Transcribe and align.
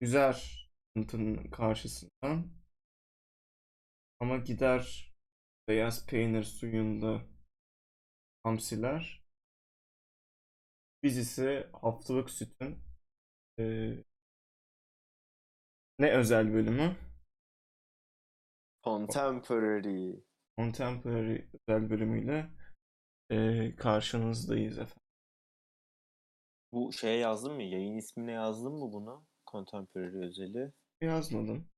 Yüzer 0.00 0.32
sıkıntının 0.96 1.50
karşısında. 1.50 2.44
Ama 4.20 4.36
gider 4.38 5.14
beyaz 5.68 6.06
peynir 6.06 6.42
suyunda 6.44 7.22
hamsiler. 8.44 9.22
Biz 11.02 11.18
ise 11.18 11.70
haftalık 11.72 12.30
sütün 12.30 12.78
eee, 13.58 14.04
ne 15.98 16.10
özel 16.12 16.52
bölümü? 16.54 16.96
Contemporary. 18.82 20.24
Contemporary 20.58 21.48
özel 21.68 21.90
bölümüyle 21.90 22.50
eee, 23.30 23.76
karşınızdayız 23.76 24.78
efendim. 24.78 25.02
Bu 26.72 26.92
şeye 26.92 27.18
yazdın 27.18 27.52
mı? 27.54 27.62
Yayın 27.62 27.96
ismine 27.96 28.32
yazdın 28.32 28.72
mı 28.72 28.92
bunu? 28.92 29.26
Contemporary 29.52 30.26
özeli. 30.26 30.72
Yazmadım. 31.00 31.68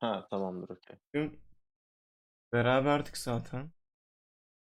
Ha 0.00 0.26
tamamdır 0.30 0.68
okey. 0.68 0.96
Bugün 1.14 1.40
beraberdik 2.52 3.16
zaten. 3.16 3.70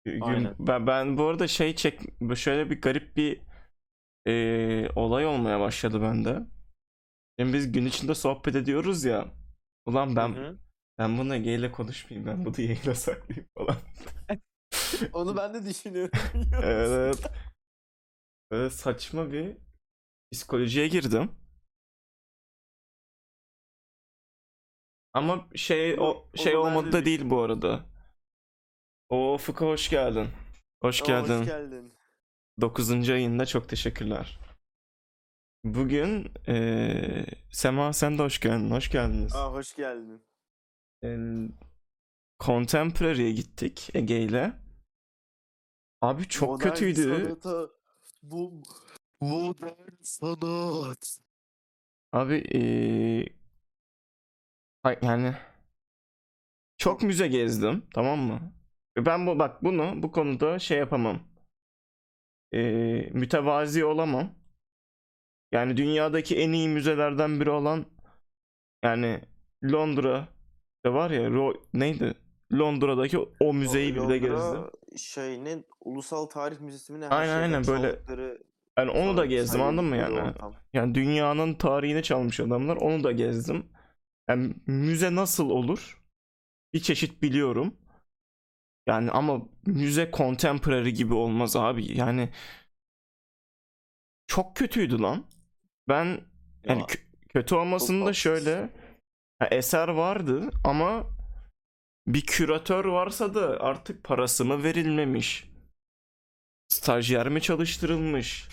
Gün- 0.06 0.22
Aynen. 0.22 0.56
Ben, 0.60 0.88
ben 0.88 1.18
bu 1.18 1.24
arada 1.26 1.48
şey 1.48 1.76
çek 1.76 2.02
şöyle 2.36 2.70
bir 2.70 2.82
garip 2.82 3.18
bir 3.18 3.42
eee, 4.26 4.92
olay 4.96 5.26
olmaya 5.26 5.60
başladı 5.60 6.02
bende. 6.02 6.48
Şimdi 7.40 7.54
biz 7.54 7.72
gün 7.72 7.86
içinde 7.86 8.16
sohbet 8.16 8.56
ediyoruz 8.56 9.04
ya. 9.06 9.34
Ulan 9.86 10.16
ben 10.16 10.30
Hı 10.30 10.42
hı. 10.42 10.60
ben 10.98 11.18
bunu 11.18 11.36
Ege'yle 11.36 11.72
konuşmayayım. 11.72 12.28
Ben 12.30 12.46
bunu 12.46 12.62
yayına 12.62 12.96
saklayayım 12.96 13.50
falan. 13.58 13.78
Onu 15.14 15.38
ben 15.38 15.54
de 15.54 15.66
düşünüyorum. 15.66 16.12
Evet. 16.64 17.32
Böyle 18.52 18.70
saçma 18.70 19.32
bir 19.32 19.58
psikolojiye 20.34 20.88
girdim. 20.88 21.32
Ama 25.14 25.48
şey 25.56 25.94
Onu- 25.94 26.02
o 26.04 26.38
şey 26.38 26.56
olmadı 26.56 26.92
da 26.92 27.06
değil 27.06 27.30
bu 27.30 27.42
arada. 27.42 27.86
O 29.10 29.38
Fıkı 29.38 29.66
hoş 29.66 29.90
geldin. 29.90 30.28
Hoş 30.82 31.02
geldin. 31.04 31.40
Hoş 31.40 31.48
geldin. 31.48 31.94
9. 32.62 33.10
ayında 33.14 33.46
çok 33.46 33.70
teşekkürler. 33.70 34.40
Bugün 35.64 36.32
eee, 36.48 37.26
Sema 37.52 37.94
sen 37.94 38.18
de 38.18 38.24
hoş 38.24 38.40
geldin. 38.40 38.72
Hoş 38.72 38.92
geldiniz. 38.92 39.36
Aa 39.36 39.52
hoş 39.54 39.76
geldin. 39.76 40.22
Eee, 41.04 41.50
Contemporary'e 42.40 43.32
gittik 43.32 43.90
Ege 43.94 44.22
ile. 44.22 44.54
Abi 46.02 46.28
çok 46.28 46.50
Modern 46.50 46.70
kötüydü. 46.70 47.26
sanata 47.26 47.70
bu 48.24 48.62
modern 49.22 50.02
sanat. 50.04 51.20
Abi 52.12 52.44
hay- 52.54 53.39
yani 55.02 55.34
çok 56.78 57.04
müze 57.04 57.28
gezdim 57.28 57.86
tamam 57.94 58.20
mı? 58.20 58.54
Ben 58.98 59.28
bu 59.28 59.40
bak 59.40 59.64
bunu 59.64 60.04
bu 60.04 60.12
konuda 60.12 60.60
şey 60.60 60.78
yapamam. 60.78 61.20
Eee, 62.52 63.10
mütevazi 63.14 63.86
olamam. 63.86 64.32
Yani 65.52 65.78
dünyadaki 65.78 66.38
en 66.38 66.52
iyi 66.52 66.70
müzelerden 66.70 67.40
biri 67.40 67.50
olan 67.50 67.86
yani 68.84 69.22
Londra 69.64 70.28
de 70.86 70.94
var 70.94 71.12
ya 71.12 71.22
Ro- 71.22 71.64
neydi? 71.74 72.14
Londra'daki 72.54 73.20
o, 73.40 73.54
müzeyi 73.54 73.96
Londra 73.96 74.18
gezdim. 74.18 74.62
Şey 74.98 75.44
ne 75.46 75.64
Ulusal 75.82 76.26
Tarih 76.26 76.60
Müzesi 76.60 76.94
mi 76.94 77.00
ne 77.00 77.06
her 77.06 77.12
Aynen, 77.12 77.42
aynen, 77.42 77.68
böyle 77.68 77.92
çaldıkları 77.92 78.44
Yani 78.78 78.92
onu 78.92 79.18
da 79.18 79.26
gezdim 79.26 79.62
anladın 79.62 79.90
mı 79.90 79.98
yani? 79.98 80.20
ortam. 80.20 80.56
Yani 80.74 80.96
dünyanın 80.96 81.54
tarihini 81.54 82.04
çalmış 82.04 82.40
adamlar 82.40 82.76
onu 82.78 83.04
da 83.04 83.12
gezdim. 83.12 83.66
Yani 84.30 84.56
müze 84.68 85.16
nasıl 85.16 85.50
olur? 85.50 86.02
Bir 86.74 86.80
çeşit 86.80 87.22
biliyorum. 87.22 87.78
Yani 88.88 89.12
ama 89.12 89.42
müze 89.66 90.12
contemporary 90.14 90.90
gibi 90.90 91.14
olmaz 91.14 91.56
abi. 91.56 91.98
Yani 91.98 92.30
çok 94.28 94.56
kötüydü 94.56 95.00
lan. 95.02 95.26
Ben 95.88 96.06
yani 96.64 96.80
Ya, 96.80 96.86
kö- 96.86 97.28
kötü 97.30 97.56
olmasında 97.56 98.06
haksız. 98.06 98.22
şöyle 98.24 98.70
ha, 99.40 99.48
eser 99.52 99.88
vardı 99.88 100.50
ama 100.64 101.08
bir 102.08 102.26
küratör 102.26 102.86
varsa 102.86 103.34
da 103.34 103.60
artık 103.60 104.04
parası 104.04 104.46
mı 104.46 104.64
verilmemiş? 104.64 105.50
Stajyer 106.68 107.30
mi 107.30 107.42
çalıştırılmış? 107.42 108.48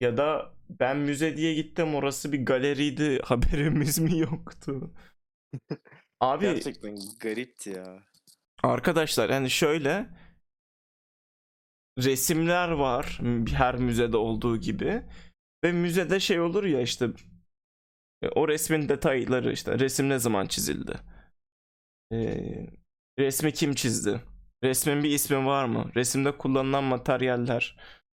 Ya 0.00 0.16
da 0.16 0.54
ben 0.70 0.96
müze 0.96 1.36
diye 1.36 1.54
gittim 1.54 1.94
orası 1.94 2.32
bir 2.32 2.46
galeriydi 2.46 3.20
haberimiz 3.24 3.98
mi 3.98 4.18
yoktu? 4.18 4.90
Abi 6.20 6.44
gerçekten 6.44 6.98
garipti 7.20 7.70
ya. 7.70 8.02
Arkadaşlar 8.62 9.30
yani 9.30 9.50
şöyle 9.50 10.06
resimler 11.98 12.68
var 12.68 13.20
her 13.52 13.76
müzede 13.76 14.16
olduğu 14.16 14.56
gibi 14.56 15.02
ve 15.64 15.72
müzede 15.72 16.20
şey 16.20 16.40
olur 16.40 16.64
ya 16.64 16.80
işte 16.80 17.08
e, 18.22 18.28
o 18.28 18.48
resmin 18.48 18.88
detayları 18.88 19.52
işte 19.52 19.78
resim 19.78 20.08
ne 20.08 20.18
zaman 20.18 20.46
çizildi? 20.46 21.00
Ee, 22.12 22.66
resmi 23.18 23.52
kim 23.52 23.74
çizdi? 23.74 24.20
Resmin 24.64 25.02
bir 25.04 25.10
ismi 25.10 25.46
var 25.46 25.64
mı? 25.64 25.90
Resimde 25.96 26.38
kullanılan 26.38 26.84
materyaller, 26.84 27.76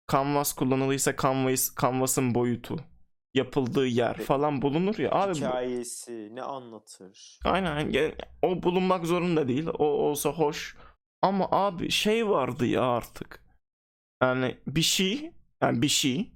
kanvas 0.08 0.52
kullanılıysa 0.52 1.16
kanvas, 1.16 1.70
kanvasın 1.74 2.34
boyutu, 2.34 2.76
yapıldığı 3.34 3.86
yer 3.86 4.18
E, 4.18 4.22
falan 4.24 4.62
bulunur 4.62 4.98
ya. 4.98 5.10
Abi 5.12 5.32
bu- 5.32 5.36
Hikayesi 5.36 6.28
ne 6.34 6.42
anlatır? 6.42 7.38
Aynen 7.44 7.90
yani 7.90 8.14
o 8.42 8.62
bulunmak 8.62 9.06
zorunda 9.06 9.48
değil. 9.48 9.66
O 9.78 9.84
olsa 9.84 10.30
hoş. 10.30 10.76
Ama 11.22 11.48
abi 11.50 11.90
şey 11.90 12.28
vardı 12.28 12.66
ya 12.66 12.82
artık. 12.82 13.42
Yani 14.22 14.58
bir 14.66 14.82
şey, 14.82 15.32
yani 15.62 15.82
bir 15.82 15.88
şey 15.88 16.32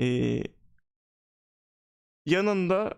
ee, 0.00 0.42
yanında 2.26 2.94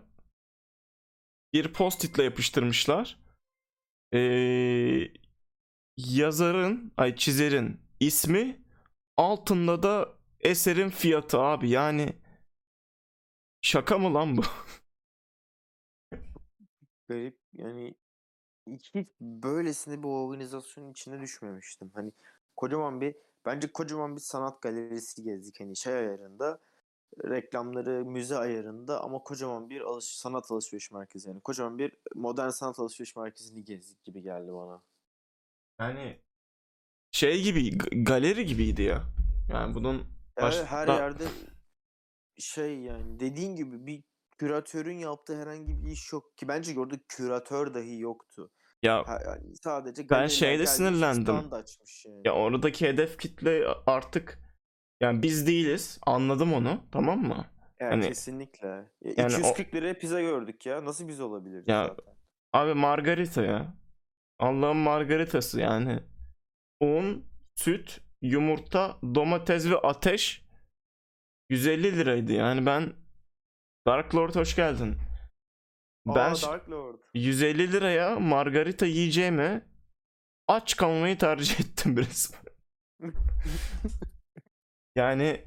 bir 1.53 1.73
post-it'le 1.73 2.19
yapıştırmışlar. 2.19 3.17
Ee, 4.13 5.11
yazarın, 5.97 6.93
ay 6.97 7.15
çizerin 7.15 7.81
ismi 7.99 8.59
altında 9.19 9.83
da 9.83 10.13
eserin 10.39 10.89
fiyatı 10.89 11.39
abi. 11.39 11.69
Yani 11.69 12.13
şaka 13.61 13.97
mı 13.97 14.13
lan 14.13 14.37
bu? 14.37 14.41
Garip 17.07 17.39
yani 17.53 17.95
hiç 18.67 18.93
böylesine 19.21 20.03
bir 20.03 20.07
organizasyonun 20.07 20.91
içine 20.91 21.21
düşmemiştim. 21.21 21.91
Hani 21.93 22.11
kocaman 22.55 23.01
bir 23.01 23.15
bence 23.45 23.71
kocaman 23.71 24.15
bir 24.15 24.21
sanat 24.21 24.61
galerisi 24.61 25.23
gezdik 25.23 25.59
hani 25.59 25.75
şey 25.75 25.93
ayarında 25.93 26.59
reklamları 27.23 28.05
müze 28.05 28.37
ayarında 28.37 29.03
ama 29.03 29.23
kocaman 29.23 29.69
bir 29.69 29.81
alış 29.81 30.05
sanat 30.05 30.51
alışveriş 30.51 30.91
merkezi 30.91 31.29
yani 31.29 31.41
kocaman 31.41 31.77
bir 31.77 31.97
modern 32.15 32.49
sanat 32.49 32.79
alışveriş 32.79 33.15
merkezini 33.15 33.63
gezdik 33.63 34.05
gibi 34.05 34.21
geldi 34.21 34.53
bana. 34.53 34.81
Yani 35.79 36.21
şey 37.19 37.43
gibi 37.43 37.77
galeri 38.03 38.45
gibiydi 38.45 38.81
ya. 38.81 39.03
Yani 39.49 39.75
bunun 39.75 40.03
Evet, 40.37 40.65
her 40.67 40.87
yerde 40.87 41.23
şey 42.39 42.79
yani 42.79 43.19
dediğin 43.19 43.55
gibi 43.55 43.85
bir 43.87 44.03
küratörün 44.37 44.97
yaptığı 44.97 45.41
herhangi 45.41 45.85
bir 45.85 45.91
iş 45.91 46.13
yok 46.13 46.37
ki 46.37 46.47
bence 46.47 46.79
orada 46.79 46.95
küratör 47.07 47.73
dahi 47.73 47.99
yoktu. 47.99 48.51
ya 48.83 49.07
Ha- 49.07 49.19
yani 49.25 49.57
sadece 49.63 50.09
ben 50.09 50.27
şeyde 50.27 50.65
sinirlendim. 50.65 51.35
yani. 51.35 52.21
Ya 52.25 52.33
oradaki 52.33 52.87
hedef 52.87 53.19
kitle 53.19 53.65
artık 53.87 54.39
yani 55.01 55.23
biz 55.23 55.47
değiliz. 55.47 55.99
Anladım 56.05 56.53
onu. 56.53 56.81
Tamam 56.91 57.19
mı? 57.19 57.45
Evet 57.79 57.91
Hani 57.93 58.07
kesinlikle. 58.07 58.67
Ya 58.67 59.13
yani 59.17 59.35
o 59.35 59.39
240 59.39 59.75
liraya 59.75 59.93
pizza 59.97 60.21
gördük 60.21 60.65
ya. 60.65 60.85
Nasıl 60.85 61.07
biz 61.07 61.19
olabiliriz 61.19 61.63
ya 61.67 61.87
zaten? 61.87 62.13
abi 62.53 62.73
margarita 62.73 63.43
ya. 63.43 63.73
Allah'ın 64.39 64.77
margaritası 64.77 65.59
yani. 65.59 65.99
Un, 66.81 67.25
süt, 67.55 68.01
yumurta, 68.21 68.97
domates 69.15 69.69
ve 69.69 69.77
ateş 69.77 70.45
150 71.49 71.97
liraydı. 71.97 72.33
Yani 72.33 72.65
ben 72.65 72.93
Dark 73.87 74.15
Lord 74.15 74.35
hoş 74.35 74.55
geldin. 74.55 74.97
Ben 76.07 76.31
Aa 76.31 76.41
Dark 76.41 76.69
Lord. 76.69 76.99
150 77.13 77.71
liraya 77.71 78.19
margarita 78.19 78.85
yiyeceğime 78.85 79.65
aç 80.47 80.77
kalmayı 80.77 81.17
tercih 81.17 81.59
ettim 81.59 81.97
resmen. 81.97 82.41
Yani 84.95 85.45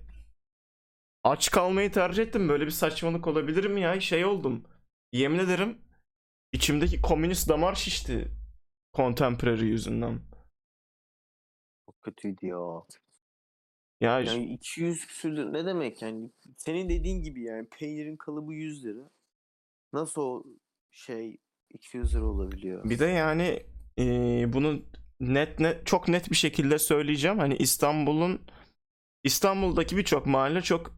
aç 1.25 1.51
kalmayı 1.51 1.93
tercih 1.93 2.23
ettim. 2.23 2.49
Böyle 2.49 2.67
bir 2.67 2.71
saçmalık 2.71 3.27
olabilir 3.27 3.65
mi 3.65 3.81
ya? 3.81 4.01
Şey 4.01 4.25
oldum. 4.25 4.65
Yemin 5.13 5.39
ederim 5.39 5.79
içimdeki 6.53 7.03
komünist 7.03 7.49
damar 7.49 7.75
şişti. 7.75 8.29
Contemporary 8.97 9.65
yüzünden. 9.65 10.21
Kötüydü 12.03 12.47
ya. 12.47 12.83
Ya 14.01 14.21
Yani 14.21 14.45
200 14.45 15.07
küsür 15.07 15.53
ne 15.53 15.67
demek 15.67 16.03
yani? 16.03 16.31
Senin 16.57 16.89
dediğin 16.89 17.23
gibi 17.23 17.43
yani 17.43 17.69
peynirin 17.69 18.17
kalıbı 18.17 18.55
100 18.55 18.85
lira. 18.85 19.11
Nasıl 19.93 20.23
o 20.23 20.45
şey 20.91 21.39
200 21.71 22.15
lira 22.15 22.25
olabiliyor? 22.25 22.91
bir 22.91 22.99
de 22.99 23.07
yani 23.07 23.67
e, 23.99 24.05
bunu 24.53 24.83
net 25.21 25.61
net 25.61 25.87
çok 25.87 26.09
net 26.09 26.31
bir 26.31 26.37
şekilde 26.37 26.79
söyleyeceğim. 26.79 27.39
Hani 27.39 27.57
İstanbul'un 27.57 28.41
İstanbul'daki 29.25 29.97
birçok 29.97 30.27
mahalle 30.27 30.63
çok 30.63 30.97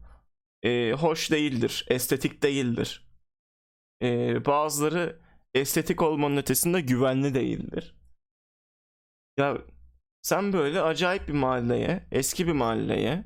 e, 0.63 0.91
hoş 0.91 1.31
değildir, 1.31 1.85
estetik 1.89 2.43
değildir. 2.43 3.07
E, 4.01 4.45
bazıları 4.45 5.21
estetik 5.53 6.01
olmanın 6.01 6.37
ötesinde 6.37 6.81
güvenli 6.81 7.33
değildir. 7.33 7.95
Ya 9.37 9.57
sen 10.25 10.53
böyle 10.53 10.81
acayip 10.81 11.27
bir 11.27 11.33
mahalleye, 11.33 12.07
eski 12.11 12.47
bir 12.47 12.51
mahalleye, 12.51 13.25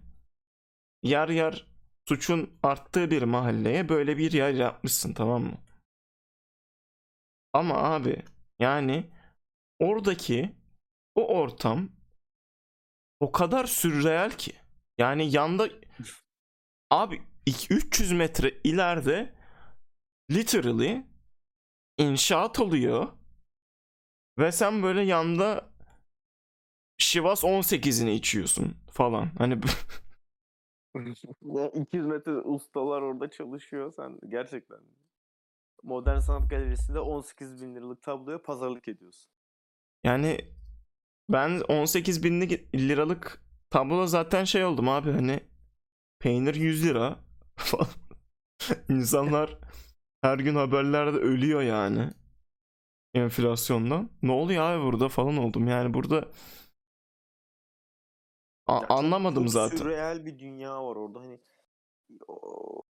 yer 1.04 1.30
yer 1.30 1.68
suçun 2.08 2.60
arttığı 2.64 3.12
bir 3.12 3.22
mahalleye 3.22 3.90
böyle 3.90 4.18
bir 4.18 4.32
yer 4.32 4.54
yapmışsın 4.54 5.14
tamam 5.14 5.44
mı? 5.44 5.58
Ama 7.54 7.76
abi 7.76 8.24
yani 8.60 9.10
oradaki 9.80 10.56
o 11.16 11.28
ortam 11.28 11.90
o 13.20 13.32
kadar 13.32 13.66
sürreel 13.66 14.32
ki. 14.32 14.54
Yani 14.98 15.32
yanda 15.32 15.70
abi 16.90 17.22
iki- 17.46 17.74
300 17.74 18.12
metre 18.12 18.62
ileride 18.64 19.36
literally 20.32 21.06
inşaat 21.98 22.60
oluyor. 22.60 23.08
Ve 24.40 24.52
sen 24.52 24.84
böyle 24.84 25.02
yanda 25.02 25.69
Şivas 27.00 27.44
18'ini 27.44 28.12
içiyorsun 28.12 28.76
falan. 28.92 29.30
Hani 29.38 29.64
bu- 29.64 29.68
Ya 31.42 31.70
200 31.70 32.06
metre 32.06 32.32
ustalar 32.32 33.02
orada 33.02 33.30
çalışıyor 33.30 33.94
sen 33.96 34.20
gerçekten. 34.30 34.80
Modern 35.84 36.20
Sanat 36.20 36.50
Galerisi'nde 36.50 37.00
18 37.00 37.62
bin 37.62 37.76
liralık 37.76 38.02
tabloya 38.04 38.42
pazarlık 38.42 38.88
ediyorsun. 38.88 39.32
yani 40.04 40.38
ben 41.30 41.62
18 41.70 42.24
binlik 42.24 42.76
liralık 42.76 43.44
tabloda 43.70 44.08
zaten 44.08 44.44
şey 44.44 44.66
oldum 44.66 44.90
abi 44.90 45.12
hani 45.12 45.40
peynir 46.20 46.56
100 46.56 46.86
lira 46.86 47.20
falan. 47.58 47.88
İnsanlar 48.90 49.58
her 50.24 50.40
gün 50.40 50.56
haberlerde 50.56 51.18
ölüyor 51.18 51.62
yani 51.62 52.12
enflasyondan. 53.14 54.10
Ne 54.22 54.32
oluyor 54.32 54.64
abi 54.64 54.84
burada 54.86 55.10
falan 55.10 55.38
oldum. 55.38 55.68
Yani 55.68 55.94
burada 55.94 56.28
A- 58.70 58.74
Ya 58.76 58.80
çok- 58.82 58.92
anlamadım 58.92 59.44
çok 59.44 59.54
zaten. 59.54 59.78
Sürreal 59.78 60.26
bir 60.26 60.40
dünya 60.40 60.86
var 60.86 60.96
orada. 60.96 61.20
Hani 61.20 61.40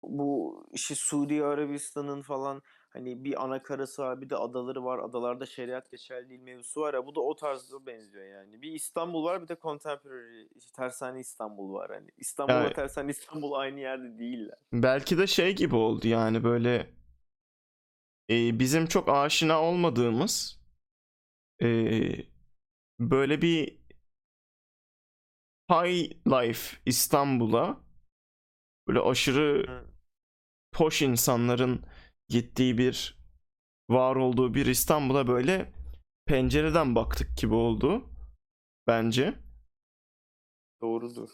bu 0.03 0.63
işte 0.73 0.95
Suudi 0.95 1.43
Arabistan'ın 1.43 2.21
falan 2.21 2.61
hani 2.89 3.23
bir 3.23 3.43
ana 3.43 3.63
karası 3.63 4.01
var 4.01 4.21
bir 4.21 4.29
de 4.29 4.35
adaları 4.35 4.83
var. 4.85 4.99
Adalarda 4.99 5.45
şeriat 5.45 5.91
geçerli 5.91 6.29
değil 6.29 6.41
mevzusu 6.41 6.81
var 6.81 6.93
ya 6.93 7.05
bu 7.05 7.15
da 7.15 7.21
o 7.21 7.35
tarzda 7.35 7.85
benziyor 7.85 8.25
yani. 8.25 8.61
Bir 8.61 8.71
İstanbul 8.71 9.23
var 9.23 9.41
bir 9.41 9.47
de 9.47 9.57
contemporary 9.61 10.47
işte 10.55 10.71
tersane 10.75 11.19
İstanbul 11.19 11.73
var. 11.73 11.91
Hani 11.91 12.09
İstanbul 12.17 12.53
Yani- 12.53 12.73
tersane 12.73 13.11
İstanbul 13.11 13.51
aynı 13.53 13.79
yerde 13.79 14.19
değiller. 14.19 14.57
Belki 14.73 15.17
de 15.17 15.27
şey 15.27 15.55
gibi 15.55 15.75
oldu 15.75 16.07
yani 16.07 16.43
böyle 16.43 16.89
e, 18.29 18.59
bizim 18.59 18.85
çok 18.87 19.09
aşina 19.09 19.61
olmadığımız 19.61 20.59
e, 21.61 21.67
böyle 22.99 23.41
bir 23.41 23.82
high 25.73 26.11
life 26.27 26.77
İstanbul'a 26.85 27.77
böyle 28.87 28.99
aşırı 28.99 29.65
poş 30.71 31.01
insanların 31.01 31.85
gittiği 32.29 32.77
bir 32.77 33.23
var 33.89 34.15
olduğu 34.15 34.53
bir 34.53 34.65
İstanbul'a 34.65 35.27
böyle 35.27 35.73
pencereden 36.25 36.95
baktık 36.95 37.37
gibi 37.37 37.53
oldu 37.53 38.09
bence. 38.87 39.35
Doğrudur. 40.81 41.29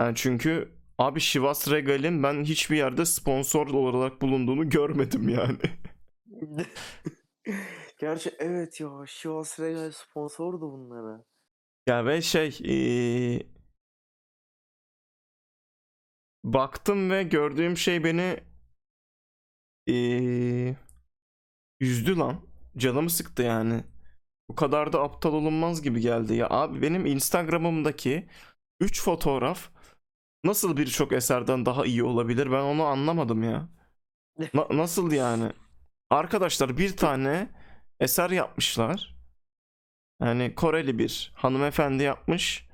Yani 0.00 0.16
çünkü 0.16 0.78
abi 0.98 1.20
Chivas 1.20 1.70
Regal'in 1.70 2.22
ben 2.22 2.44
hiçbir 2.44 2.76
yerde 2.76 3.04
sponsor 3.04 3.66
olarak 3.66 4.22
bulunduğunu 4.22 4.68
görmedim 4.68 5.28
yani. 5.28 5.58
Gerçi 8.00 8.34
evet 8.38 8.80
ya 8.80 8.90
Chivas 9.06 9.60
Regal 9.60 9.90
sponsordu 9.90 10.72
bunlara. 10.72 11.24
Ya 11.86 12.06
ve 12.06 12.22
şey 12.22 12.58
eee, 12.64 13.46
baktım 16.44 17.10
ve 17.10 17.22
gördüğüm 17.22 17.76
şey 17.76 18.04
beni 18.04 18.40
eee, 19.86 20.76
üzdü 21.80 22.16
lan. 22.18 22.40
Canımı 22.76 23.10
sıktı 23.10 23.42
yani. 23.42 23.84
Bu 24.50 24.54
kadar 24.54 24.92
da 24.94 25.02
aptal 25.02 25.34
olunmaz 25.34 25.82
gibi 25.82 26.00
geldi 26.00 26.34
ya. 26.34 26.48
Abi 26.50 26.82
benim 26.82 27.06
Instagram'ımdaki 27.06 28.28
3 28.80 29.02
fotoğraf 29.02 29.70
nasıl 30.44 30.76
birçok 30.76 31.12
eserden 31.14 31.66
daha 31.66 31.86
iyi 31.86 32.04
olabilir 32.04 32.52
ben 32.52 32.62
onu 32.62 32.84
anlamadım 32.84 33.44
ya. 33.44 33.68
Na- 34.54 34.68
nasıl 34.78 35.12
yani? 35.12 35.52
Arkadaşlar 36.10 36.78
bir 36.78 36.98
tane 36.98 37.48
eser 38.00 38.30
yapmışlar. 38.30 39.13
Yani 40.20 40.54
Koreli 40.54 40.98
bir 40.98 41.32
hanımefendi 41.34 42.02
yapmış. 42.02 42.68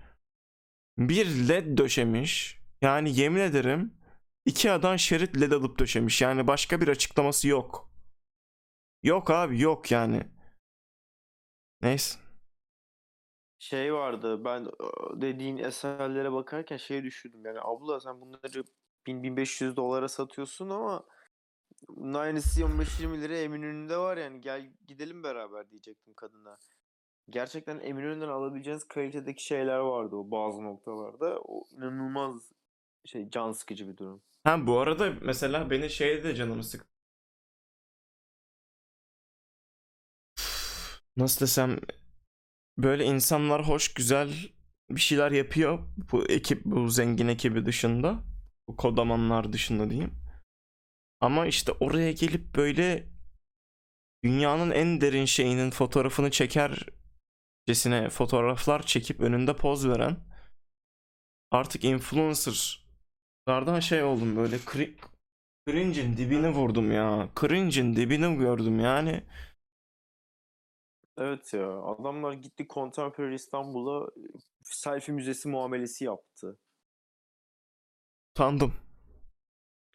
Bir 0.99 1.49
led 1.49 1.79
döşemiş. 1.79 2.61
Yani 2.83 3.21
yemin 3.21 3.41
ederim 3.41 3.95
Ikea'dan 4.45 4.97
şerit 4.97 5.41
led 5.41 5.53
alıp 5.53 5.79
döşemiş. 5.79 6.23
Yani 6.23 6.47
başka 6.47 6.81
bir 6.81 6.89
açıklaması 6.89 7.49
yok. 7.49 7.91
Yok 9.03 9.31
abi 9.31 9.61
yok 9.61 9.91
yani. 9.91 10.27
Neyse. 11.83 12.19
Şey 13.59 13.95
vardı 13.95 14.45
ben 14.45 14.65
e, 14.65 15.21
dediğin 15.21 15.57
eserlere 15.57 16.33
bakarken 16.33 16.77
şey 16.77 17.03
düşündüm 17.03 17.45
yani 17.45 17.59
abla 17.61 18.01
sen 18.01 18.21
bunları 18.21 18.65
1000-1500 19.07 19.77
dolara 19.77 20.09
satıyorsun 20.09 20.71
ama 20.71 21.05
bunun 21.89 22.15
aynısı 22.15 22.61
15-20 22.61 23.21
lira 23.21 23.37
Eminönü'nde 23.37 23.97
var 23.97 24.17
yani 24.17 24.41
gel 24.41 24.73
gidelim 24.89 25.23
beraber 25.23 25.71
diyecektim 25.71 26.15
kadına. 26.15 26.59
Gerçekten 27.29 27.81
Eminönü'nden 27.81 28.29
alabileceğiniz 28.29 28.85
kalitedeki 28.89 29.45
şeyler 29.45 29.79
vardı 29.79 30.17
o 30.17 30.31
bazı 30.31 30.63
noktalarda. 30.63 31.41
O 31.41 31.65
inanılmaz 31.71 32.53
şey 33.05 33.31
can 33.31 33.53
sıkıcı 33.53 33.89
bir 33.89 33.97
durum. 33.97 34.23
Ha 34.45 34.67
bu 34.67 34.79
arada 34.79 35.13
mesela 35.23 35.71
beni 35.71 35.91
şeyde 35.91 36.25
de 36.25 36.35
canımı 36.35 36.65
sık. 36.65 36.87
Nasıl 41.17 41.41
desem 41.41 41.79
böyle 42.79 43.05
insanlar 43.05 43.69
hoş 43.69 43.95
güzel 43.95 44.31
bir 44.91 45.01
şeyler 45.01 45.31
yapıyor. 45.31 45.79
Bu 46.13 46.27
ekip 46.27 46.65
bu 46.65 46.89
zengin 46.89 47.29
ekibi 47.29 47.67
dışında. 47.67 48.23
Bu 48.69 48.77
kodamanlar 48.77 49.53
dışında 49.53 49.91
diyeyim. 49.91 50.15
Ama 51.21 51.47
işte 51.47 51.73
oraya 51.73 52.13
gelip 52.13 52.57
böyle 52.57 53.09
dünyanın 54.25 54.71
en 54.71 55.01
derin 55.01 55.25
şeyinin 55.25 55.71
fotoğrafını 55.71 56.31
çekercesine 57.67 58.09
fotoğraflar 58.09 58.83
çekip 58.87 59.21
önünde 59.21 59.57
poz 59.57 59.89
veren 59.89 60.17
artık 61.51 61.85
influencerlardan 61.85 63.81
şey 63.81 64.03
oldum 64.03 64.37
böyle 64.37 64.57
cri- 64.57 64.97
cringe'in 65.69 66.17
dibini 66.17 66.51
vurdum 66.51 66.93
ya. 66.93 67.29
Cringe'in 67.41 67.97
dibini 67.97 68.39
gördüm 68.39 68.81
yani. 68.81 69.25
Evet 71.19 71.55
ya 71.55 71.81
adamlar 71.83 72.33
gitti 72.33 72.67
Contemporary 72.69 73.35
İstanbul'a 73.35 74.07
e, 74.07 74.23
selfie 74.63 75.15
müzesi 75.15 75.49
muamelesi 75.49 76.05
yaptı. 76.05 76.59
Utandım. 78.31 78.75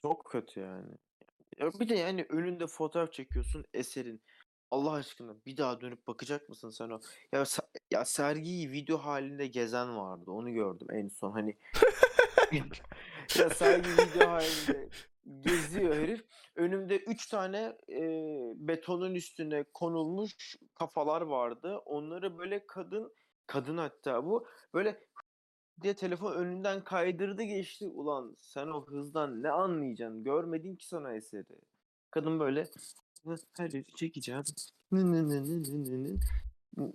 Çok 0.02 0.26
kötü 0.26 0.60
yani. 0.60 0.98
Ya 1.58 1.72
bir 1.80 1.90
de 1.90 1.96
yani 1.96 2.26
önünde 2.30 2.68
fotoğraf 2.68 3.14
çekiyorsun 3.14 3.66
eserin. 3.74 4.22
Allah 4.72 4.92
aşkına 4.92 5.36
bir 5.46 5.58
daha 5.58 5.82
dönüp 5.82 6.08
bakacak 6.08 6.50
mısın 6.50 6.70
sen 6.70 6.90
o? 6.90 7.00
Ya 7.32 7.44
ya 7.92 8.06
sergiyi 8.06 8.72
video 8.72 8.98
halinde 8.98 9.48
gezen 9.48 9.98
vardı. 9.98 10.32
Onu 10.32 10.54
gördüm 10.54 10.88
en 10.92 11.08
son 11.08 11.32
hani. 11.32 11.58
ya 13.40 13.50
sergi 13.50 13.90
video 13.90 14.28
halinde 14.30 14.90
geziyor 15.42 15.96
herif. 15.96 16.26
Önümde 16.56 16.98
üç 16.98 17.28
tane 17.28 17.78
e, 17.90 18.02
betonun 18.56 19.16
üstüne 19.16 19.64
konulmuş 19.74 20.56
kafalar 20.76 21.22
vardı. 21.22 21.78
Onları 21.78 22.38
böyle 22.38 22.68
kadın 22.68 23.14
kadın 23.48 23.78
hatta 23.78 24.26
bu 24.26 24.48
böyle 24.74 25.00
diye 25.82 25.96
telefon 25.96 26.34
önünden 26.34 26.84
kaydırdı 26.84 27.44
geçti. 27.44 27.88
Ulan 27.88 28.36
sen 28.38 28.68
o 28.68 28.86
hızdan 28.86 29.44
ne 29.44 29.50
anlayacaksın? 29.50 30.24
Görmedin 30.24 30.76
ki 30.76 30.88
sana 30.88 31.16
eseri. 31.16 31.60
Kadın 32.12 32.40
böyle 32.40 32.66
her 33.58 33.72
yeri 33.72 33.94
çekeceğim. 33.96 34.44
Nı 34.92 35.12
nı 35.12 35.30
nı 35.30 35.44
nı 35.44 35.64
nı 35.64 36.04
nı 36.04 36.20
nı. 36.78 36.94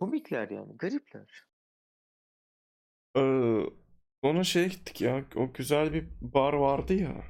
Komikler 0.00 0.50
yani. 0.50 0.76
Garipler. 0.76 1.44
Ee, 3.16 3.66
Sonra 4.24 4.44
şeye 4.44 4.68
gittik 4.68 5.00
ya. 5.00 5.24
O 5.36 5.52
güzel 5.52 5.92
bir 5.92 6.08
bar 6.20 6.52
vardı 6.52 6.94
ya. 6.94 7.24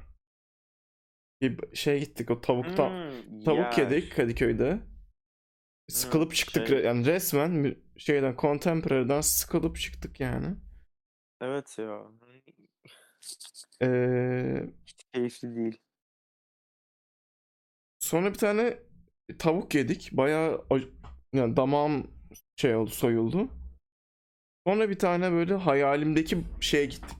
Bir 1.41 1.75
şeye 1.75 1.99
gittik 1.99 2.31
o 2.31 2.41
tavuktan. 2.41 2.89
Hmm, 2.89 3.43
Tavuk 3.43 3.77
yer. 3.77 3.91
yedik 3.91 4.15
Kadıköy'de. 4.15 4.79
Sıkılıp 5.89 6.35
çıktık 6.35 6.67
şey- 6.67 6.83
yani 6.83 7.05
resmen 7.05 7.75
şeyden 7.97 8.35
Contemporary'den 8.37 9.21
sıkılıp 9.21 9.77
çıktık 9.77 10.19
yani. 10.19 10.55
Evet 11.41 11.77
ya. 11.79 12.03
Ee, 13.81 14.67
Hiç 14.85 15.03
keyifli 15.13 15.55
değil. 15.55 15.77
Sonra 18.11 18.29
bir 18.33 18.37
tane 18.37 18.79
tavuk 19.39 19.75
yedik. 19.75 20.09
Bayağı 20.11 20.65
yani 21.33 21.57
damağım 21.57 22.11
şey 22.55 22.75
oldu 22.75 22.89
soyuldu. 22.89 23.49
Sonra 24.67 24.89
bir 24.89 24.99
tane 24.99 25.31
böyle 25.31 25.53
hayalimdeki 25.53 26.43
şeye 26.59 26.85
gittik. 26.85 27.17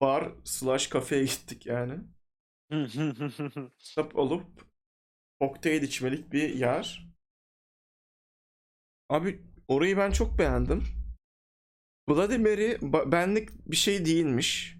Bar 0.00 0.32
slash 0.44 0.86
kafeye 0.86 1.24
gittik 1.24 1.66
yani. 1.66 1.94
Kitap 3.78 4.18
alıp 4.18 4.46
kokteyl 5.40 5.82
içmelik 5.82 6.32
bir 6.32 6.54
yer. 6.54 7.08
Abi 9.08 9.42
orayı 9.68 9.96
ben 9.96 10.10
çok 10.10 10.38
beğendim. 10.38 10.84
Ba- 12.76 13.12
benlik 13.12 13.50
bir 13.70 13.76
şey 13.76 14.04
değilmiş. 14.04 14.76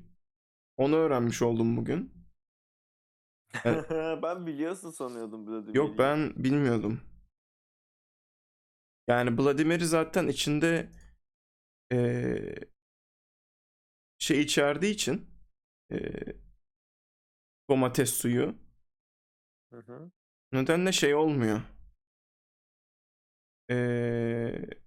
Onu 0.76 0.96
öğrenmiş 0.96 1.42
oldum 1.42 1.76
bugün. 1.76 2.19
ben 4.22 4.46
biliyorsun 4.46 4.90
sanıyordum 4.90 5.46
Bloody 5.46 5.72
Yok 5.76 5.98
ben 5.98 6.32
bilmiyordum. 6.36 7.00
Yani 9.08 9.38
Mary 9.64 9.84
zaten 9.84 10.28
içinde 10.28 10.90
eee, 11.90 12.54
şey 14.18 14.40
içerdiği 14.40 14.94
için 14.94 15.26
eee, 15.90 16.36
domates 17.68 18.10
suyu 18.14 18.54
Hı 19.70 19.76
hı. 19.80 20.10
nedenle 20.52 20.92
şey 20.92 21.14
olmuyor. 21.14 21.60
Eee, 23.68 24.80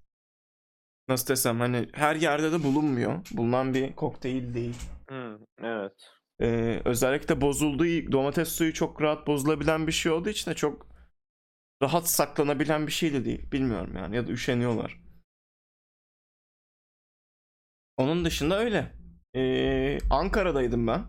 nasıl 1.10 1.28
desem 1.28 1.60
hani 1.60 1.90
her 1.94 2.16
yerde 2.16 2.52
de 2.52 2.64
bulunmuyor. 2.64 3.20
Bulunan 3.32 3.74
bir 3.74 3.96
kokteyl 3.96 4.54
değil. 4.54 4.76
Hı, 5.10 5.40
evet. 5.62 6.13
Ee, 6.42 6.82
özellikle 6.86 7.42
bozulduğu 7.42 8.12
domates 8.12 8.50
suyu 8.50 8.74
çok 8.74 9.02
rahat 9.02 9.28
bozulabilen 9.28 9.88
bir 9.88 9.92
şey 9.92 10.12
olduğu 10.12 10.30
için 10.30 10.52
de 10.52 10.56
çok 10.56 10.88
rahat 11.84 12.10
saklanabilen 12.10 12.88
bir 12.88 12.92
şey 12.92 13.14
de 13.14 13.26
değil. 13.26 13.52
Bilmiyorum 13.52 13.96
yani 13.96 14.16
ya 14.16 14.28
da 14.28 14.32
üşeniyorlar. 14.32 15.00
Onun 17.98 18.26
dışında 18.26 18.60
öyle. 18.60 18.92
Ee, 19.36 19.98
Ankara'daydım 20.10 20.88
ben 20.88 21.06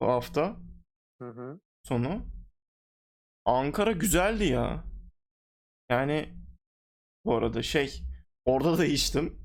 bu 0.00 0.06
hafta 0.06 0.56
Hı 1.22 1.28
hı. 1.30 1.60
sonu. 1.82 2.26
Ankara 3.44 3.92
güzeldi 3.92 4.44
ya. 4.44 4.84
Yani 5.90 6.34
bu 7.24 7.36
arada 7.36 7.62
şey 7.62 8.02
orada 8.44 8.78
da 8.78 8.84
içtim. 8.84 9.41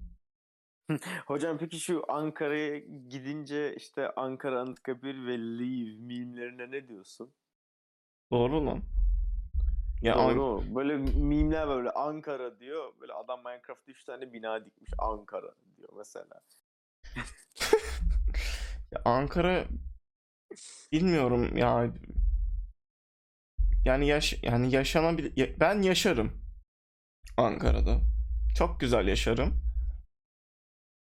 Hocam 1.25 1.57
peki 1.57 1.79
şu 1.79 2.03
Ankara'ya 2.07 2.77
gidince 3.09 3.75
işte 3.75 4.11
Ankara 4.15 4.59
Anıtkabir 4.61 5.25
ve 5.25 5.37
Leave 5.39 5.97
mimlerine 5.99 6.71
ne 6.71 6.87
diyorsun? 6.87 7.33
Doğru 8.31 8.65
lan. 8.65 8.81
Ya 10.01 10.15
An- 10.15 10.35
Doğru 10.37 10.61
mu? 10.61 10.75
Böyle 10.75 10.97
mimler 10.97 11.67
böyle 11.67 11.89
Ankara 11.91 12.59
diyor. 12.59 12.93
Böyle 13.01 13.13
adam 13.13 13.39
Minecraft'ta 13.43 13.91
3 13.91 14.03
tane 14.05 14.33
bina 14.33 14.65
dikmiş 14.65 14.91
Ankara 14.97 15.55
diyor 15.77 15.89
mesela. 15.97 16.41
Ya 18.91 19.01
Ankara 19.05 19.65
bilmiyorum 20.91 21.57
ya. 21.57 21.93
Yani 23.85 24.07
yaş 24.07 24.43
yani 24.43 24.71
yaşanabilir 24.75 25.33
ya- 25.37 25.59
ben 25.59 25.81
yaşarım 25.81 26.31
Ankara'da. 27.37 27.99
Çok 28.57 28.79
güzel 28.79 29.07
yaşarım. 29.07 29.66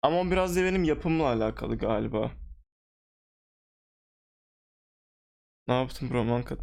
Ama 0.02 0.20
o 0.20 0.30
biraz 0.30 0.56
da 0.56 0.64
benim 0.64 0.84
yapımla 0.84 1.26
alakalı 1.26 1.78
galiba. 1.78 2.32
Ne 5.68 5.74
yaptın 5.74 6.10
bro 6.10 6.34
Ankara? 6.34 6.60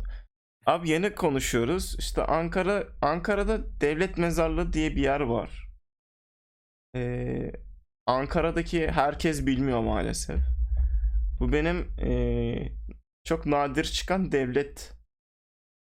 Abi 0.65 0.89
yeni 0.89 1.15
konuşuyoruz. 1.15 1.95
İşte 1.99 2.23
Ankara 2.23 2.87
Ankara'da 3.01 3.81
Devlet 3.81 4.17
Mezarlığı 4.17 4.73
diye 4.73 4.95
bir 4.95 5.01
yer 5.01 5.19
var. 5.19 5.67
Ee, 6.95 7.51
Ankara'daki 8.05 8.91
herkes 8.91 9.45
bilmiyor 9.45 9.81
maalesef. 9.81 10.39
Bu 11.39 11.53
benim 11.53 11.91
eee, 11.97 12.71
çok 13.23 13.45
nadir 13.45 13.83
çıkan 13.83 14.31
devlet 14.31 14.93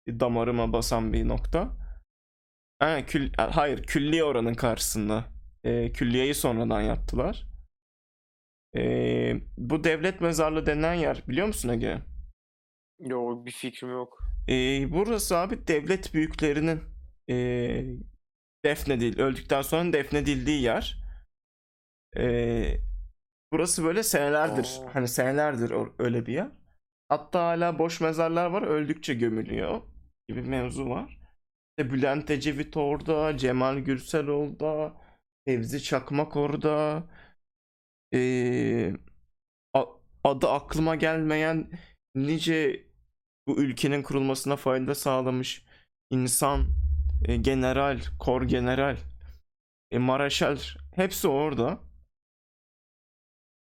damarıma 0.09 0.73
basan 0.73 1.13
bir 1.13 1.29
nokta. 1.29 1.77
Ha, 2.79 3.07
kül, 3.07 3.33
hayır, 3.37 3.83
külliye 3.83 4.25
oranın 4.25 4.55
karşısında. 4.55 5.25
Eee, 5.65 5.93
külliyeyi 5.93 6.35
sonradan 6.35 6.81
yaptılar. 6.81 7.47
Eee, 8.75 9.41
bu 9.57 9.85
devlet 9.85 10.21
mezarlığı 10.21 10.67
denilen 10.67 10.95
yer 10.95 11.23
biliyor 11.29 11.47
musun 11.47 11.69
Ege? 11.69 12.03
Yok 12.99 13.47
bir 13.47 13.51
fikrim 13.51 13.91
yok. 13.91 14.19
Eee, 14.49 14.89
burası 14.91 15.37
abi 15.37 15.67
devlet 15.67 16.15
büyüklerinin 16.15 16.81
eee 17.29 17.87
defnedil, 18.65 19.19
öldükten 19.19 19.63
sonra 19.63 19.93
defnedildiği 19.93 20.63
yer. 20.63 21.05
Eee, 22.17 22.81
burası 23.53 23.85
böyle 23.85 24.03
senelerdir, 24.03 24.81
Aa. 24.87 24.95
hani 24.95 25.09
senelerdir 25.09 25.73
öyle 25.99 26.27
bir 26.27 26.33
yer. 26.33 26.49
Hatta 27.09 27.47
hala 27.47 27.79
boş 27.79 28.01
mezarlar 28.01 28.47
var, 28.51 28.63
öldükçe 28.63 29.15
gömülüyor 29.15 29.83
gibi 30.29 30.43
mevzu 30.43 30.89
var. 30.89 31.19
İşte 31.79 31.93
Bülent 31.93 32.31
Ecevit 32.31 32.77
orada, 32.77 33.37
Cemal 33.39 33.79
Gürsel 33.79 34.29
orada, 34.29 34.97
Fevzi 35.49 35.83
Çakmak 35.83 36.37
orada. 36.37 37.03
Eee, 38.13 38.95
a- 39.75 39.87
adı 40.25 40.49
aklıma 40.49 40.95
gelmeyen 40.95 41.71
nice 42.15 42.87
bu 43.47 43.63
ülkenin 43.63 44.03
kurulmasına 44.03 44.57
fayda 44.57 44.95
sağlamış 44.95 45.65
insan, 46.11 46.65
e, 47.25 47.37
general, 47.37 48.01
kor 48.19 48.43
general, 48.43 48.97
e, 49.91 49.99
maraşal 49.99 50.59
hepsi 50.95 51.29
orada. 51.29 51.81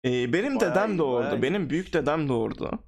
E, 0.06 0.34
benim 0.34 0.60
Bayağı 0.60 0.72
dedem 0.72 0.92
iyi, 0.92 0.98
de 0.98 1.04
orada, 1.04 1.30
bayağı 1.30 1.42
benim 1.42 1.70
büyük 1.70 1.94
dedem 1.94 2.28
de 2.30 2.34
orada. 2.34 2.80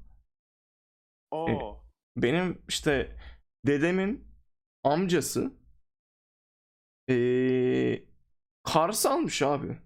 Oo. 1.32 1.84
Benim 2.16 2.62
işte 2.68 3.18
dedemin 3.66 4.28
amcası 4.84 5.54
e, 7.10 8.07
Kars 8.74 9.06
almış 9.06 9.42
abi. 9.42 9.78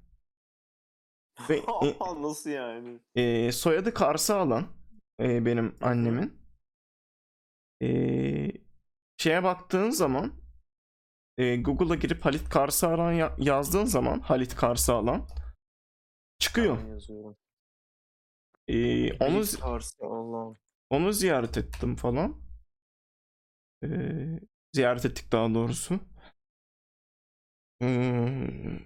Ve 1.50 1.58
e, 1.58 2.22
Nasıl 2.22 2.50
yani? 2.50 3.00
e, 3.16 3.52
soyadı 3.52 3.94
Kars'ı 3.94 4.36
alan 4.36 4.68
e, 5.20 5.46
benim 5.46 5.76
annemin. 5.82 6.42
E, 7.82 7.88
şeye 9.18 9.44
baktığın 9.44 9.90
zaman 9.90 10.34
e, 11.38 11.56
Google'a 11.58 11.96
girip 11.96 12.26
Halit 12.26 12.50
Karsağalan 12.50 13.12
ya- 13.12 13.36
yazdığın 13.40 13.86
zaman 13.86 14.20
Halit 14.20 14.56
Karsağalan 14.56 15.28
çıkıyor. 16.40 16.78
Ben 16.84 16.88
yazıyorum. 16.88 17.38
E, 18.68 19.14
onu 19.14 19.44
Allah'ım. 19.62 20.58
onu 20.90 21.14
ziyaret 21.14 21.58
ettim 21.58 21.96
falan. 21.96 22.42
E, 23.84 23.88
ziyaret 24.76 25.06
ettik 25.06 25.32
daha 25.32 25.54
doğrusu. 25.54 26.00
Hmm, 27.82 28.78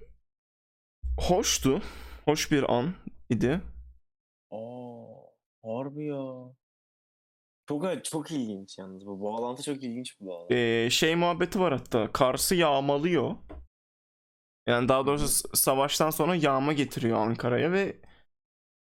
hoştu. 1.17 1.81
Hoş 2.25 2.51
bir 2.51 2.73
an 2.75 2.93
idi. 3.29 3.61
Aa, 4.51 5.31
harbi 5.63 6.03
ya. 6.07 6.23
Çok 7.67 8.05
çok 8.05 8.31
ilginç 8.31 8.77
yalnız 8.77 9.05
bu 9.05 9.21
bağlantı 9.21 9.63
çok 9.63 9.83
ilginç 9.83 10.21
bir 10.21 10.25
bağlantı. 10.25 10.53
E, 10.55 10.89
şey 10.89 11.15
muhabbeti 11.15 11.59
var 11.59 11.73
hatta. 11.73 12.11
Kars'ı 12.11 12.55
yağmalıyor. 12.55 13.35
Yani 14.67 14.89
daha 14.89 15.05
doğrusu 15.05 15.49
savaştan 15.57 16.09
sonra 16.09 16.35
yağma 16.35 16.73
getiriyor 16.73 17.17
Ankara'ya 17.19 17.71
ve 17.71 17.97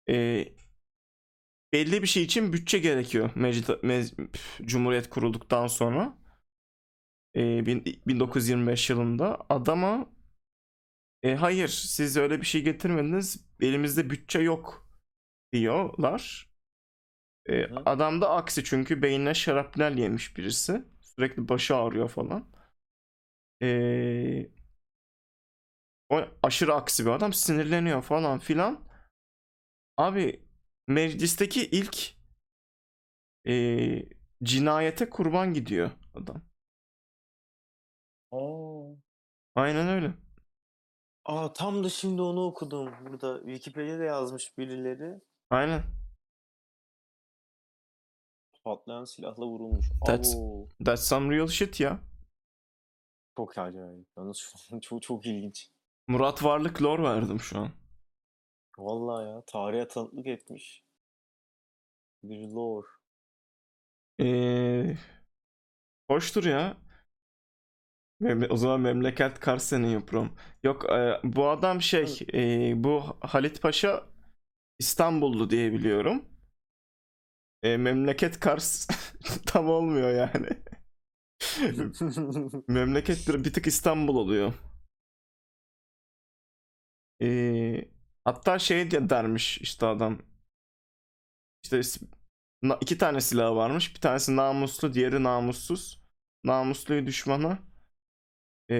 e, 0.07 0.49
belli 1.73 2.03
bir 2.03 2.07
şey 2.07 2.23
için 2.23 2.53
bütçe 2.53 2.79
gerekiyor 2.79 3.31
Mecid, 3.35 3.65
Mec- 3.69 4.29
Cumhuriyet 4.63 5.11
kurulduktan 5.11 5.67
sonra. 5.67 6.19
E, 7.37 7.67
bin- 7.67 7.85
1925 8.07 8.91
yılında 8.91 9.39
adama 9.49 10.07
e, 11.23 11.35
hayır 11.35 11.69
siz 11.69 12.17
öyle 12.17 12.41
bir 12.41 12.47
şey 12.47 12.63
getirmediniz 12.65 13.47
elimizde 13.61 14.11
bütçe 14.11 14.39
yok 14.41 14.89
diyorlar. 15.53 16.51
E, 17.49 17.63
Hı 17.63 17.83
adam 17.87 18.21
da 18.21 18.31
aksi 18.31 18.65
çünkü 18.65 19.03
beynine 19.03 19.35
şarapnel 19.35 19.99
yemiş 19.99 20.37
birisi. 20.37 20.85
Sürekli 21.03 21.49
başı 21.49 21.77
ağrıyor 21.77 22.09
falan. 22.09 22.47
E, 23.61 24.51
o 26.09 26.21
aşırı 26.43 26.75
aksi 26.75 27.07
bir 27.07 27.11
adam 27.11 27.33
sinirleniyor 27.33 28.03
falan 28.03 28.39
filan. 28.39 28.85
Abi 29.97 30.43
meclisteki 30.87 31.67
ilk 31.71 32.15
eee, 33.45 34.09
cinayete 34.45 35.11
kurban 35.11 35.55
gidiyor 35.55 35.91
adam. 36.15 36.43
Aa. 38.33 38.95
Aynen 39.55 39.89
öyle. 39.89 40.15
Aa 41.25 41.53
tam 41.53 41.85
da 41.85 41.89
şimdi 41.89 42.23
onu 42.23 42.45
okudum. 42.47 42.95
Burada 43.07 43.41
Wikipedia'da 43.45 44.05
yazmış 44.05 44.59
birileri. 44.59 45.21
Aynen. 45.51 45.83
Patlayan 48.65 49.05
silahla 49.05 49.47
vurulmuş. 49.47 49.87
That's- 50.07 50.37
Abo. 50.37 50.69
That's 50.85 51.09
some 51.09 51.37
real 51.37 51.47
shit 51.47 51.81
ya. 51.81 52.01
Çok 53.37 53.59
acayip. 53.59 54.07
Yalnız 54.17 54.37
şu 54.37 54.59
an 54.77 54.81
çok 54.81 55.03
çok 55.03 55.27
ilginç. 55.27 55.71
Murat 56.09 56.45
Varlık 56.45 56.83
lore 56.83 57.03
verdim 57.03 57.41
şu 57.41 57.59
an. 57.59 57.71
Vallahi 58.79 59.29
ya 59.29 59.43
tarihe 59.47 59.89
tanıklık 59.89 60.27
etmiş. 60.27 60.85
Bir 62.23 62.49
lore. 62.49 62.87
Eee 64.19 64.99
hoştur 66.11 66.45
ya. 66.45 66.77
Mem- 68.21 68.49
o 68.51 68.57
zaman 68.57 68.81
memleket 68.81 69.41
kar 69.41 69.59
seni 69.59 69.93
yapıyorum. 69.93 70.33
Yok 70.63 70.85
e, 70.93 71.21
bu 71.25 71.49
adam 71.49 71.83
şey 71.83 72.19
e, 72.35 72.73
bu 72.85 73.03
Halit 73.21 73.63
Paşa 73.63 74.07
İstanbullu 74.79 75.51
diye 75.51 75.73
biliyorum. 75.73 76.25
E, 77.63 77.77
memleket 77.77 78.41
Kars 78.41 78.89
tam 79.47 79.69
olmuyor 79.69 80.11
yani. 80.11 80.49
Memleket 82.69 83.29
bir, 83.29 83.45
bir 83.45 83.53
tık 83.53 83.67
İstanbul 83.67 84.17
oluyor. 84.17 84.53
E, 87.23 87.89
hatta 88.25 88.59
şey 88.59 88.91
de 88.91 89.11
dermiş 89.11 89.59
işte 89.59 89.87
adam. 89.87 90.19
İşte 91.65 91.81
iki 92.81 92.99
tane 92.99 93.21
silahı 93.21 93.57
varmış. 93.57 93.95
Bir 93.95 94.01
tanesi 94.01 94.37
namuslu, 94.37 94.95
diğeri 94.95 95.23
namussuz. 95.23 96.03
Namusluyu 96.45 97.07
düşmana, 97.07 97.59
e, 98.71 98.77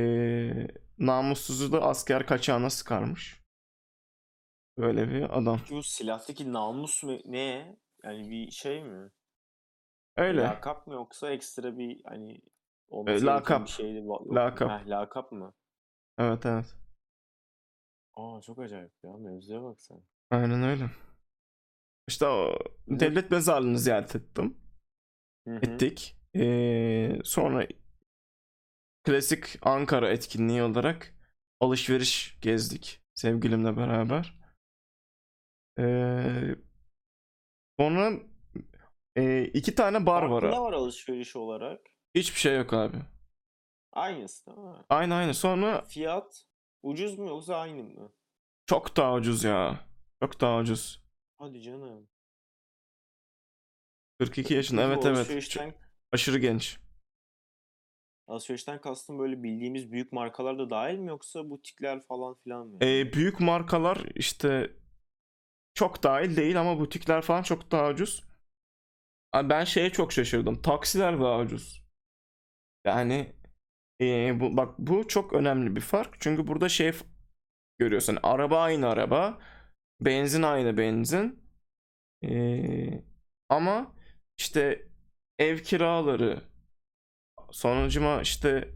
namussuzu 0.99 1.73
da 1.73 1.83
asker 1.83 2.27
kaçağına 2.27 2.71
sıkarmış. 2.71 3.43
Böyle 4.79 5.09
bir 5.11 5.39
adam. 5.39 5.61
Bu 5.71 5.83
silahtaki 5.83 6.53
namus 6.53 7.03
mu 7.03 7.19
ne? 7.25 7.77
Yani 8.05 8.31
bir 8.31 8.51
şey 8.51 8.85
mi? 8.85 9.11
Öyle. 10.17 10.41
Lakap 10.43 10.87
mı 10.87 10.95
yoksa 10.95 11.31
ekstra 11.31 11.79
bir 11.79 12.01
hani 12.05 12.41
E, 13.07 13.23
lakap. 13.23 13.63
bir 13.67 13.71
şey 13.71 14.01
mu? 14.03 14.35
Lakap. 14.35 14.71
Heh, 14.71 14.89
lakap 14.89 15.33
mı? 15.33 15.55
Evet 16.19 16.47
evet. 16.47 16.75
Aa 18.15 18.41
çok 18.41 18.59
acayip 18.59 18.93
ya 19.05 19.13
mevzuya 19.13 19.63
bak 19.63 19.81
sen. 19.81 20.03
Aynen 20.31 20.63
öyle. 20.63 20.91
İşte 22.09 22.27
o 22.27 22.59
devlet 22.87 23.31
mezarlığını 23.31 23.79
ziyaret 23.79 24.17
ettim. 24.17 24.57
Hı 25.49 25.55
hı. 25.55 25.61
Ettik. 25.63 26.17
Ee, 26.37 27.19
sonra 27.25 27.67
klasik 29.09 29.59
Ankara 29.63 30.11
etkinliği 30.11 30.63
olarak 30.63 31.15
alışveriş 31.61 32.39
gezdik 32.41 33.01
sevgilimle 33.15 33.77
beraber. 33.77 34.39
Ee, 35.79 36.55
sonra 37.79 38.13
e, 39.17 39.45
iki 39.45 39.75
tane 39.75 40.07
bar 40.07 40.23
var. 40.23 40.51
Ne 40.51 40.61
var 40.61 40.73
alışveriş 40.73 41.37
olarak? 41.37 41.81
Hiçbir 42.15 42.41
şey 42.41 42.57
yok 42.57 42.73
abi. 42.73 42.97
Aynısı 43.93 44.47
değil 44.47 44.59
mi? 44.59 44.75
Aynı 44.89 45.15
aynı. 45.15 45.35
Sonra 45.35 45.85
Fiyat 45.85 46.45
ucuz 46.83 47.19
mu 47.19 47.29
yoksa 47.29 47.57
aynı 47.57 47.85
mı? 47.85 48.13
çok 48.67 48.97
daha 48.97 49.15
ucuz 49.15 49.45
ya. 49.45 49.81
Çok 50.23 50.41
daha 50.41 50.59
ucuz. 50.59 51.03
Hadi 51.39 51.63
canım. 51.63 52.09
42 54.19 54.55
yaşında. 54.55 54.83
Evet 54.83 55.07
evet. 55.07 55.51
Çok- 55.51 55.65
aşırı 56.13 56.39
genç. 56.39 56.79
Alışverişten 58.29 58.81
kastım 58.81 59.19
böyle 59.19 59.43
bildiğimiz 59.43 59.93
büyük 59.93 60.13
markalar 60.13 60.59
da 60.59 60.71
dahil 60.71 60.99
mi 60.99 61.09
yoksa 61.09 61.51
butikler 61.51 62.01
falan 62.01 62.35
filan 62.35 62.67
mı? 62.67 62.79
Ee, 62.83 63.13
büyük 63.13 63.41
markalar 63.41 64.07
işte 64.15 64.73
çok 65.75 66.03
dahil 66.03 66.37
değil 66.37 66.61
ama 66.61 66.81
butikler 66.81 67.23
falan 67.23 67.43
çok 67.43 67.71
daha 67.71 67.91
ucuz. 67.91 68.25
Ben 69.35 69.65
şeye 69.65 69.91
çok 69.91 70.13
şaşırdım. 70.13 70.63
Taksiler 70.63 71.21
daha 71.21 71.39
ucuz. 71.39 71.89
Yani 72.85 73.33
ee, 74.01 74.41
bu 74.41 74.57
bak 74.57 74.79
bu 74.79 75.09
çok 75.09 75.33
önemli 75.33 75.77
bir 75.77 75.81
fark. 75.81 76.17
Çünkü 76.21 76.47
burada 76.47 76.69
şey 76.69 76.93
görüyorsun. 77.79 78.19
Araba 78.23 78.61
aynı 78.61 78.89
araba, 78.89 79.39
benzin 80.01 80.43
aynı 80.43 80.77
benzin. 80.77 81.43
Ee, 82.25 83.05
ama 83.49 83.95
işte 84.39 84.89
ev 85.39 85.59
kiraları 85.59 86.43
sonucuma 87.51 88.23
işte 88.23 88.75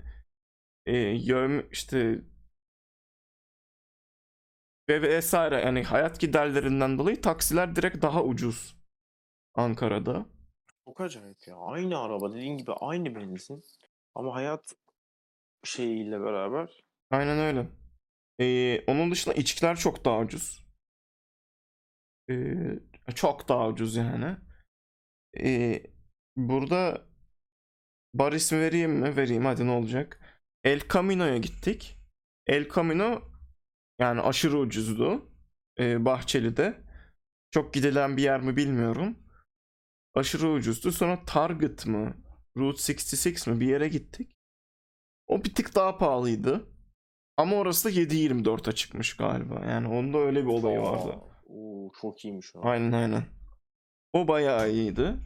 e, 0.87 0.97
yövm 0.99 1.61
işte 1.71 2.21
ve 4.89 5.03
vesaire 5.03 5.55
yani 5.55 5.83
hayat 5.83 6.21
giderlerinden 6.21 6.99
dolayı 6.99 7.21
taksiler 7.21 7.77
direkt 7.77 8.03
daha 8.03 8.25
ucuz 8.25 8.77
Ankara'da. 9.55 10.27
Çok 10.85 11.01
acayip 11.01 11.49
ya. 11.49 11.57
Aynı 11.57 11.99
araba 11.99 12.33
dediğin 12.35 12.57
gibi 12.57 12.73
aynı 12.73 13.15
benzin. 13.15 13.63
Ama 14.15 14.35
hayat 14.35 14.75
şeyiyle 15.65 16.21
beraber 16.21 16.83
Aynen 17.11 17.39
öyle. 17.39 17.69
Ee, 18.41 18.85
onun 18.87 19.11
dışında 19.11 19.35
içkiler 19.35 19.77
çok 19.77 20.05
daha 20.05 20.19
ucuz. 20.21 20.67
Ee, 22.31 22.79
çok 23.15 23.49
daha 23.49 23.69
ucuz 23.69 23.97
yani. 23.97 24.37
Ee, 25.39 25.83
burada 26.37 27.07
bar 28.15 28.33
ismi 28.33 28.61
vereyim 28.61 28.91
mi? 28.91 29.17
Vereyim 29.17 29.45
hadi 29.45 29.67
ne 29.67 29.71
olacak? 29.71 30.21
El 30.65 30.81
Camino'ya 30.93 31.39
gittik. 31.39 31.99
El 32.47 32.69
Camino 32.75 33.23
yani 33.99 34.21
aşırı 34.21 34.59
ucuzdu. 34.59 35.31
Ee, 35.79 36.05
Bahçeli'de. 36.05 36.81
Çok 37.51 37.75
gidilen 37.75 38.17
bir 38.17 38.23
yer 38.23 38.41
mi 38.41 38.57
bilmiyorum. 38.57 39.19
Aşırı 40.15 40.49
ucuzdu. 40.49 40.93
Sonra 40.93 41.25
Target 41.25 41.87
mı? 41.87 42.17
Route 42.57 42.93
66 42.93 43.51
mi? 43.51 43.61
Bir 43.61 43.67
yere 43.67 43.89
gittik. 43.89 44.37
O 45.27 45.45
bir 45.45 45.55
tık 45.55 45.75
daha 45.75 45.99
pahalıydı. 45.99 46.69
Ama 47.37 47.57
orası 47.57 47.89
da 47.89 47.91
7.24'e 47.91 48.73
çıkmış 48.73 49.17
galiba. 49.17 49.65
Yani 49.67 49.89
onda 49.89 50.19
öyle 50.19 50.43
bir 50.43 50.51
olayı 50.51 50.81
vardı. 50.81 51.19
Oo, 51.47 51.91
çok 52.01 52.25
iyiymiş 52.25 52.57
o. 52.57 52.61
Aynen 52.65 52.93
aynen. 52.93 53.25
O 54.13 54.29
bayağı 54.29 54.71
iyiydi. 54.71 55.17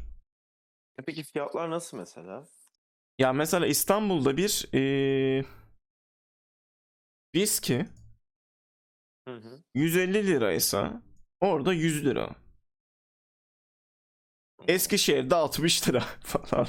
E 0.98 1.02
Peki 1.06 1.22
fiyatlar 1.22 1.70
nasıl 1.70 1.96
mesela? 1.96 2.46
Ya 3.18 3.32
mesela 3.32 3.66
İstanbul'da 3.66 4.36
bir 4.36 4.68
eee 4.72 5.44
viski 7.34 7.86
Hı 9.28 9.34
hı. 9.34 9.62
150 9.74 10.26
liraysa 10.26 11.02
orada 11.40 11.72
100 11.72 12.04
lira. 12.04 12.36
Eskişehir'de 14.68 15.34
60 15.34 15.88
lira 15.88 16.00
falan. 16.20 16.66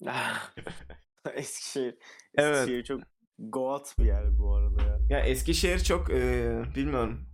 Eskişehir. 1.34 1.94
Evet. 2.36 2.56
Eskişehir 2.58 2.84
çok 2.84 3.02
goat 3.38 3.98
bir 3.98 4.04
yer 4.04 4.38
bu 4.38 4.54
arada 4.54 4.82
ya. 4.82 4.98
Ya 5.08 5.20
Eskişehir 5.20 5.78
çok 5.78 6.10
eee, 6.10 6.62
bilmiyorum. 6.76 7.28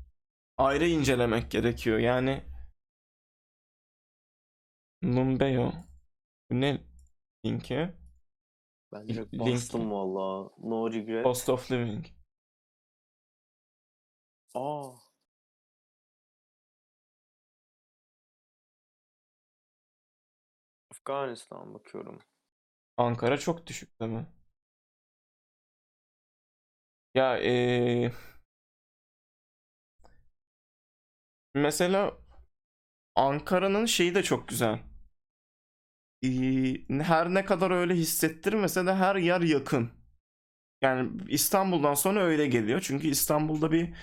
Ayrı 0.59 0.89
incelemek 0.89 1.51
gerekiyor. 1.51 1.99
Yani 1.99 2.43
Numbeo. 5.03 5.73
Bu 6.51 6.61
ne 6.61 6.85
linki? 7.47 7.91
Ben 8.95 9.09
direkt 9.09 9.35
Link. 9.35 9.47
bastım 9.47 9.91
valla. 9.93 10.51
No 10.59 10.93
regret. 10.93 11.25
Cost 11.25 11.49
of 11.49 11.71
Living. 11.71 12.07
Aa. 14.55 14.91
Afganistan 20.91 21.75
bakıyorum. 21.75 22.19
Ankara 22.97 23.39
çok 23.39 23.67
düşük 23.67 24.01
değil 24.01 24.11
mi? 24.13 24.27
Ya 27.15 27.39
eee, 27.39 28.13
mesela 31.55 32.19
Ankara'nın 33.17 33.87
şeyi 33.87 34.15
de 34.15 34.23
çok 34.23 34.49
güzel. 34.49 34.79
Her 37.03 37.35
ne 37.35 37.45
kadar 37.45 37.71
öyle 37.71 37.95
hissettirmese 37.95 38.87
de 38.87 38.95
her 38.95 39.17
yer 39.17 39.41
yakın. 39.41 39.91
Yani 40.83 41.11
İstanbul'dan 41.29 41.95
sonra 41.95 42.21
öyle 42.23 42.47
geliyor. 42.47 42.81
Çünkü 42.85 43.09
İstanbul'da 43.09 43.73
bir 43.73 43.95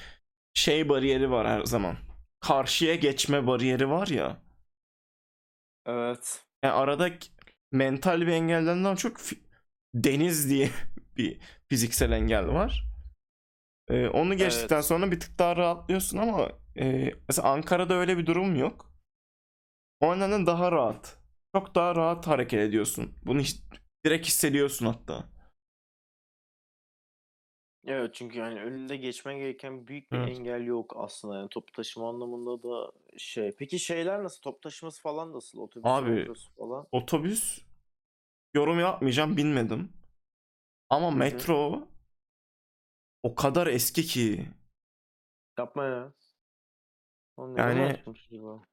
şey 0.53 0.89
bariyeri 0.89 1.31
var 1.31 1.47
her 1.47 1.65
zaman. 1.65 1.97
Karşıya 2.39 2.95
geçme 2.95 3.47
bariyeri 3.47 3.89
var 3.89 4.07
ya. 4.07 4.41
Evet. 5.85 6.45
Yani 6.63 6.73
arada 6.73 7.19
k- 7.19 7.27
mental 7.71 8.21
bir 8.21 8.27
engelden 8.27 8.95
çok 8.95 9.17
deniz 9.95 10.49
diye 10.49 10.69
bir 11.17 11.39
fiziksel 11.69 12.11
engel 12.11 12.47
var. 12.47 12.85
Ee, 13.89 14.07
onu 14.07 14.37
geçtikten 14.37 14.75
Evet. 14.75 14.85
sonra 14.85 15.11
bir 15.11 15.19
tık 15.19 15.39
daha 15.39 15.55
rahatlıyorsun 15.55 16.17
ama 16.17 16.49
e, 16.77 17.13
mesela 17.27 17.47
Ankara'da 17.49 17.93
öyle 17.93 18.17
bir 18.17 18.25
durum 18.25 18.55
yok. 18.55 18.91
O 19.99 20.19
nedenle 20.19 20.45
daha 20.45 20.71
rahat. 20.71 21.20
Çok 21.55 21.75
daha 21.75 21.95
rahat 21.95 22.27
hareket 22.27 22.59
ediyorsun. 22.59 23.13
Bunu 23.25 23.39
hiç, 23.39 23.61
direkt 24.05 24.27
hissediyorsun 24.27 24.85
hatta. 24.85 25.29
Evet 27.85 28.13
çünkü 28.13 28.37
yani 28.37 28.61
önünde 28.61 28.97
geçmen 28.97 29.37
gereken 29.37 29.87
büyük 29.87 30.11
bir 30.11 30.17
Evet. 30.17 30.29
engel 30.29 30.65
yok 30.65 30.93
aslında 30.97 31.37
yani 31.37 31.49
toplu 31.49 31.71
taşıma 31.71 32.09
anlamında 32.09 32.63
da 32.63 32.91
şey. 33.17 33.51
Peki 33.51 33.79
şeyler 33.79 34.23
nasıl? 34.23 34.41
Top 34.41 34.61
taşıması 34.61 35.01
falan 35.01 35.33
nasıl? 35.33 35.59
Otobüs, 35.59 35.85
Abi, 35.85 36.09
metrosu 36.09 36.53
falan. 36.53 36.87
Otobüs 36.91 37.61
yorum 38.53 38.79
yapmayacağım 38.79 39.37
bilmedim. 39.37 39.93
Ama 40.89 41.11
hı. 41.11 41.15
metro 41.15 41.87
o 43.23 43.35
kadar 43.35 43.67
eski 43.67 44.05
ki. 44.05 44.47
Yapma 45.57 45.85
ya. 45.85 46.13
Ne 47.37 47.61
Yani- 47.61 48.03
acaba? 48.07 48.63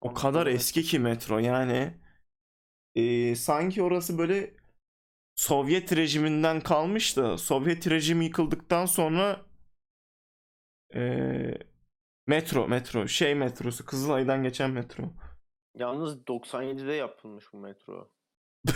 O 0.00 0.14
kadar 0.14 0.46
eski 0.46 0.82
ki 0.82 0.98
metro 0.98 1.38
yani 1.38 1.94
e, 2.94 3.34
sanki 3.34 3.82
orası 3.82 4.18
böyle 4.18 4.54
Sovyet 5.34 5.96
rejiminden 5.96 6.60
kalmış 6.60 7.16
da 7.16 7.38
Sovyet 7.38 7.90
rejimi 7.90 8.24
yıkıldıktan 8.24 8.86
sonra 8.86 9.46
e, 10.94 11.00
metro 12.26 12.68
metro 12.68 13.08
şey 13.08 13.34
metrosu 13.34 13.86
Kızılay'dan 13.86 14.42
geçen 14.42 14.70
metro. 14.70 15.04
Yalnız 15.74 16.16
97'de 16.22 16.92
yapılmış 16.92 17.52
bu 17.52 17.58
metro. 17.58 18.10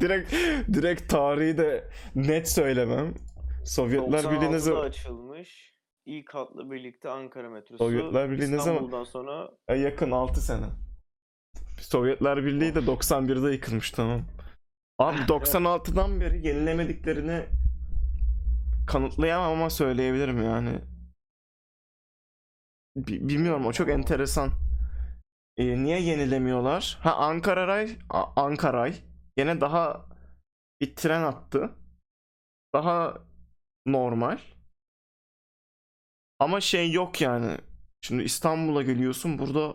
Direkt 0.00 0.32
direkt 0.72 1.10
tarihi 1.10 1.58
de 1.58 1.90
net 2.14 2.48
söylemem. 2.48 3.14
Sovyetler 3.64 4.24
Birliği 4.24 4.40
ne 4.40 4.56
96'da 4.56 4.58
zaman 4.58 4.84
açılmış. 4.84 5.75
İlk 6.06 6.34
hatla 6.34 6.70
birlikte 6.70 7.08
Ankara 7.10 7.50
metrosu. 7.50 7.78
Sovyetler 7.84 8.30
Birliği 8.30 8.40
ne 8.42 8.46
zaman- 8.46 8.58
İstanbul'dan 8.74 9.04
sonra 9.04 9.50
E, 9.68 9.74
yakın 9.74 10.10
6 10.10 10.40
sene. 10.40 10.66
Sovyetler 11.80 12.44
Birliği 12.44 12.74
de 12.74 12.78
91'de 12.86 13.52
yıkılmış 13.52 13.90
tamam. 13.90 14.22
Abi 14.98 15.18
96'dan 15.28 16.20
beri 16.20 16.46
yenilemediklerini 16.46 17.46
kanıtlayamam 18.86 19.52
ama 19.52 19.70
söyleyebilirim 19.70 20.42
yani. 20.44 20.80
Bi- 22.96 23.28
bilmiyorum 23.28 23.66
o 23.66 23.72
çok 23.72 23.88
enteresan. 23.88 24.50
E, 25.56 25.82
niye 25.84 26.00
yenilemiyorlar? 26.02 26.98
Ha 27.02 27.16
Ankara 27.16 27.66
Ray, 27.66 27.98
A- 28.10 28.42
Ankaray 28.44 28.94
yine 29.36 29.60
daha 29.60 30.06
bir 30.80 30.96
tren 30.96 31.22
attı. 31.22 31.70
Daha 32.74 33.18
normal. 33.86 34.38
Ama 36.38 36.60
şey 36.60 36.92
yok 36.92 37.20
yani. 37.20 37.58
Şimdi 38.00 38.22
İstanbul'a 38.22 38.82
geliyorsun 38.82 39.38
burada 39.38 39.74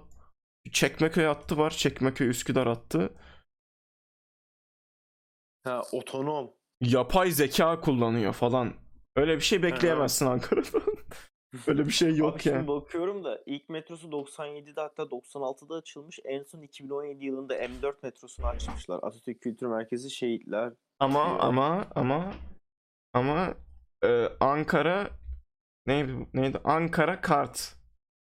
Çekmeköy 0.72 1.26
hattı 1.26 1.58
var. 1.58 1.70
Çekmeköy 1.70 2.30
Üsküdar 2.30 2.68
hattı. 2.68 3.14
ha, 5.64 5.82
otonom. 5.92 6.52
Yapay 6.82 7.32
zeka 7.32 7.82
kullanıyor 7.82 8.34
falan. 8.34 8.74
Öyle 9.16 9.36
bir 9.36 9.42
şey 9.42 9.64
bekleyemezsin 9.64 10.26
Ankara'dan. 10.26 10.82
Öyle 11.68 11.86
bir 11.86 11.92
şey 11.92 12.16
yok 12.16 12.34
Abi 12.36 12.42
şimdi 12.44 12.56
yani. 12.56 12.68
bakıyorum 12.68 13.24
da 13.24 13.42
ilk 13.46 13.70
metrosu 13.70 14.08
97'de 14.08 14.82
hatta 14.82 15.04
96'da 15.04 15.76
açılmış. 15.76 16.20
En 16.26 16.44
son 16.44 16.62
2017 16.62 17.26
yılında 17.26 17.56
M4 17.66 17.94
metrosunu 18.04 18.46
açmışlar. 18.48 19.00
Atatürk 19.04 19.42
Kültür 19.42 19.68
Merkezi 19.68 20.12
Şehitler. 20.12 20.74
Ama 21.00 21.40
ama 21.40 21.86
ama 21.96 22.34
ama 23.14 23.54
e, 24.04 24.28
Ankara 24.40 25.10
neydi 25.88 26.28
neydi 26.34 26.60
Ankara 26.64 27.22
kart 27.22 27.76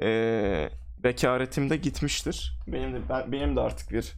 e, 0.03 0.69
bekaretimde 0.97 1.77
gitmiştir. 1.77 2.59
Benim 2.67 2.93
de 2.93 3.09
ben, 3.09 3.31
benim 3.31 3.55
de 3.55 3.61
artık 3.61 3.91
bir 3.91 4.13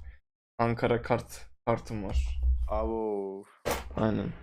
Ankara 0.57 1.01
kart 1.01 1.47
kartım 1.65 2.03
var. 2.03 2.39
Abo. 2.69 3.43
Aynen. 3.95 4.33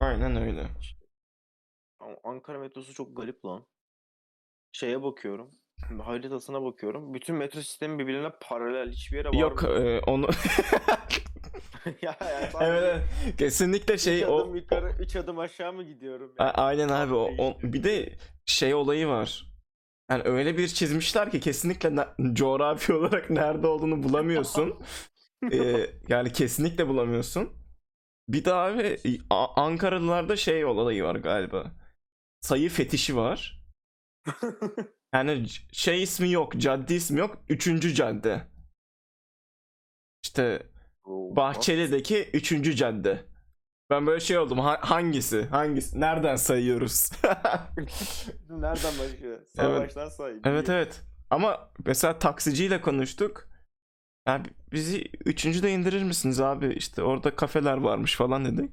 Aynen 0.00 0.36
öyle. 0.36 0.68
Ankara 2.24 2.58
metrosu 2.58 2.94
çok 2.94 3.16
garip 3.16 3.44
lan. 3.44 3.66
Şeye 4.72 5.02
bakıyorum. 5.02 5.50
Haritasına 6.02 6.62
bakıyorum. 6.64 7.14
Bütün 7.14 7.36
metro 7.36 7.60
sistemi 7.60 7.98
birbirine 7.98 8.30
paralel. 8.40 8.90
Hiçbir 8.90 9.16
yere 9.16 9.28
var 9.28 9.34
Yok 9.34 9.62
mı? 9.62 9.68
e, 9.68 10.00
onu 10.00 10.28
ya, 12.02 12.16
yani 12.20 12.48
evet, 12.60 13.02
kesinlikle 13.38 13.94
üç 13.94 14.00
şey 14.00 14.26
o, 14.26 14.36
adım 14.36 14.56
yukarı, 14.56 14.96
üç 15.00 15.16
adım 15.16 15.38
aşağı 15.38 15.72
mı 15.72 15.84
gidiyorum? 15.84 16.32
Yani? 16.38 16.50
aynen 16.50 16.88
abi 16.88 17.14
o, 17.14 17.30
o- 17.38 17.58
bir 17.62 17.82
de 17.84 18.12
şey 18.46 18.74
olayı 18.74 19.06
var. 19.08 19.46
Yani 20.10 20.22
öyle 20.24 20.58
bir 20.58 20.68
çizmişler 20.68 21.30
ki 21.30 21.40
kesinlikle 21.40 21.96
ne- 21.96 22.34
coğrafi 22.34 22.92
olarak 22.94 23.30
nerede 23.30 23.66
olduğunu 23.66 24.02
bulamıyorsun. 24.02 24.74
Ee, 25.52 25.90
yani 26.08 26.32
kesinlikle 26.32 26.88
bulamıyorsun. 26.88 27.52
Bir 28.28 28.44
de 28.44 28.54
abi 28.54 29.00
A- 29.30 29.62
Ankaralılarda 29.62 30.36
şey 30.36 30.64
olayı 30.64 31.04
var 31.04 31.16
galiba. 31.16 31.72
Sayı 32.40 32.70
fetişi 32.70 33.16
var. 33.16 33.62
Yani 35.14 35.46
şey 35.72 36.02
ismi 36.02 36.30
yok, 36.30 36.52
cadde 36.56 36.94
ismi 36.96 37.20
yok. 37.20 37.44
Üçüncü 37.48 37.94
cadde. 37.94 38.42
İşte 40.24 40.62
Bahçeli'deki 41.06 42.30
üçüncü 42.32 42.76
cadde. 42.76 43.24
Ben 43.90 44.06
böyle 44.06 44.20
şey 44.20 44.38
oldum. 44.38 44.58
ha- 44.58 44.78
hangisi? 44.80 45.44
Hangisi? 45.44 46.00
Nereden 46.00 46.36
sayıyoruz? 46.36 47.10
Nereden 48.50 48.98
başlıyor? 48.98 49.38
Sağ 49.56 49.62
Evet. 49.70 49.80
baştan 49.80 50.08
say. 50.08 50.32
Evet 50.44 50.68
evet. 50.68 51.00
Ama 51.30 51.70
mesela 51.86 52.18
taksiciyle 52.18 52.80
konuştuk. 52.80 53.48
Yani 54.28 54.46
bizi 54.72 55.04
üçüncüde 55.24 55.72
indirir 55.72 56.02
misiniz 56.02 56.40
abi? 56.40 56.72
İşte 56.74 57.02
orada 57.02 57.36
kafeler 57.36 57.76
varmış 57.76 58.16
falan 58.16 58.44
dedik. 58.44 58.70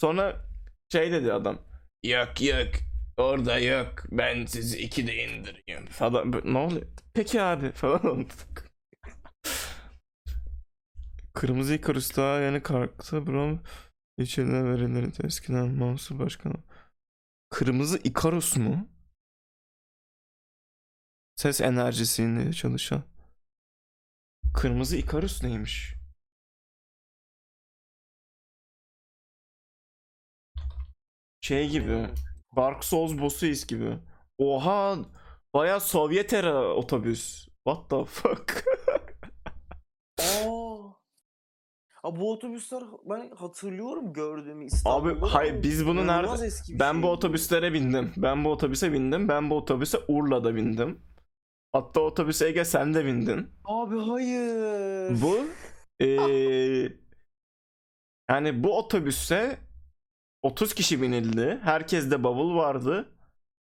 Sonra 0.00 0.36
şey 0.92 1.12
dedi 1.12 1.32
adam. 1.32 1.58
Yok 2.04 2.42
yok. 2.42 2.68
Orada 3.16 3.58
yok. 3.58 3.88
Ben 4.10 4.46
sizi 4.46 4.78
ikide 4.78 5.14
indireyim 5.14 5.86
falan. 5.86 6.32
Ne 6.44 6.58
oluyor? 6.58 6.82
Peki 7.14 7.42
abi 7.42 7.70
falan 7.72 8.06
olduk. 8.10 8.65
Kırmızı 11.36 11.74
Icarus 11.74 12.16
daha 12.16 12.40
yeni 12.40 12.62
kalktı. 12.62 13.26
Brom 13.26 13.62
içeride 14.18 14.64
verileri 14.64 15.26
eskiden 15.26 15.68
Mansur 15.68 16.18
Başkanı. 16.18 16.54
Kırmızı 17.50 17.98
Icarus 18.04 18.56
mu? 18.56 18.88
Ses 21.36 21.60
enerjisiyle 21.60 22.52
çalışan. 22.52 23.02
Kırmızı 24.54 24.96
Icarus 24.96 25.42
neymiş? 25.42 25.94
Şey 31.40 31.70
gibi. 31.70 32.08
Dark 32.56 32.84
Souls 32.84 33.20
boss'uyuz 33.20 33.66
gibi. 33.66 33.98
Oha! 34.38 34.98
Baya 35.54 35.80
Sovyet 35.80 36.32
era 36.32 36.74
otobüs. 36.74 37.48
What 37.64 37.90
the 37.90 38.04
fuck? 38.04 38.64
Aa, 42.06 42.16
bu 42.16 42.32
otobüsler 42.32 42.82
ben 43.04 43.30
hatırlıyorum 43.30 44.12
gördüğümü 44.12 44.64
İstanbul'da. 44.64 45.34
hayır, 45.34 45.52
ama 45.52 45.62
biz 45.62 45.86
bunu 45.86 46.06
nerede- 46.06 46.78
Ben 46.78 46.96
bu 46.96 47.00
şeydi. 47.02 47.06
otobüslere 47.06 47.72
bindim. 47.72 48.12
Ben 48.16 48.44
bu 48.44 48.50
otobüse 48.50 48.92
bindim. 48.92 49.28
Ben 49.28 49.50
bu 49.50 49.56
otobüse 49.56 49.98
Urla'da 50.08 50.54
bindim. 50.54 51.00
Hatta 51.72 52.00
otobüse 52.00 52.46
Ege 52.48 52.64
sen 52.64 52.94
de 52.94 53.04
bindin. 53.06 53.50
Abi 53.64 53.98
hayır. 53.98 55.22
Bu 55.22 55.38
eee, 56.00 56.92
yani 58.30 58.64
bu 58.64 58.78
otobüse 58.78 59.58
30 60.42 60.74
kişi 60.74 61.02
binildi. 61.02 61.58
Herkeste 61.62 62.24
bavul 62.24 62.56
vardı. 62.56 63.08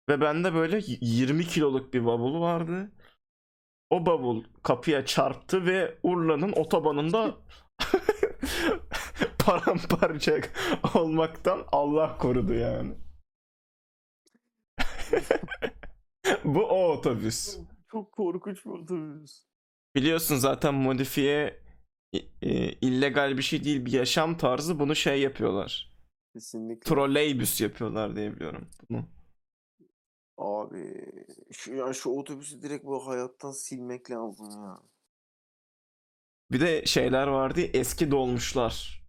Ve 0.10 0.22
bende 0.22 0.54
böyle 0.54 0.82
20 1.02 1.46
kiloluk 1.48 1.94
bir 1.94 2.06
bavul 2.06 2.42
vardı. 2.42 2.92
O 3.90 4.06
bavul 4.06 4.44
kapıya 4.64 5.06
çarptı 5.06 5.66
ve 5.66 5.98
Urla'nın 6.04 6.52
otobanında 6.52 7.36
paramparça 9.40 10.40
olmaktan 10.96 11.66
Allah 11.72 12.18
korudu 12.18 12.54
yani. 12.54 12.96
Bu 16.44 16.66
o 16.66 16.92
otobüs. 16.92 17.58
Çok 17.92 18.12
korkunç 18.12 18.66
bir 18.66 18.70
otobüs. 18.70 19.46
Biliyorsun 19.96 20.36
zaten 20.36 20.74
modifiye 20.74 21.60
e, 22.42 22.72
illegal 22.72 23.38
bir 23.38 23.42
şey 23.42 23.64
değil 23.64 23.86
bir 23.86 23.92
yaşam 23.92 24.38
tarzı 24.38 24.80
bunu 24.80 24.96
şey 24.96 25.22
yapıyorlar. 25.22 25.92
Kesinlikle. 26.34 26.90
Trolleybüs 26.90 27.62
yapıyorlar 27.62 28.16
diye 28.16 28.36
biliyorum 28.36 28.68
bunu. 28.90 29.06
Abi 30.38 31.12
şu, 31.52 31.74
ya 31.74 31.94
şu 31.94 32.10
otobüsü 32.10 32.62
direkt 32.62 32.86
bu 32.86 33.08
hayattan 33.08 33.52
silmek 33.52 34.12
lazım 34.12 34.50
ya. 34.52 34.80
Bir 36.52 36.60
de 36.62 36.86
şeyler 36.86 37.28
vardı 37.28 37.62
ya, 37.62 37.68
eski 37.74 38.12
dolmuşlar. 38.12 39.06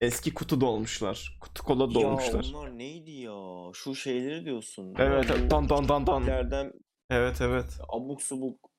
Eski 0.00 0.34
kutu 0.34 0.60
dolmuşlar. 0.60 1.38
Kutu 1.40 1.62
kola 1.64 1.84
Ya 1.84 1.94
dolmuşlar. 1.94 2.46
onlar 2.54 2.78
neydi 2.78 3.10
ya? 3.10 3.70
Şu 3.74 3.94
şeyleri 3.94 4.44
diyorsun. 4.44 4.94
Evet, 4.98 5.30
Ya 5.30 5.46
bu 5.46 5.50
dan 5.50 5.68
dan 5.68 5.88
dan 5.88 6.06
dan. 6.06 6.22
ileriden 6.24 6.72
Evet 7.10 7.40
evet. 7.40 7.78
abuk 7.88 8.22
subuk. 8.22 8.70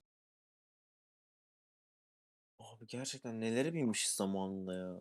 Abi 2.60 2.88
gerçekten 2.88 3.42
nelere 3.42 3.74
binmişiz 3.74 4.12
zamanında 4.14 4.74
ya. 4.74 4.96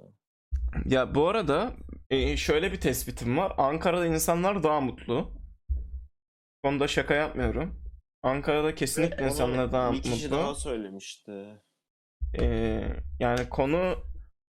Ya 0.87 1.15
bu 1.15 1.29
arada 1.29 1.73
e, 2.11 2.37
şöyle 2.37 2.73
bir 2.73 2.81
tespitim 2.81 3.37
var. 3.39 3.55
Ankara'da 3.59 4.07
insanlar 4.07 4.63
daha 4.63 4.81
mutlu. 4.81 5.33
Konuda 6.65 6.89
şaka 6.89 7.15
yapmıyorum. 7.15 7.85
Ankara'da 8.23 8.75
kesinlikle 8.75 9.23
Onu 9.23 9.27
insanlar 9.27 9.73
daha 9.73 9.93
bir 9.93 10.03
kişi 10.03 10.25
mutlu. 10.25 10.37
daha 10.37 10.55
söylemişti. 10.55 11.63
Ee, 12.39 12.97
yani 13.21 13.49
konu 13.49 14.05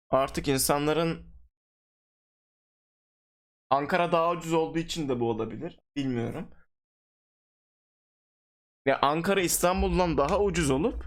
artık 0.10 0.48
insanların 0.48 1.34
Ankara 3.70 4.12
daha 4.12 4.32
ucuz 4.32 4.54
olduğu 4.54 4.80
için 4.80 5.10
de 5.10 5.20
bu 5.20 5.30
olabilir. 5.30 5.80
Bilmiyorum. 5.96 6.50
Ya 8.86 9.00
Ankara 9.02 9.42
İstanbul'dan 9.42 10.18
daha 10.18 10.40
ucuz 10.40 10.70
olup 10.72 11.06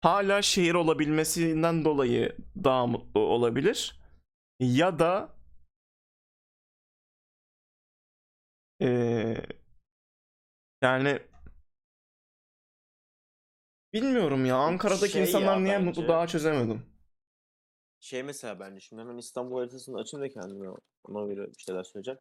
hala 0.00 0.42
şehir 0.42 0.74
olabilmesinden 0.74 1.84
dolayı 1.84 2.36
daha 2.64 2.86
mutlu 2.86 3.20
olabilir. 3.20 4.00
Ya 4.60 4.98
da 4.98 5.36
ee, 8.80 9.36
yani 10.82 11.18
bilmiyorum 13.92 14.46
ya 14.46 14.56
Ankara'daki 14.56 15.12
Şey 15.12 15.22
insanlar 15.22 15.54
ya 15.56 15.60
niye 15.60 15.74
bence- 15.74 15.84
mutlu 15.84 16.08
daha 16.08 16.26
çözemedim. 16.26 16.82
Şey 18.00 18.22
mesela 18.22 18.60
bence 18.60 18.80
şimdi 18.80 19.02
hemen 19.02 19.16
İstanbul 19.18 19.58
haritasını 19.58 19.98
açayım 19.98 20.24
da 20.26 20.32
kendime 20.32 20.68
ona 21.04 21.26
göre 21.34 21.48
bir 21.48 21.62
şeyler 21.62 21.84
söyleyeceğim. 21.84 22.20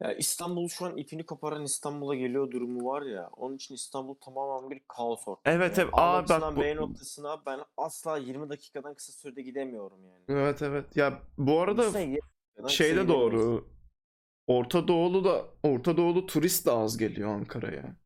Ya 0.00 0.12
İstanbul 0.12 0.68
şu 0.68 0.86
an 0.86 0.96
ipini 0.96 1.26
koparan 1.26 1.64
İstanbul'a 1.64 2.14
geliyor 2.14 2.50
durumu 2.50 2.86
var 2.88 3.02
ya. 3.02 3.28
Onun 3.36 3.56
için 3.56 3.74
İstanbul 3.74 4.14
tamamen 4.14 4.70
bir 4.70 4.80
kaos 4.88 5.28
ortamı. 5.28 5.56
Evet, 5.56 5.78
evet. 5.78 5.88
A 5.92 5.96
Aa, 6.02 6.12
bak 6.12 6.20
noktasından 6.20 6.56
bu- 6.56 6.60
B 6.60 6.76
noktasına 6.76 7.46
ben 7.46 7.60
asla 7.76 8.16
20 8.18 8.48
dakikadan 8.48 8.94
kısa 8.94 9.12
sürede 9.12 9.42
gidemiyorum 9.42 10.04
yani. 10.06 10.24
Evet 10.28 10.62
evet. 10.62 10.96
Ya 10.96 11.22
bu 11.38 11.60
arada 11.60 11.82
20 11.84 11.94
dakikadan 11.94 12.66
kısa 12.66 12.68
şey 12.68 12.88
de 12.88 13.02
gidemiyorsun. 13.02 13.32
doğru. 13.32 13.68
Orta 14.46 14.88
Doğulu 14.88 15.24
da 15.24 15.44
Orta 15.62 15.96
Doğulu 15.96 16.26
turist 16.26 16.66
de 16.66 16.70
az 16.70 16.96
geliyor 16.98 17.28
Ankara'ya. 17.34 17.96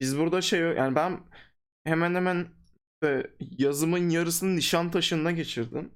Biz 0.00 0.18
burada 0.18 0.40
şey 0.42 0.60
yani 0.60 0.94
ben 0.94 1.20
hemen 1.84 2.14
hemen 2.14 2.46
işte 2.94 3.30
yazımın 3.58 4.10
yarısını 4.10 4.56
Nişantaşı'nda 4.56 5.30
geçirdim. 5.30 5.90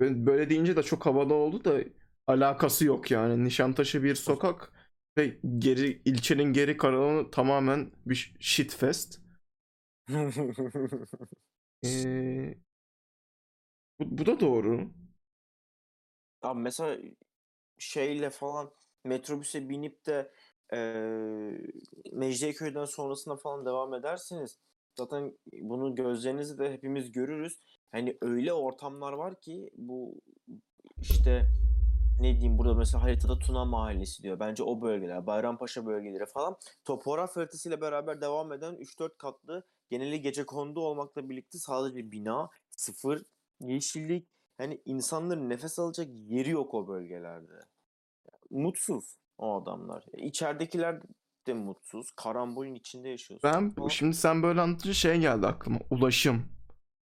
Böyle 0.00 0.50
deyince 0.50 0.76
de 0.76 0.82
çok 0.82 1.06
havalı 1.06 1.34
oldu 1.34 1.64
da 1.64 1.80
alakası 2.28 2.86
yok 2.86 3.10
yani. 3.10 3.44
Nişantaşı 3.44 4.02
bir 4.04 4.14
sokak 4.14 4.72
ve 5.18 5.38
geri 5.58 6.02
ilçenin 6.04 6.52
geri 6.52 6.76
kalanı 6.76 7.30
tamamen 7.30 7.90
bir 8.06 8.36
shitfest. 8.40 9.20
Ee, 11.82 12.60
bu, 14.00 14.18
bu 14.18 14.26
da 14.26 14.40
doğru. 14.40 14.90
Abi 16.42 16.60
mesela 16.60 16.98
şeyle 17.78 18.30
falan 18.30 18.72
metrobüse 19.04 19.68
binip 19.68 20.06
de 20.06 20.32
eee 20.72 21.62
Mecidiyeköy'den 22.12 22.84
sonrasına 22.84 23.36
falan 23.36 23.66
devam 23.66 23.94
edersiniz. 23.94 24.58
Zaten 24.98 25.38
bunu 25.52 25.94
gözlerinizle 25.94 26.64
de 26.64 26.72
hepimiz 26.72 27.12
görürüz. 27.12 27.60
Hani 27.92 28.16
öyle 28.20 28.52
ortamlar 28.52 29.12
var 29.12 29.40
ki 29.40 29.70
bu 29.76 30.20
işte 31.00 31.46
ne 32.20 32.32
diyeyim 32.34 32.58
burada 32.58 32.74
mesela 32.74 33.02
haritada 33.02 33.38
Tuna 33.38 33.64
Mahallesi 33.64 34.22
diyor. 34.22 34.40
Bence 34.40 34.62
o 34.62 34.82
bölgeler, 34.82 35.26
Bayrampaşa 35.26 35.86
bölgeleri 35.86 36.26
falan 36.26 36.56
topograf 36.84 37.36
haritasıyla 37.36 37.80
beraber 37.80 38.20
devam 38.20 38.52
eden 38.52 38.74
3-4 38.74 39.16
katlı 39.18 39.66
geneli 39.90 40.20
gecekondu 40.20 40.80
olmakla 40.80 41.28
birlikte 41.28 41.58
sadece 41.58 42.12
bina, 42.12 42.50
sıfır 42.70 43.22
yeşillik, 43.60 44.28
hani 44.58 44.82
insanların 44.84 45.50
nefes 45.50 45.78
alacak 45.78 46.08
yeri 46.12 46.50
yok 46.50 46.74
o 46.74 46.88
bölgelerde. 46.88 47.60
Mutsuz 48.50 49.18
o 49.38 49.62
adamlar. 49.62 50.04
İçeridekiler 50.16 51.02
de 51.46 51.54
mutsuz. 51.54 52.10
Karambolün 52.16 52.74
içinde 52.74 53.08
yaşıyorsun. 53.08 53.50
Ben 53.50 53.70
falan. 53.70 53.88
şimdi 53.88 54.16
sen 54.16 54.42
böyle 54.42 54.60
anlatınca 54.60 54.94
şey 54.94 55.20
geldi 55.20 55.46
aklıma. 55.46 55.78
Ulaşım. 55.90 56.48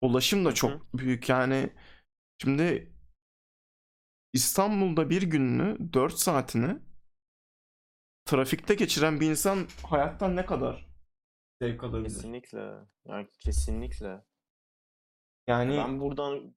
Ulaşım 0.00 0.44
da 0.44 0.48
Hı 0.48 0.52
hı. 0.52 0.54
çok 0.56 0.94
büyük 0.94 1.28
yani. 1.28 1.70
Şimdi 2.42 2.92
İstanbul'da 4.32 5.10
bir 5.10 5.22
gününü 5.22 5.92
4 5.92 6.12
saatini 6.14 6.78
trafikte 8.24 8.74
geçiren 8.74 9.20
bir 9.20 9.30
insan 9.30 9.66
hayattan 9.82 10.36
ne 10.36 10.46
kadar 10.46 10.88
zevk 11.62 11.84
alabilir? 11.84 12.04
Kesinlikle. 12.04 12.74
Yani 13.08 13.28
kesinlikle. 13.40 14.24
Yani 15.46 15.76
Ben 15.76 16.00
buradan 16.00 16.54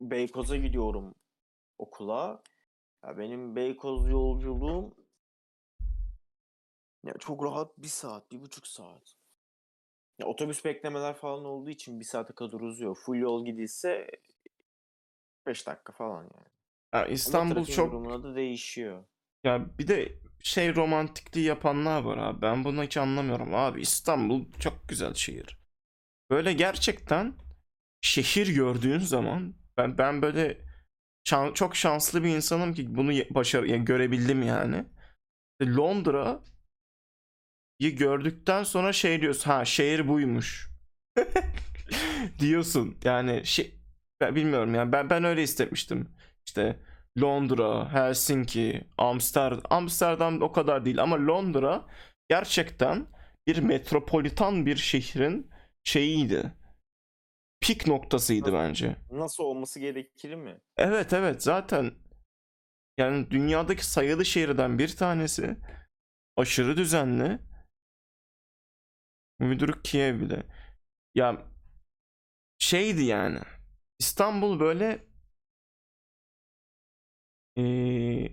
Beykoz'a 0.00 0.56
gidiyorum 0.56 1.14
okula. 1.78 2.42
Ya 3.04 3.18
benim 3.18 3.56
Beykoz 3.56 4.10
yolculuğum 4.10 4.94
ya 7.04 7.14
çok 7.18 7.44
rahat 7.44 7.78
bir 7.78 7.88
saat, 7.88 8.32
bir 8.32 8.40
buçuk 8.40 8.66
saat. 8.66 9.16
Ya 10.18 10.26
otobüs 10.26 10.64
beklemeler 10.64 11.14
falan 11.14 11.44
olduğu 11.44 11.70
için 11.70 12.00
bir 12.00 12.04
saate 12.04 12.32
kadar 12.34 12.60
uzuyor. 12.60 12.94
Full 12.94 13.16
yol 13.16 13.44
gidilse 13.44 14.10
5 15.46 15.66
dakika 15.66 15.92
falan 15.92 16.22
yani. 16.22 16.48
ya 16.94 17.06
İstanbul 17.06 17.64
çok 17.64 17.92
durumuna 17.92 18.22
da 18.22 18.34
değişiyor. 18.34 19.04
ya 19.44 19.78
bir 19.78 19.88
de 19.88 20.12
şey 20.42 20.74
romantikliği 20.74 21.46
yapanlar 21.46 22.02
var 22.02 22.18
abi. 22.18 22.42
Ben 22.42 22.64
bunu 22.64 22.82
hiç 22.82 22.96
anlamıyorum. 22.96 23.54
Abi 23.54 23.80
İstanbul 23.80 24.44
çok 24.60 24.88
güzel 24.88 25.14
şehir. 25.14 25.58
Böyle 26.30 26.52
gerçekten 26.52 27.34
şehir 28.00 28.54
gördüğün 28.54 28.98
zaman 28.98 29.54
ben 29.76 29.98
ben 29.98 30.22
böyle 30.22 30.58
şan- 31.24 31.54
çok 31.54 31.76
şanslı 31.76 32.24
bir 32.24 32.36
insanım 32.36 32.74
ki 32.74 32.96
bunu 32.96 33.12
ye- 33.12 33.28
başar 33.30 33.64
ya 33.64 33.76
görebildim 33.76 34.42
yani. 34.42 34.84
Londra 35.62 36.40
gördükten 37.88 38.62
sonra 38.62 38.92
şey 38.92 39.20
diyorsun 39.20 39.50
ha 39.50 39.64
şehir 39.64 40.08
buymuş 40.08 40.70
diyorsun 42.38 42.98
yani 43.04 43.46
şey 43.46 43.74
ben 44.20 44.36
bilmiyorum 44.36 44.74
yani 44.74 44.92
ben 44.92 45.10
ben 45.10 45.24
öyle 45.24 45.42
hissetmiştim 45.42 46.08
işte 46.46 46.76
Londra, 47.22 47.92
Helsinki, 47.92 48.84
Amsterdam 48.98 49.62
Amsterdam 49.70 50.42
o 50.42 50.52
kadar 50.52 50.84
değil 50.84 51.02
ama 51.02 51.26
Londra 51.26 51.86
gerçekten 52.28 53.06
bir 53.46 53.58
metropolitan 53.58 54.66
bir 54.66 54.76
şehrin 54.76 55.50
şeyiydi. 55.84 56.52
Pik 57.60 57.86
noktasıydı 57.86 58.52
bence. 58.52 58.96
Nasıl 59.12 59.44
olması 59.44 59.80
gerekir 59.80 60.34
mi? 60.34 60.60
Evet 60.76 61.12
evet 61.12 61.42
zaten 61.42 61.92
yani 62.98 63.30
dünyadaki 63.30 63.86
sayılı 63.86 64.24
şehirden 64.24 64.78
bir 64.78 64.96
tanesi 64.96 65.56
aşırı 66.36 66.76
düzenli. 66.76 67.38
Müdürü 69.40 69.82
Kiev 69.82 70.20
bile. 70.20 70.42
Ya 71.14 71.42
şeydi 72.58 73.02
yani. 73.02 73.38
İstanbul 73.98 74.60
böyle 74.60 75.06
eee, 77.56 78.32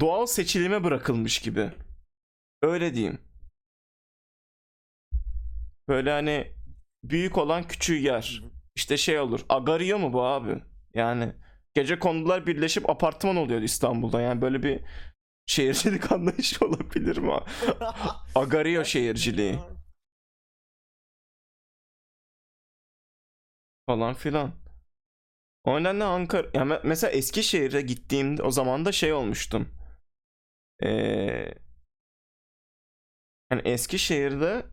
doğal 0.00 0.26
seçilime 0.26 0.84
bırakılmış 0.84 1.38
gibi. 1.38 1.72
Öyle 2.62 2.94
diyeyim. 2.94 3.18
Böyle 5.88 6.10
hani 6.10 6.52
büyük 7.04 7.38
olan 7.38 7.62
küçüğü 7.68 7.98
yer. 7.98 8.42
İşte 8.76 8.96
şey 8.96 9.20
olur. 9.20 9.40
Agario 9.48 9.98
mu 9.98 10.12
bu 10.12 10.24
abi? 10.24 10.62
Yani 10.94 11.32
gece 11.74 11.98
kondular 11.98 12.46
birleşip 12.46 12.90
apartman 12.90 13.36
oluyor 13.36 13.62
İstanbul'da. 13.62 14.20
Yani 14.20 14.40
böyle 14.40 14.62
bir 14.62 14.80
şehircilik 15.46 16.12
anlayışı 16.12 16.66
olabilir 16.66 17.18
mi? 17.18 17.32
Agario 18.34 18.84
şehirciliği 18.84 19.58
falan 23.88 24.14
filan. 24.14 24.52
O 25.64 25.80
nedenle 25.80 26.04
Ankara 26.04 26.48
ya 26.54 26.62
me- 26.62 26.80
mesela 26.84 27.10
Eskişehir'e 27.10 27.80
gittiğimde 27.80 28.42
o 28.42 28.50
zaman 28.50 28.84
da 28.84 28.92
şey 28.92 29.12
olmuştum. 29.12 29.68
Ee, 30.82 31.54
yani 33.50 33.62
Eskişehir'de 33.64 34.66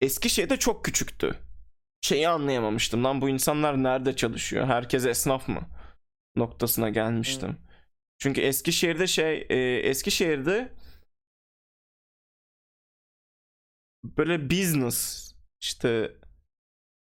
Eskişehir'de 0.00 0.56
çok 0.56 0.84
küçüktü. 0.84 1.38
Şeyi 2.00 2.28
anlayamamıştım. 2.28 3.04
Lan 3.04 3.20
bu 3.20 3.28
insanlar 3.28 3.82
nerede 3.82 4.16
çalışıyor? 4.16 4.66
Herkes 4.66 5.06
esnaf 5.06 5.48
mı? 5.48 5.68
Noktasına 6.36 6.88
gelmiştim. 6.90 7.58
Çünkü 8.18 8.40
Eskişehir'de 8.40 9.06
şey 9.06 9.46
e, 9.50 9.56
Eskişehir'de 9.88 10.72
böyle 14.04 14.50
business 14.50 15.28
işte 15.60 16.17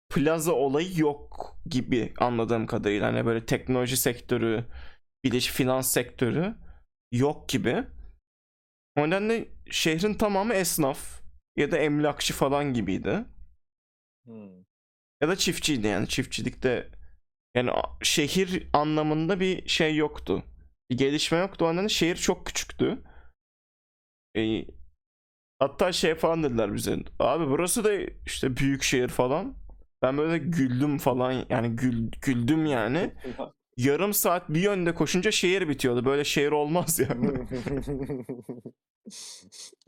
plaza 0.08 0.52
olayı 0.52 0.98
yok 0.98 1.56
gibi 1.66 2.14
anladığım 2.18 2.66
kadarıyla. 2.66 3.06
Hani 3.06 3.26
böyle 3.26 3.46
teknoloji 3.46 3.96
sektörü 3.96 4.64
biliş 5.24 5.46
finans 5.48 5.92
sektörü 5.92 6.54
yok 7.12 7.48
gibi. 7.48 7.84
O 8.96 9.06
nedenle 9.06 9.48
şehrin 9.70 10.14
tamamı 10.14 10.54
esnaf 10.54 11.20
ya 11.56 11.70
da 11.70 11.78
emlakçı 11.78 12.34
falan 12.34 12.74
gibiydi. 12.74 13.24
Hmm. 14.26 14.56
Ya 15.20 15.28
da 15.28 15.36
çiftçiydi 15.36 15.86
yani 15.86 16.08
çiftçilikte 16.08 16.90
yani 17.54 17.70
şehir 18.02 18.68
anlamında 18.72 19.40
bir 19.40 19.68
şey 19.68 19.96
yoktu. 19.96 20.42
Bir 20.90 20.98
gelişme 20.98 21.38
yoktu. 21.38 21.64
O 21.64 21.72
nedenle 21.72 21.88
şehir 21.88 22.16
çok 22.16 22.46
küçüktü. 22.46 23.02
E, 24.36 24.64
hatta 25.58 25.92
şey 25.92 26.14
falan 26.14 26.42
dediler 26.42 26.74
bize. 26.74 26.98
Abi 27.18 27.50
burası 27.50 27.84
da 27.84 27.92
işte 28.26 28.56
büyük 28.56 28.82
şehir 28.82 29.08
falan. 29.08 29.65
Ben 30.02 30.18
böyle 30.18 30.38
güldüm 30.38 30.98
falan 30.98 31.44
yani 31.50 31.76
gül, 31.76 32.10
güldüm 32.22 32.66
yani. 32.66 33.14
Yarım 33.76 34.14
saat 34.14 34.48
bir 34.48 34.60
yönde 34.60 34.94
koşunca 34.94 35.30
şehir 35.30 35.68
bitiyordu. 35.68 36.04
Böyle 36.04 36.24
şehir 36.24 36.52
olmaz 36.52 36.98
yani. 36.98 37.46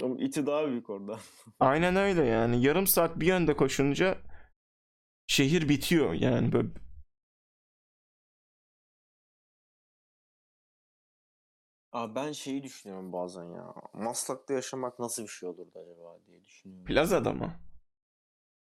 Ama 0.03 0.17
iti 0.19 0.47
daha 0.47 0.67
büyük 0.69 0.91
orada. 0.91 1.19
Aynen 1.61 1.97
öyle 1.97 2.25
yani. 2.25 2.63
Yarım 2.63 2.87
saat 2.87 3.21
bir 3.21 3.27
yönde 3.27 3.57
koşunca 3.57 4.19
şehir 5.27 5.69
bitiyor 5.69 6.13
yani 6.13 6.53
böyle. 6.53 6.69
Abi 11.93 12.15
ben 12.15 12.33
şeyi 12.33 12.63
düşünüyorum 12.63 13.13
bazen 13.13 13.45
ya. 13.45 13.75
Maslak'ta 13.95 14.55
yaşamak 14.55 14.99
nasıl 14.99 15.23
bir 15.23 15.29
şey 15.29 15.49
olurdu 15.49 15.71
acaba 15.75 16.19
diye 16.27 16.45
düşünüyorum. 16.45 16.85
Plazada 16.85 17.33
mı? 17.33 17.61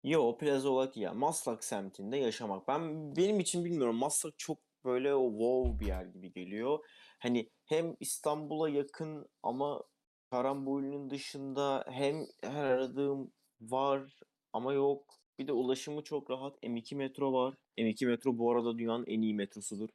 Yo 0.07 0.39
plaza 0.39 0.69
olarak 0.69 0.97
ya 0.97 1.15
Maslak 1.15 1.65
semtinde 1.65 2.17
yaşamak. 2.17 2.69
Ben 2.69 3.17
benim 3.17 3.41
için 3.41 3.65
bilmiyorum 3.65 3.97
Maslak 3.97 4.39
çok 4.39 4.59
böyle 4.85 5.15
o 5.15 5.31
wow 5.31 5.81
bir 5.81 5.87
yer 5.87 6.05
gibi 6.05 6.33
geliyor. 6.33 6.79
Hani 7.19 7.51
hem 7.65 7.97
İstanbul'a 8.01 8.69
yakın 8.69 9.29
ama 9.43 9.83
Karambol'ün 10.31 11.11
dışında 11.11 11.85
hem 11.89 12.27
her 12.43 12.65
aradığım 12.65 13.33
var 13.61 14.21
ama 14.53 14.73
yok. 14.73 15.15
Bir 15.39 15.47
de 15.47 15.53
ulaşımı 15.53 16.03
çok 16.03 16.31
rahat. 16.31 16.63
M2 16.63 16.95
metro 16.95 17.33
var. 17.33 17.55
M2 17.79 18.07
metro 18.07 18.39
bu 18.39 18.53
arada 18.53 18.79
dünyanın 18.79 19.05
en 19.07 19.23
iyi 19.23 19.35
metrosudur. 19.35 19.89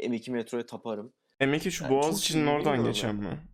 M2 0.00 0.30
metroya 0.30 0.66
taparım. 0.66 1.12
M2 1.40 1.70
şu 1.70 1.84
Yani 1.84 1.92
çok 1.92 2.02
Boğaziçi'nin 2.02 2.46
iyi, 2.46 2.50
oradan 2.50 2.84
geçen 2.84 3.16
mi? 3.16 3.48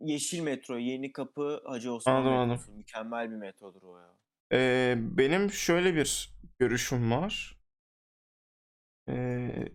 Yeşil 0.00 0.40
metro, 0.40 0.78
Yeni 0.78 1.12
Kapı, 1.12 1.62
Hacı 1.64 1.94
Osman 1.94 2.14
Anladım, 2.14 2.32
anladım. 2.32 2.50
metrosu. 2.50 2.72
Mükemmel 2.72 3.30
bir 3.30 3.36
metrodur 3.36 3.82
o 3.82 3.98
ya. 3.98 4.23
Ee, 4.54 4.94
benim 4.98 5.52
şöyle 5.52 5.94
bir 5.96 6.32
görüşüm 6.58 7.10
var. 7.10 7.58
Ee, 9.06 9.72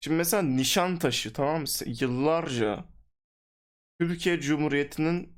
şimdi 0.00 0.16
mesela 0.16 0.42
Nişantaşı 0.42 1.32
tamam 1.32 1.60
mı? 1.60 1.66
Yıllarca 1.86 2.84
Türkiye 4.00 4.40
Cumhuriyeti'nin 4.40 5.32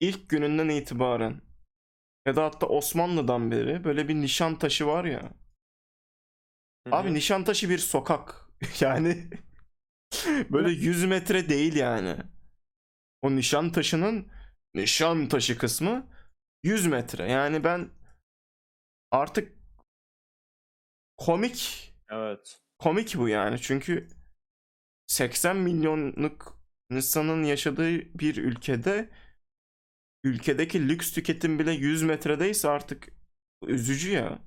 ilk 0.00 0.28
gününden 0.28 0.68
itibaren 0.68 1.40
ya 2.26 2.36
da 2.36 2.44
hatta 2.44 2.66
Osmanlı'dan 2.66 3.50
beri 3.50 3.84
böyle 3.84 4.08
bir 4.08 4.14
Nişantaşı 4.14 4.86
var 4.86 5.04
ya. 5.06 5.32
Hı 6.86 6.90
Abi 6.90 7.14
hı. 7.14 7.14
Nişantaşı 7.14 7.68
bir 7.70 7.78
sokak. 7.78 8.46
Yani 8.80 9.30
böyle 10.50 10.70
100 10.70 11.04
metre 11.04 11.48
değil 11.48 11.74
yani. 11.76 12.16
O 13.22 13.36
Nişantaşı'nın 13.36 14.28
Nişantaşı 14.74 15.58
kısmı 15.58 16.06
100 16.62 16.86
metre. 16.86 17.30
Yani 17.30 17.64
ben 17.64 17.90
artık 19.10 19.52
komik 21.16 21.92
Evet. 22.10 22.60
komik 22.78 23.16
bu 23.18 23.28
yani. 23.28 23.60
Çünkü 23.60 24.08
80 25.06 25.56
milyonluk 25.56 26.62
insanın 26.90 27.42
yaşadığı 27.44 27.98
bir 28.18 28.36
ülkede 28.36 29.10
ülkedeki 30.24 30.88
lüks 30.88 31.12
tüketim 31.12 31.58
bile 31.58 31.72
100 31.72 32.02
metredeyse 32.02 32.68
artık 32.68 33.08
üzücü 33.66 34.12
ya. 34.12 34.38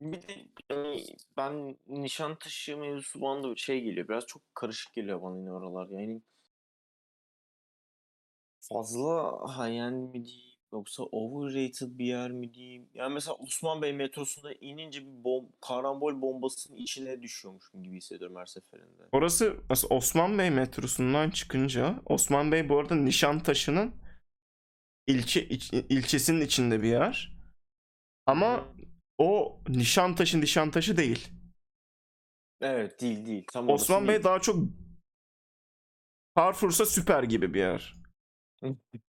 Bir 0.00 0.22
de 0.22 0.46
hani 0.68 1.06
ben 1.36 1.76
Nişantaşı 1.86 2.76
mevzusu 2.76 3.20
bana 3.20 3.42
da 3.42 3.56
şey 3.56 3.80
geliyor. 3.80 4.08
Biraz 4.08 4.26
çok 4.26 4.42
karışık 4.54 4.92
geliyor 4.94 5.22
bana 5.22 5.38
yine 5.38 5.52
oralar. 5.52 5.88
Yani 6.00 6.22
fazla 8.68 9.32
hayal 9.56 9.92
mi 9.92 10.24
diyeyim 10.24 10.46
yoksa 10.72 11.02
overrated 11.02 11.98
bir 11.98 12.04
yer 12.06 12.30
mi 12.30 12.54
diyeyim? 12.54 12.88
Yani 12.94 13.14
mesela 13.14 13.34
Osman 13.34 13.82
Bey 13.82 13.92
metrosunda 13.92 14.52
inince 14.60 15.00
bir 15.02 15.24
bom 15.24 15.48
karambol 15.60 16.22
bombasının 16.22 16.76
içine 16.76 17.22
düşüyormuşum 17.22 17.82
gibi 17.84 17.96
hissediyorum 17.96 18.36
her 18.36 18.46
seferinde. 18.46 19.02
Orası 19.12 19.56
mesela 19.70 19.96
Osman 19.96 20.38
Bey 20.38 20.50
metrosundan 20.50 21.30
çıkınca 21.30 22.02
Osman 22.06 22.52
Bey 22.52 22.68
bu 22.68 22.78
arada 22.78 22.94
Nişantaşı'nın 22.94 23.94
ilçe 25.06 25.48
iç- 25.48 25.72
ilçesinin 25.72 26.40
içinde 26.40 26.82
bir 26.82 26.88
yer. 26.88 27.36
Ama 28.26 28.64
o 29.18 29.60
Nişantaşı 29.68 30.40
Nişantaşı 30.40 30.96
değil. 30.96 31.28
Evet 32.60 33.00
değil 33.00 33.26
değil. 33.26 33.44
Tam 33.52 33.68
Osman 33.68 34.02
Bey 34.02 34.14
değil. 34.14 34.24
daha 34.24 34.40
çok 34.40 34.56
Carrefour'sa 36.38 36.86
süper 36.86 37.22
gibi 37.22 37.54
bir 37.54 37.60
yer. 37.60 37.94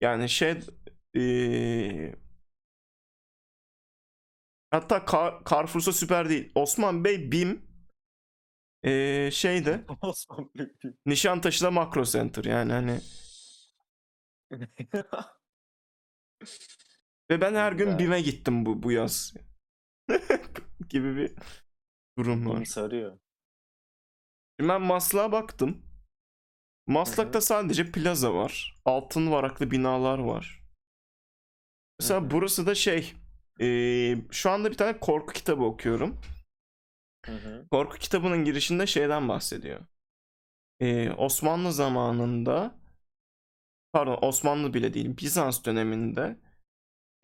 Yani 0.00 0.28
şey 0.28 0.54
eee, 1.14 2.14
hatta 4.70 4.96
Car- 5.06 5.44
Carrefour'sa 5.50 5.92
süper 5.92 6.28
değil. 6.28 6.52
Osman 6.54 7.04
Bey 7.04 7.32
BİM 7.32 7.62
eee 8.84 9.30
şeyde 9.32 9.84
Osman 10.02 10.50
Bey. 10.54 10.66
Nişantaşı'da 11.06 11.70
Makro 11.70 12.04
Center 12.04 12.44
yani 12.44 12.72
hani 12.72 13.00
ve 17.30 17.40
ben 17.40 17.54
her 17.54 17.72
gün. 17.72 17.98
BİM'e 17.98 18.20
gittim 18.20 18.66
bu 18.66 18.82
bu 18.82 18.92
yaz 18.92 19.34
gibi 20.88 21.16
bir 21.16 21.32
durum 22.18 22.46
var. 22.50 22.64
sarıyor. 22.64 23.18
Şimdi 24.60 24.68
ben 24.72 24.82
Maslak'a 24.82 25.32
baktım. 25.32 25.82
Maslak'ta 26.86 27.40
sadece 27.40 27.92
plaza 27.92 28.34
var. 28.34 28.80
Altın 28.84 29.30
varaklı 29.30 29.70
binalar 29.70 30.18
var. 30.18 30.62
Mesela 32.00 32.20
Hı 32.20 32.24
hı. 32.24 32.30
burası 32.30 32.66
da 32.66 32.74
şey. 32.74 33.12
eee, 33.60 34.18
şu 34.30 34.50
anda 34.50 34.70
bir 34.70 34.76
tane 34.76 34.98
korku 35.00 35.32
kitabı 35.32 35.64
okuyorum. 35.64 36.16
Hı 37.26 37.32
hı. 37.32 37.66
Korku 37.70 37.98
kitabının 37.98 38.44
girişinde 38.44 38.86
şeyden 38.86 39.28
bahsediyor. 39.28 39.80
Eee, 40.80 41.12
Osmanlı 41.18 41.72
zamanında 41.72 42.74
pardon 43.92 44.18
Osmanlı 44.22 44.74
bile 44.74 44.94
değil 44.94 45.16
Bizans 45.18 45.64
döneminde 45.64 46.36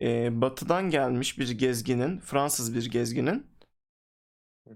eee, 0.01 0.29
batıdan 0.33 0.89
gelmiş 0.89 1.39
bir 1.39 1.51
gezginin 1.51 2.19
Fransız 2.19 2.75
bir 2.75 2.91
gezginin 2.91 3.47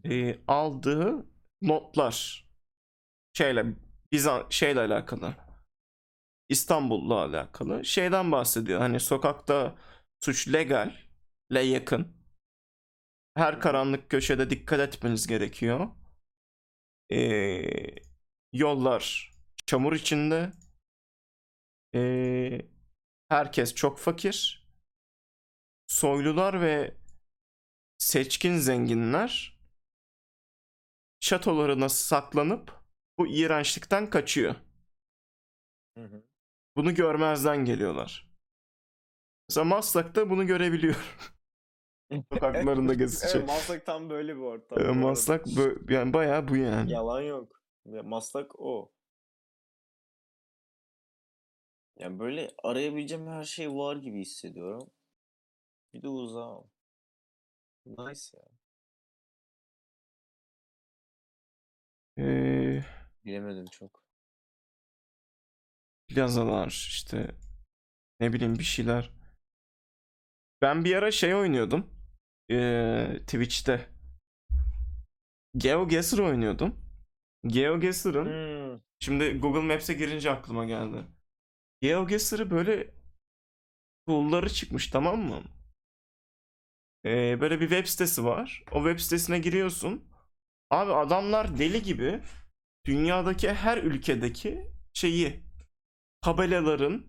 eee, 0.03 0.39
aldığı 0.47 1.25
notlar 1.61 2.45
şeyle 3.33 3.65
Bizans 4.13 4.45
şeyle 4.49 4.79
alakalı 4.79 5.35
İstanbul'la 6.49 7.15
alakalı 7.15 7.85
şeyden 7.85 8.31
bahsediyor. 8.31 8.79
Hani 8.79 8.99
sokakta 8.99 9.75
suç 10.19 10.53
legal 10.53 10.95
le 11.53 11.59
yakın. 11.59 12.17
Her 13.35 13.59
karanlık 13.59 14.09
köşede 14.09 14.49
dikkat 14.49 14.79
etmeniz 14.79 15.27
gerekiyor. 15.27 15.87
Ee, 17.11 17.95
yollar 18.53 19.33
çamur 19.65 19.93
içinde. 19.93 20.51
Ee, 21.95 22.61
herkes 23.29 23.75
çok 23.75 23.99
fakir. 23.99 24.67
Soylular 25.87 26.61
ve 26.61 26.97
seçkin 27.97 28.57
zenginler 28.57 29.59
şatolarına 31.19 31.89
saklanıp 31.89 32.82
bu 33.23 33.27
iğrençlikten 33.27 34.09
kaçıyor. 34.09 34.55
Hı 35.97 36.03
hı. 36.03 36.23
Bunu 36.75 36.95
görmezden 36.95 37.65
geliyorlar. 37.65 38.27
Mesela 39.49 39.65
Maslak'ta 39.65 40.29
bunu 40.29 40.47
görebiliyor. 40.47 40.95
Sokaklarında 42.33 42.93
gezecek. 42.93 43.35
Evet, 43.35 43.47
Maslak 43.47 43.85
tam 43.85 44.09
böyle 44.09 44.35
bir 44.35 44.41
ortam. 44.41 44.79
Ee. 44.79 44.91
Maslak 44.91 45.45
bö- 45.45 45.93
yani 45.93 46.13
bayağı 46.13 46.47
bu 46.47 46.55
yani. 46.55 46.91
Yalan 46.91 47.21
yok. 47.21 47.61
Maslak 48.03 48.59
o. 48.59 48.91
Yani 51.99 52.19
böyle 52.19 52.51
arayabileceğim 52.63 53.27
her 53.27 53.43
şey 53.43 53.71
var 53.73 53.95
gibi 53.95 54.21
hissediyorum. 54.21 54.89
Bir 55.93 56.01
de 56.01 56.07
uzağım. 56.07 56.63
Nice 57.85 58.37
ya. 58.37 58.43
Ee, 62.17 62.83
Bilemedim 63.25 63.65
çok. 63.65 64.03
plazalar 66.07 66.67
işte 66.67 67.35
ne 68.19 68.33
bileyim 68.33 68.59
bir 68.59 68.63
şeyler. 68.63 69.09
Ben 70.61 70.85
bir 70.85 70.95
ara 70.95 71.11
şey 71.11 71.35
oynuyordum. 71.35 71.89
Ee, 72.51 73.19
Twitch'te. 73.19 73.89
GeoGuessr 75.57 76.19
oynuyordum. 76.19 76.75
GeoGuessr'ın 77.47 78.25
Hmm. 78.25 78.81
Şimdi 78.99 79.39
Google 79.39 79.61
Maps'e 79.61 79.93
girince 79.93 80.31
aklıma 80.31 80.65
geldi. 80.65 81.05
GeoGuessr'ı 81.81 82.51
böyle 82.51 82.93
tool'ları 84.07 84.49
çıkmış 84.49 84.87
tamam 84.87 85.19
mı? 85.19 85.43
Ee, 87.05 87.41
böyle 87.41 87.59
bir 87.59 87.69
web 87.69 87.85
sitesi 87.85 88.25
var. 88.25 88.63
O 88.71 88.83
web 88.83 88.99
sitesine 88.99 89.39
giriyorsun. 89.39 90.03
Abi 90.69 90.91
adamlar 90.93 91.57
deli 91.57 91.83
gibi 91.83 92.21
dünyadaki 92.85 93.53
her 93.53 93.77
ülkedeki 93.77 94.71
şeyi 94.93 95.43
tabelaların 96.21 97.05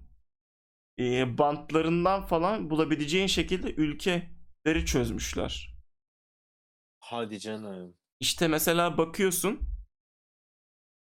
e, 0.99 1.39
bantlarından 1.39 2.27
falan 2.27 2.70
bulabileceğin 2.70 3.27
şekilde 3.27 3.75
ülkeleri 3.75 4.87
çözmüşler. 4.87 5.75
Hadi 7.01 7.41
canım. 7.41 7.97
İşte 8.20 8.49
mesela 8.49 8.99
bakıyorsun 8.99 9.61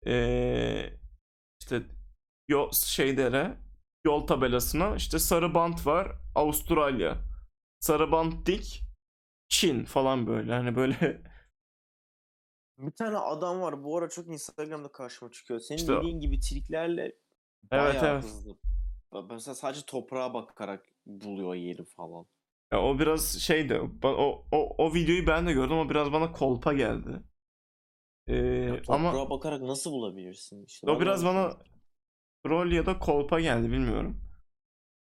eee 0.05 0.99
işte 1.61 1.83
yol 2.47 2.71
şeylere 2.71 3.57
yol 4.05 4.27
tabelasına 4.27 4.95
işte 4.95 5.19
sarı 5.19 5.53
bant 5.53 5.85
var 5.87 6.11
Avustralya. 6.35 7.17
Sarı 7.79 8.11
bant 8.11 8.47
dik 8.47 8.81
Çin 9.49 9.85
falan 9.85 10.27
böyle 10.27 10.53
hani 10.53 10.75
böyle 10.75 11.21
Bir 12.77 12.91
tane 12.91 13.17
adam 13.17 13.61
var 13.61 13.83
bu 13.83 13.97
ara 13.97 14.09
çok 14.09 14.27
Instagram'da 14.27 14.91
karşıma 14.91 15.31
çıkıyor. 15.31 15.59
Senin 15.59 15.79
İşte 15.79 15.93
o- 15.93 15.99
dediğin 15.99 16.19
gibi 16.19 16.39
triklerle 16.39 17.01
Evet, 17.71 17.71
bayağı 17.71 18.03
evet. 18.03 18.23
hızlı. 18.23 18.57
Ba- 19.11 19.33
Mesela 19.33 19.55
sadece 19.55 19.81
toprağa 19.85 20.33
bakarak 20.33 20.85
buluyor 21.05 21.55
yeri 21.55 21.85
falan. 21.85 22.25
Ya 22.71 22.81
o 22.83 22.99
biraz 22.99 23.39
şeydi 23.39 23.73
ba- 23.73 24.15
o, 24.15 24.45
o, 24.51 24.75
o 24.85 24.93
videoyu 24.93 25.27
ben 25.27 25.47
de 25.47 25.53
gördüm 25.53 25.73
ama 25.77 25.89
biraz 25.89 26.11
bana 26.11 26.31
kolpa 26.31 26.73
geldi. 26.73 27.23
Eee, 28.27 28.35
Ya 28.67 28.81
toprağa 28.81 28.93
ama 28.95 29.29
bakarak 29.29 29.61
nasıl 29.61 29.91
bulabilirsin? 29.91 30.65
İşte 30.65 30.87
o 30.87 30.89
ben 30.89 30.99
de 30.99 31.01
biraz 31.01 31.19
onu 31.19 31.25
bana 31.25 31.47
düşünüyorum. 31.49 31.81
troll 32.45 32.71
ya 32.71 32.85
da 32.85 32.99
kolpa 32.99 33.39
geldi 33.39 33.71
bilmiyorum. 33.71 34.21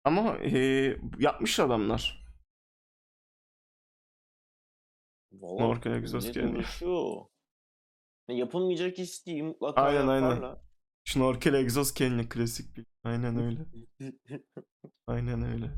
Ama 0.05 0.39
eee, 0.39 1.01
yapmış 1.19 1.61
adamlar. 1.61 2.27
Vallahi 5.33 5.65
Norkel 5.69 5.93
egzoz 5.93 6.25
millet 6.25 6.37
uğraşıyor. 6.43 7.27
Ya 8.29 8.35
yapılmayacak 8.37 8.99
iş 8.99 9.27
değil 9.27 9.43
mutlaka 9.43 9.83
Aynen, 9.83 10.09
aynen. 10.09 10.31
yaparlar. 10.31 10.59
Şnorkel 11.05 11.55
egzoz 11.55 11.95
Kenny 11.95 12.29
klasik 12.29 12.77
bir. 12.77 12.87
Aynen 13.05 13.37
öyle. 13.37 13.61
Aynen 15.07 15.43
öyle. 15.43 15.71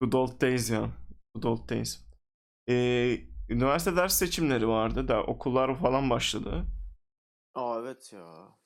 Good 0.00 0.12
old 0.12 0.40
days 0.40 0.70
ya. 0.70 0.90
Good 1.34 1.44
old 1.44 1.68
days. 1.68 2.06
Ee, 2.68 3.20
üniversite 3.48 3.96
ders 3.96 4.18
seçimleri 4.18 4.68
vardı 4.68 5.08
da 5.08 5.22
okullar 5.24 5.78
falan 5.78 6.10
başladı. 6.10 6.64
Aa 7.54 7.80
evet 7.80 8.12
ya. 8.12 8.56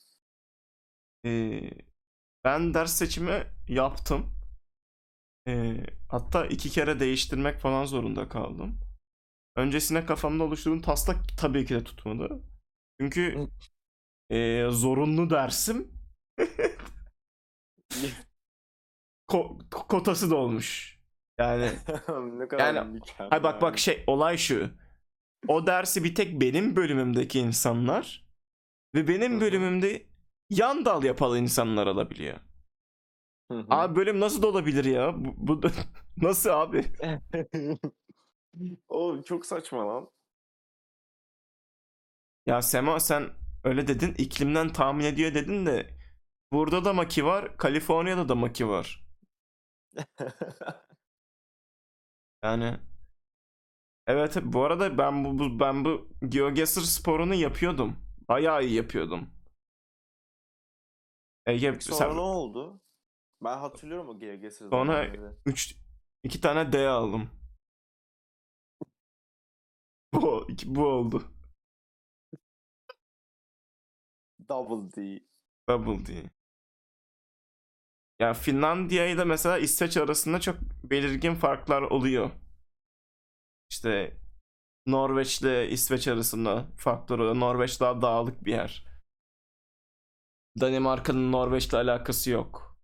Ee, 1.24 1.70
ben 2.44 2.74
ders 2.74 2.92
seçimi 2.94 3.46
yaptım. 3.68 4.26
Ee, 5.48 5.86
hatta 6.08 6.46
iki 6.46 6.70
kere 6.70 7.00
değiştirmek 7.00 7.58
falan 7.58 7.84
zorunda 7.84 8.28
kaldım. 8.28 8.89
Öncesine 9.60 10.06
kafamda 10.06 10.44
oluşturduğum 10.44 10.80
taslak 10.80 11.16
tabii 11.38 11.66
ki 11.66 11.74
de 11.74 11.84
tutmadı. 11.84 12.40
Çünkü 13.00 13.48
ee, 14.30 14.66
zorunlu 14.70 15.30
dersim 15.30 15.92
ko- 19.28 19.58
kotası 19.70 20.30
dolmuş. 20.30 21.00
Yani 21.38 21.64
ne 22.38 22.48
kadar 22.48 22.74
Yani-. 22.74 23.00
Hay 23.18 23.42
bak 23.42 23.62
bak 23.62 23.78
şey 23.78 24.04
olay 24.06 24.36
şu. 24.38 24.70
O 25.48 25.66
dersi 25.66 26.04
bir 26.04 26.14
tek 26.14 26.40
benim 26.40 26.76
bölümümdeki 26.76 27.40
insanlar 27.40 28.26
ve 28.94 29.08
benim 29.08 29.40
bölümümde 29.40 30.06
yan 30.50 30.84
dal 30.84 31.04
yapalı 31.04 31.38
insanlar 31.38 31.86
alabiliyor. 31.86 32.40
Abi 33.70 33.96
bölüm 33.96 34.20
nasıl 34.20 34.42
da 34.42 34.46
olabilir 34.46 34.84
ya? 34.84 35.14
Bu, 35.24 35.62
bu 35.62 35.68
nasıl 36.16 36.50
abi? 36.50 36.84
O 38.88 39.22
çok 39.22 39.46
saçma 39.46 39.88
lan. 39.88 40.10
Ya 42.46 42.62
Sema 42.62 43.00
sen 43.00 43.30
öyle 43.64 43.88
dedin 43.88 44.14
iklimden 44.18 44.68
tahmin 44.72 45.04
ediyor 45.04 45.34
dedin 45.34 45.66
de 45.66 45.98
burada 46.52 46.84
da 46.84 46.92
maki 46.92 47.24
var, 47.24 47.56
Kaliforniya'da 47.56 48.28
da 48.28 48.34
maki 48.34 48.68
var. 48.68 49.04
Yani 52.44 52.80
Evet 54.06 54.36
bu 54.42 54.64
arada 54.64 54.98
ben 54.98 55.24
bu, 55.24 55.38
bu 55.38 55.60
ben 55.60 55.84
bu 55.84 56.08
GeoGuessr 56.28 56.80
sporunu 56.80 57.34
yapıyordum. 57.34 57.96
Bayağı 58.28 58.64
iyi 58.64 58.74
yapıyordum. 58.74 59.30
Ege 61.46 61.80
Sonra 61.80 61.96
sen 61.98 62.16
ne 62.16 62.20
oldu? 62.20 62.80
Ben 63.44 63.58
hatırlıyorum 63.58 64.08
o 64.08 64.18
GeoGuessr 64.18 64.68
Sonra- 64.68 65.06
zamanları. 65.06 65.36
3 65.46 65.76
2 66.24 66.40
tane 66.40 66.72
D 66.72 66.88
aldım. 66.88 67.30
Bu 70.12 70.46
bu 70.66 70.86
oldu. 70.86 71.24
Double 74.48 74.90
D. 74.90 75.22
Double 75.66 76.04
D. 76.04 76.30
Ya 78.20 78.34
Finlandiya 78.34 79.06
ile 79.06 79.24
mesela 79.24 79.58
İsveç 79.58 79.96
arasında 79.96 80.40
çok 80.40 80.56
belirgin 80.84 81.34
farklar 81.34 81.82
oluyor. 81.82 82.30
İşte 83.70 84.16
Norveç 84.86 85.42
ile 85.42 85.70
İsveç 85.70 86.08
arasında 86.08 86.66
farklar 86.76 87.18
oluyor. 87.18 87.40
Norveç 87.40 87.80
daha 87.80 88.02
dağlık 88.02 88.44
bir 88.44 88.52
yer. 88.52 88.86
Danimarka'nın 90.60 91.32
Norveç'le 91.32 91.74
alakası 91.74 92.30
yok. 92.30 92.78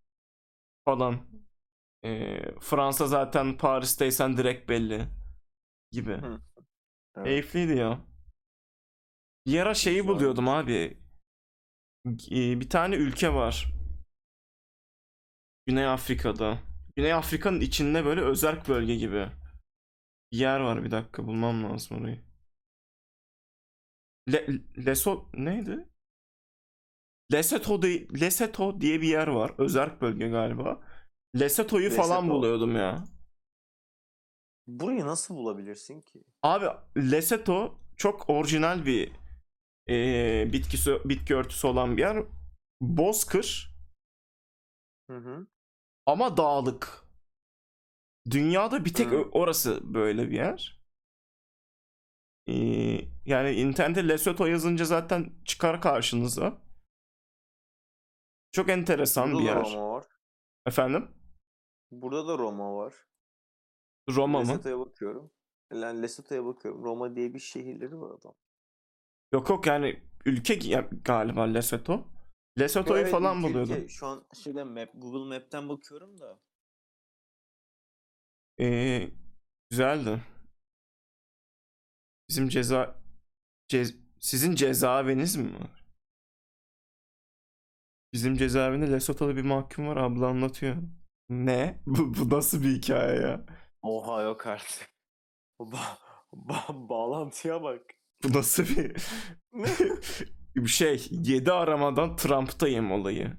Falan. 0.85 1.19
Ee, 2.05 2.41
Fransa 2.61 3.07
zaten 3.07 3.59
Paris'teysen 3.59 4.37
direkt 4.37 4.69
belli. 4.69 5.09
Gibi. 5.93 6.15
Hı. 6.15 6.41
Evet. 7.17 7.27
Keyifliydi 7.27 7.77
ya. 7.79 8.01
Bir 9.47 9.61
ara 9.61 9.75
şeyi 9.75 9.97
Güzel. 9.97 10.09
buluyordum 10.09 10.49
abi. 10.49 10.99
Ee, 12.31 12.61
Bir 12.61 12.69
tane 12.71 12.97
ülke 12.97 13.35
var. 13.35 13.73
Güney 15.67 15.87
Afrika'da. 15.87 16.59
Güney 16.97 17.13
Afrika'nın 17.13 17.61
içinde 17.61 18.05
böyle 18.05 18.21
özerk 18.21 18.69
bölge 18.69 18.97
gibi. 18.97 19.29
Bir 20.33 20.39
yer 20.39 20.61
var 20.61 20.85
bir 20.85 20.91
dakika 20.91 21.27
bulmam 21.27 21.65
lazım 21.65 22.01
orayı. 22.03 22.25
Le 24.33 24.47
Leso 24.87 25.31
neydi? 25.35 25.89
Lesotho, 27.33 27.83
di- 27.83 28.21
Lesotho 28.21 28.81
diye 28.81 29.01
bir 29.03 29.09
yer 29.09 29.27
var. 29.29 29.55
Özerk 29.59 30.01
bölge 30.01 30.29
galiba. 30.29 30.81
Lesotho'yu 31.41 31.91
falan 31.91 32.25
Lesotho. 32.25 32.35
buluyordum 32.35 32.77
ya. 32.77 33.05
Burayı 34.67 35.07
nasıl 35.07 35.35
bulabilirsin 35.37 36.01
ki? 36.01 36.25
Abi 36.43 36.67
Lesotho 36.97 37.79
çok 37.97 38.31
orijinal 38.31 38.87
bir 38.87 39.13
eee 39.89 40.51
bitkisi 40.53 41.01
bitki 41.05 41.35
örtüsü 41.37 41.67
olan 41.67 41.97
bir 41.97 42.03
yer. 42.03 42.25
Bozkır 42.81 43.77
Hı 45.11 45.17
hı. 45.17 45.47
ama 46.07 46.37
dağlık. 46.37 47.07
Dünyada 48.31 48.85
bir 48.85 48.95
tek 48.95 49.11
Hı. 49.11 49.29
orası 49.33 49.95
böyle 49.95 50.31
bir 50.31 50.37
yer. 50.37 50.77
Eee, 52.47 53.09
yani 53.27 53.51
internette 53.53 54.09
Lesotho 54.09 54.47
yazınca 54.47 54.85
zaten 54.85 55.33
çıkar 55.45 55.81
karşınıza. 55.81 56.59
Çok 58.53 58.69
enteresan 58.69 59.33
Burada 59.33 59.41
bir 59.43 59.45
yer. 59.45 59.57
Roma 59.57 59.91
var. 59.91 60.07
Efendim? 60.67 61.09
Burada 61.91 62.29
da 62.29 62.39
Roma 62.39 62.75
var. 62.77 62.95
Roma 64.11 64.43
mı? 64.43 64.53
Lesotho'ya 64.53 64.79
bakıyorum. 64.79 65.31
Yani 65.73 66.03
Lesotho'ya 66.03 66.45
bakıyorum. 66.45 66.85
Roma 66.85 67.17
diye 67.17 67.35
bir 67.35 67.39
şehirleri 67.39 68.01
var 68.01 68.11
adam. 68.11 68.35
Yok 69.33 69.49
yok 69.51 69.67
yani 69.67 70.03
ülke 70.25 70.55
galiba 71.05 71.43
Lesotho. 71.43 72.07
Lesotho'yu 72.59 73.01
Evet, 73.03 73.11
falan 73.11 73.37
ülke 73.39 73.49
buluyordum. 73.49 73.75
ülke. 73.77 73.89
Şu 73.89 74.07
an 74.07 74.27
şeyden 74.35 74.69
map, 74.69 74.89
Google 74.95 75.35
Map'ten 75.39 75.69
bakıyorum 75.69 76.21
da. 76.21 76.39
Ee, 78.61 79.11
güzeldi. 79.71 80.21
Bizim 82.29 82.49
ceza 82.49 83.03
cez- 83.73 83.97
sizin 84.21 84.55
cezaeviniz 84.55 85.37
mi 85.37 85.55
var? 85.55 85.85
Bizim 88.13 88.37
cezaevinde 88.37 88.93
Lesotho'da 88.93 89.37
bir 89.37 89.43
mahkum 89.43 89.87
var 89.87 89.97
abla 89.97 90.27
anlatıyor. 90.27 90.77
Ne? 91.29 91.83
Bu, 91.87 92.15
bu 92.15 92.31
nasıl 92.37 92.63
bir 92.63 92.69
hikaye 92.77 93.21
ya? 93.21 93.47
Oha 93.83 94.23
yok 94.23 94.47
artık. 94.47 94.91
Ba 95.61 95.99
ba 96.33 96.67
bağlantıya 96.69 97.63
bak. 97.63 97.83
Bu 98.25 98.33
nasıl 98.39 98.63
bir 98.65 98.97
bir 100.57 100.67
şey 100.67 101.09
7 101.11 101.53
aramadan 101.53 102.17
Trump'tayım 102.17 102.93
olayı. 102.93 103.37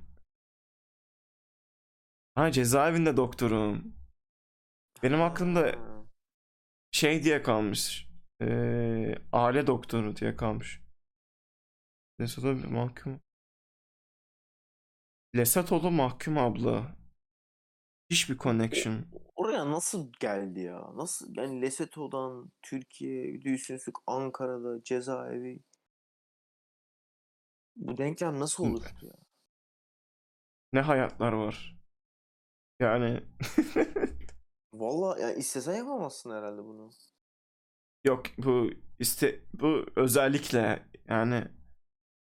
Ha 2.35 2.51
cezaevinde 2.51 3.17
doktorum. 3.17 3.95
Benim 5.03 5.21
aklımda 5.21 5.75
şey 6.91 7.23
diye 7.23 7.43
kalmış. 7.43 8.07
Ee, 8.41 9.15
aile 9.31 9.67
doktoru 9.67 10.15
diye 10.15 10.35
kalmış. 10.35 10.81
Lesotho 12.19 12.57
bir 12.57 12.65
mahkum. 12.65 13.21
Lesotho'lu 15.35 15.91
mahkum 15.91 16.37
abla. 16.37 16.97
Hiçbir 18.09 18.37
connection. 18.37 19.05
Oraya 19.37 19.71
nasıl 19.71 20.11
geldi 20.19 20.59
ya? 20.59 20.91
Nasıl 20.95 21.35
yani 21.35 21.61
Lesotho'dan 21.61 22.51
Türkiye, 22.61 23.33
üstlük 23.33 23.95
Ankara'da 24.07 24.83
cezaevi. 24.83 25.59
Bu 27.75 27.97
denklem 27.97 28.39
nasıl 28.39 28.63
oluştu 28.63 29.05
ya? 29.05 29.13
Ne 30.73 30.81
hayatlar 30.81 31.33
var. 31.33 31.77
Yani 32.79 33.23
Vallahi 34.73 35.21
ya 35.21 35.33
istesen 35.33 35.75
yapamazsın 35.75 36.31
herhalde 36.31 36.63
bunu. 36.63 36.89
yok 38.05 38.25
bu 38.37 38.69
iste 38.99 39.43
bu 39.53 39.85
özellikle 39.95 40.89
yani, 41.09 41.47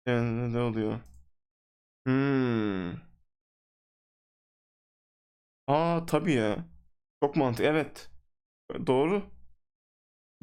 yani 0.07 0.53
ne 0.53 0.59
oluyor? 0.61 0.99
Hmm. 2.05 2.93
Aa 5.67 6.05
tabii 6.05 6.33
ya. 6.33 6.70
Çok 7.23 7.35
mantıklı. 7.35 7.63
Evet. 7.69 8.09
Doğru. 8.87 9.23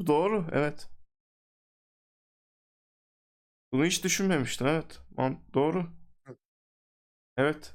Doğru. 0.07 0.45
Evet. 0.53 0.89
Bunu 3.73 3.85
hiç 3.85 4.05
düşünmemiştim. 4.05 4.67
Evet. 4.67 5.01
Man- 5.17 5.41
Doğru. 5.55 5.87
Evet. 7.37 7.73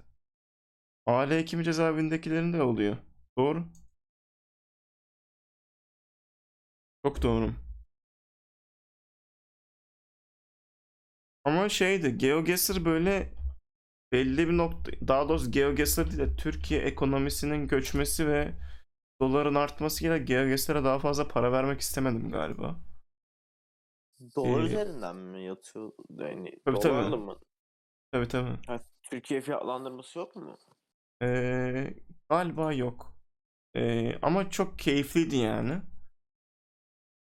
Aile 1.05 1.37
hekimi 1.37 1.63
cezaevindekilerin 1.63 2.53
de 2.53 2.61
oluyor. 2.63 2.97
Doğru. 3.37 3.65
Çok 7.03 7.21
doğru. 7.23 7.51
Ama 11.43 11.69
şeydi, 11.69 12.17
GeoGuessr 12.17 12.85
böyle 12.85 13.29
belli 14.13 14.49
bir 14.49 14.57
nokta, 14.57 14.91
daha 15.07 15.29
doğrusu 15.29 15.51
GeoGuessr 15.51 16.19
de 16.19 16.35
Türkiye 16.37 16.81
ekonomisinin 16.81 17.67
göçmesi 17.69 18.27
ve 18.27 18.51
doların 19.29 19.55
artmasıyla 19.55 20.17
GeoGuessr'a 20.17 20.83
daha 20.83 20.99
fazla 20.99 21.27
para 21.27 21.51
vermek 21.51 21.81
istemedim 21.81 22.31
galiba. 22.31 22.79
Dolar 24.35 24.63
Ee, 24.63 24.63
üzerinden 24.63 25.15
mi 25.15 25.43
yatıyor? 25.43 25.91
Yani 26.09 26.51
Tabii, 26.65 26.79
tabii. 26.79 27.15
mı? 27.17 27.39
Tabii 28.11 28.27
tabii. 28.27 28.59
Ha, 28.67 28.79
Türkiye 29.03 29.41
fiyatlandırması 29.41 30.19
yok 30.19 30.35
mu? 30.35 30.57
Ee, 31.21 31.93
galiba 32.29 32.73
yok. 32.73 33.15
Ee, 33.75 34.19
ama 34.21 34.49
çok 34.49 34.79
keyifliydi 34.79 35.35
yani. 35.35 35.81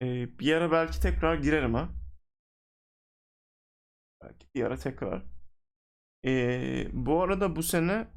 Ee, 0.01 0.39
bir 0.39 0.53
ara 0.53 0.71
belki 0.71 1.01
tekrar 1.01 1.35
girerim 1.35 1.73
ha. 1.73 1.89
Belki 4.21 4.47
bir 4.55 4.63
ara 4.63 4.77
tekrar. 4.77 5.23
Ee, 6.25 6.87
bu 6.93 7.21
arada 7.21 7.55
bu 7.55 7.63
sene 7.63 8.07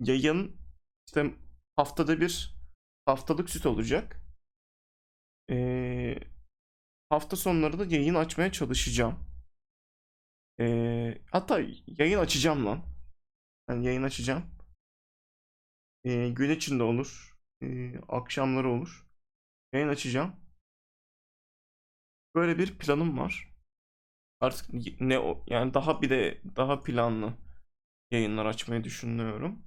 yayın 0.00 0.56
işte 1.06 1.34
haftada 1.76 2.20
bir 2.20 2.54
haftalık 3.06 3.50
süt 3.50 3.66
olacak. 3.66 4.20
Ee, 5.50 6.18
hafta 7.08 7.36
sonları 7.36 7.78
da 7.78 7.84
yayın 7.84 8.14
açmaya 8.14 8.52
çalışacağım. 8.52 9.18
Ee, 10.60 11.22
hatta 11.30 11.60
yayın 11.86 12.18
açacağım 12.18 12.66
lan. 12.66 12.84
Yani 13.68 13.86
yayın 13.86 14.02
açacağım. 14.02 14.44
Ee, 16.04 16.28
gün 16.28 16.50
içinde 16.50 16.82
olur. 16.82 17.38
Ee, 17.62 17.98
akşamları 18.08 18.68
olur. 18.70 19.06
Yayın 19.72 19.88
açacağım. 19.88 20.36
Böyle 22.34 22.58
bir 22.58 22.78
planım 22.78 23.18
var. 23.18 23.54
Artık 24.40 25.00
ne 25.00 25.14
yani 25.46 25.74
daha 25.74 26.02
bir 26.02 26.10
de 26.10 26.42
daha 26.56 26.82
planlı 26.82 27.34
yayınlar 28.10 28.46
açmayı 28.46 28.84
düşünüyorum. 28.84 29.62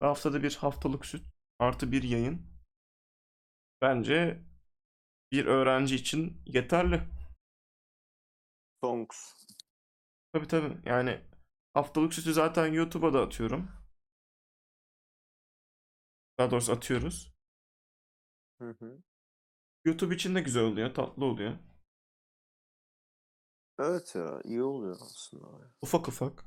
Haftada 0.00 0.42
bir 0.42 0.54
haftalık 0.54 1.06
süt 1.06 1.22
artı 1.58 1.92
bir 1.92 2.02
yayın. 2.02 2.46
Bence 3.82 4.42
bir 5.32 5.46
öğrenci 5.46 5.94
için 5.94 6.42
yeterli. 6.46 7.02
Songs. 8.80 9.34
Tabii 10.32 10.48
tabii. 10.48 10.76
Yani 10.84 11.20
haftalık 11.74 12.14
sütü 12.14 12.32
zaten 12.32 12.66
YouTube'a 12.72 13.12
da 13.14 13.20
atıyorum. 13.22 13.70
Daha 16.38 16.50
doğrusu 16.50 16.72
atıyoruz. 16.72 17.34
Hı 18.58 18.70
hı. 18.78 19.02
YouTube 19.84 20.14
için 20.14 20.34
de 20.34 20.40
güzel 20.40 20.62
oluyor, 20.62 20.94
tatlı 20.94 21.24
oluyor. 21.24 21.52
Evet 23.78 24.14
ya 24.14 24.40
iyi 24.44 24.62
oluyor 24.62 24.96
aslında. 25.00 25.72
Ufak 25.82 26.08
ufak. 26.08 26.44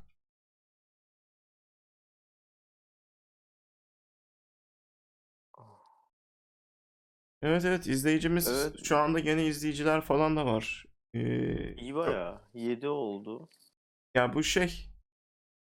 Evet 7.42 7.64
evet 7.64 7.86
izleyicimiz 7.86 8.48
Evet. 8.48 8.84
şu 8.84 8.96
anda 8.96 9.18
yeni 9.18 9.44
izleyiciler 9.44 10.00
falan 10.00 10.36
da 10.36 10.46
var. 10.46 10.86
Ee, 11.14 11.74
İyi 11.74 11.94
bayağı. 11.94 12.40
7 12.54 12.88
oldu. 12.88 13.48
ya 14.14 14.34
bu 14.34 14.42
şey 14.42 14.88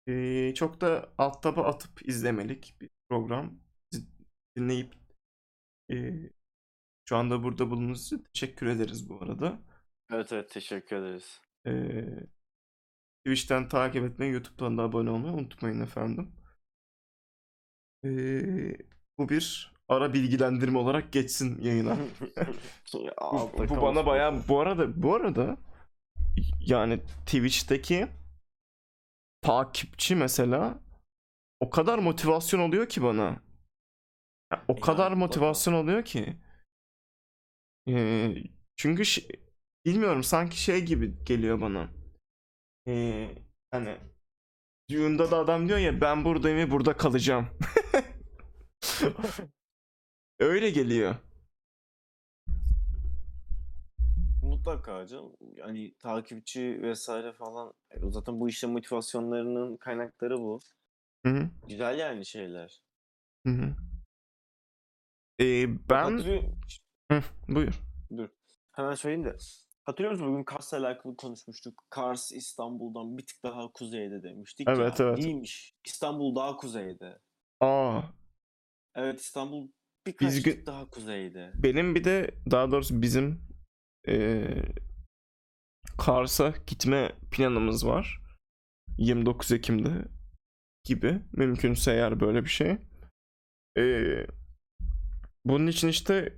ee, 0.07 0.53
çok 0.55 0.82
da 0.82 1.13
alt 1.17 1.43
taba 1.43 1.63
atıp 1.63 2.07
izlemelik 2.09 2.75
bir 2.82 2.89
program. 3.09 3.59
Bizi 3.91 4.05
Dinleyip 4.57 4.93
ee, 5.91 6.13
şu 7.09 7.15
anda 7.15 7.43
burada 7.43 7.69
bulunduğunuz 7.69 8.05
için 8.05 8.23
teşekkür 8.34 8.67
ederiz 8.67 9.09
bu 9.09 9.23
arada. 9.23 9.59
Evet 10.11 10.32
evet 10.34 10.49
teşekkür 10.49 10.95
ederiz. 10.95 11.41
Ee, 11.67 12.05
Twitch'ten 13.25 13.69
takip 13.69 14.03
etmeyi, 14.03 14.34
YouTube'dan 14.34 14.78
da 14.78 14.82
abone 14.84 15.09
olmayı 15.09 15.34
unutmayın 15.34 15.82
efendim. 15.82 16.32
Ee, 18.05 18.78
bu 19.17 19.30
bir 19.30 19.73
ara 19.89 20.13
bilgilendirme 20.13 20.77
olarak 20.77 21.13
geçsin 21.13 21.61
yayına. 21.61 21.97
Bu, 22.93 23.09
Altta 23.17 23.69
bu 23.69 23.81
bana 23.81 24.05
bayağı 24.05 24.47
bu 24.47 24.59
arada 24.59 25.03
bu 25.03 25.15
arada 25.15 25.57
yani 26.59 26.99
Twitch'teki 27.25 28.07
takipçi 29.41 30.15
mesela 30.15 30.79
o 31.59 31.69
kadar 31.69 31.99
motivasyon 31.99 32.59
oluyor 32.59 32.89
ki 32.89 33.03
bana. 33.03 33.23
Ya 34.51 34.65
o 34.67 34.73
Yani 34.73 34.79
kadar 34.81 35.11
mutlaka. 35.11 35.15
motivasyon 35.15 35.73
oluyor 35.73 36.05
ki. 36.05 36.38
Ee, 37.89 38.35
çünkü 38.75 39.01
şi- 39.03 39.39
bilmiyorum 39.85 40.23
sanki 40.23 40.61
şey 40.61 40.85
gibi 40.85 41.23
geliyor 41.25 41.61
bana. 41.61 41.89
Ee, 42.88 43.29
hani 43.71 43.97
Dune'da 44.91 45.31
da 45.31 45.38
adam 45.38 45.67
diyor 45.67 45.79
ya 45.79 46.01
ben 46.01 46.25
buradayım 46.25 46.57
ve 46.57 46.71
burada 46.71 46.97
kalacağım. 46.97 47.47
Öyle 50.39 50.69
geliyor. 50.69 51.15
Mutlaka 54.43 55.05
canım. 55.07 55.33
Yani 55.55 55.93
takipçi 55.99 56.79
vesaire 56.81 57.33
falan. 57.33 57.73
Zaten 58.09 58.39
bu 58.39 58.49
işte 58.49 58.67
motivasyonlarının 58.67 59.77
kaynakları 59.77 60.38
bu. 60.39 60.59
Hı 61.25 61.29
hı, 61.31 61.49
Güzel 61.67 61.99
yani 61.99 62.25
şeyler. 62.25 62.81
hı 63.47 63.53
hı. 63.53 63.75
Ee, 65.39 65.89
ben 65.89 66.03
Hatırlıyor... 66.03 66.43
Hı, 67.11 67.21
buyur. 67.47 67.79
Dur. 68.17 68.29
Hemen 68.71 68.95
söyleyeyim 68.95 69.25
de. 69.25 69.38
Hatırlıyor 69.83 70.11
musun 70.11 70.27
bugün 70.27 70.43
Kars'la 70.43 70.77
alakalı 70.77 71.15
konuşmuştuk. 71.15 71.83
Kars 71.89 72.31
İstanbul'dan 72.31 73.17
bir 73.17 73.25
tık 73.25 73.43
daha 73.43 73.71
kuzeyde 73.71 74.23
demiştik 74.23 74.67
Evet, 74.69 74.99
ya. 74.99 75.05
evet. 75.05 75.19
İyiymiş. 75.19 75.75
İstanbul 75.85 76.35
daha 76.35 76.57
kuzeyde. 76.57 77.19
Aa, 77.59 78.01
Evet 78.95 79.19
İstanbul 79.19 79.67
birkaç 80.07 80.33
Biz 80.33 80.43
tık 80.43 80.65
daha 80.65 80.89
kuzeyde. 80.89 81.51
benim 81.55 81.95
bir 81.95 82.03
de 82.03 82.31
daha 82.51 82.71
doğrusu 82.71 83.01
bizim 83.01 83.47
ee, 84.07 84.63
Kars'a 85.97 86.53
gitme 86.67 87.11
planımız 87.31 87.87
var. 87.87 88.21
29 88.97 89.51
Ekim'de 89.51 90.05
gibi. 90.83 91.21
Mümkünse 91.31 91.91
eğer 91.91 92.19
böyle 92.19 92.43
bir 92.43 92.49
şey. 92.49 92.77
Ee, 93.77 94.27
bunun 95.45 95.67
için 95.67 95.87
işte 95.87 96.33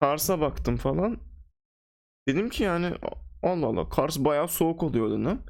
Kars'a 0.00 0.40
baktım 0.40 0.76
falan. 0.76 1.20
Dedim 2.28 2.48
ki 2.48 2.62
yani 2.62 2.94
Allah 3.42 3.66
Allah 3.66 3.88
Kars 3.88 4.18
bayağı 4.18 4.48
soğuk 4.48 4.82
oluyor 4.82 5.10
dedim. 5.10 5.42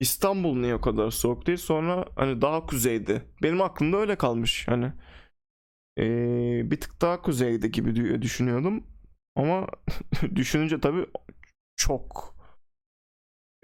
İstanbul 0.00 0.56
niye 0.56 0.74
o 0.74 0.80
kadar 0.80 1.10
soğuk 1.10 1.46
değil? 1.46 1.58
Sonra 1.58 2.08
hani 2.16 2.42
daha 2.42 2.66
kuzeyde. 2.66 3.22
Benim 3.42 3.62
aklımda 3.62 3.96
öyle 3.96 4.16
kalmış. 4.16 4.68
Hani 4.68 4.92
ee, 5.98 6.70
bir 6.70 6.80
tık 6.80 7.00
daha 7.00 7.22
kuzeyde 7.22 7.68
gibi 7.68 8.22
düşünüyordum. 8.22 8.86
Ama 9.36 9.66
düşününce 10.34 10.80
tabii 10.80 11.06
çok 11.76 12.34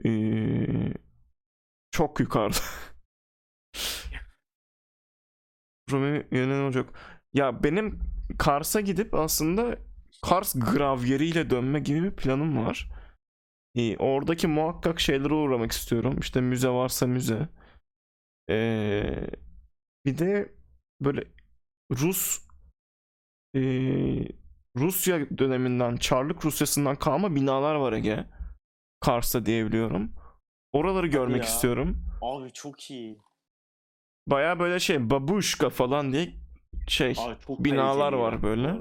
ee, 0.04 0.94
çok 1.90 2.20
yukarıda. 2.20 2.56
Rumi 5.90 6.26
yenen 6.32 6.60
olacak. 6.60 6.90
Ya 7.34 7.62
benim 7.62 7.98
Kars'a 8.38 8.80
gidip 8.80 9.14
aslında 9.14 9.78
Kars 10.22 10.54
gravyeriyle 10.54 11.50
dönme 11.50 11.80
gibi 11.80 12.02
bir 12.02 12.16
planım 12.16 12.66
var. 12.66 12.90
Ee, 13.74 13.96
oradaki 13.96 14.46
muhakkak 14.46 15.00
şeylere 15.00 15.34
uğramak 15.34 15.72
istiyorum. 15.72 16.16
İşte 16.20 16.40
müze 16.40 16.68
varsa 16.68 17.06
müze. 17.06 17.48
Ee, 18.50 19.30
bir 20.06 20.18
de 20.18 20.54
böyle 21.00 21.24
Rus 21.90 22.50
ee, 23.56 23.60
Rusya 24.76 25.38
döneminden, 25.38 25.96
Çarlık 25.96 26.44
Rusyası'ndan 26.44 26.96
kalma 26.96 27.34
binalar 27.34 27.74
var 27.74 27.92
Ege. 27.92 28.26
Kars'ta 29.00 29.46
diyebiliyorum. 29.46 30.12
Oraları 30.72 31.06
görmek 31.06 31.42
ya. 31.42 31.48
istiyorum. 31.48 32.04
Abi 32.22 32.52
çok 32.52 32.90
iyi. 32.90 33.18
Baya 34.26 34.58
böyle 34.58 34.80
şey 34.80 35.10
babuşka 35.10 35.70
falan 35.70 36.12
diye 36.12 36.34
şey 36.88 37.14
Abi 37.18 37.64
binalar 37.64 38.12
var 38.12 38.42
böyle. 38.42 38.78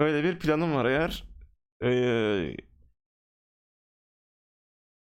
Böyle 0.00 0.24
bir 0.24 0.38
planım 0.38 0.74
var 0.74 0.84
eğer 0.84 1.24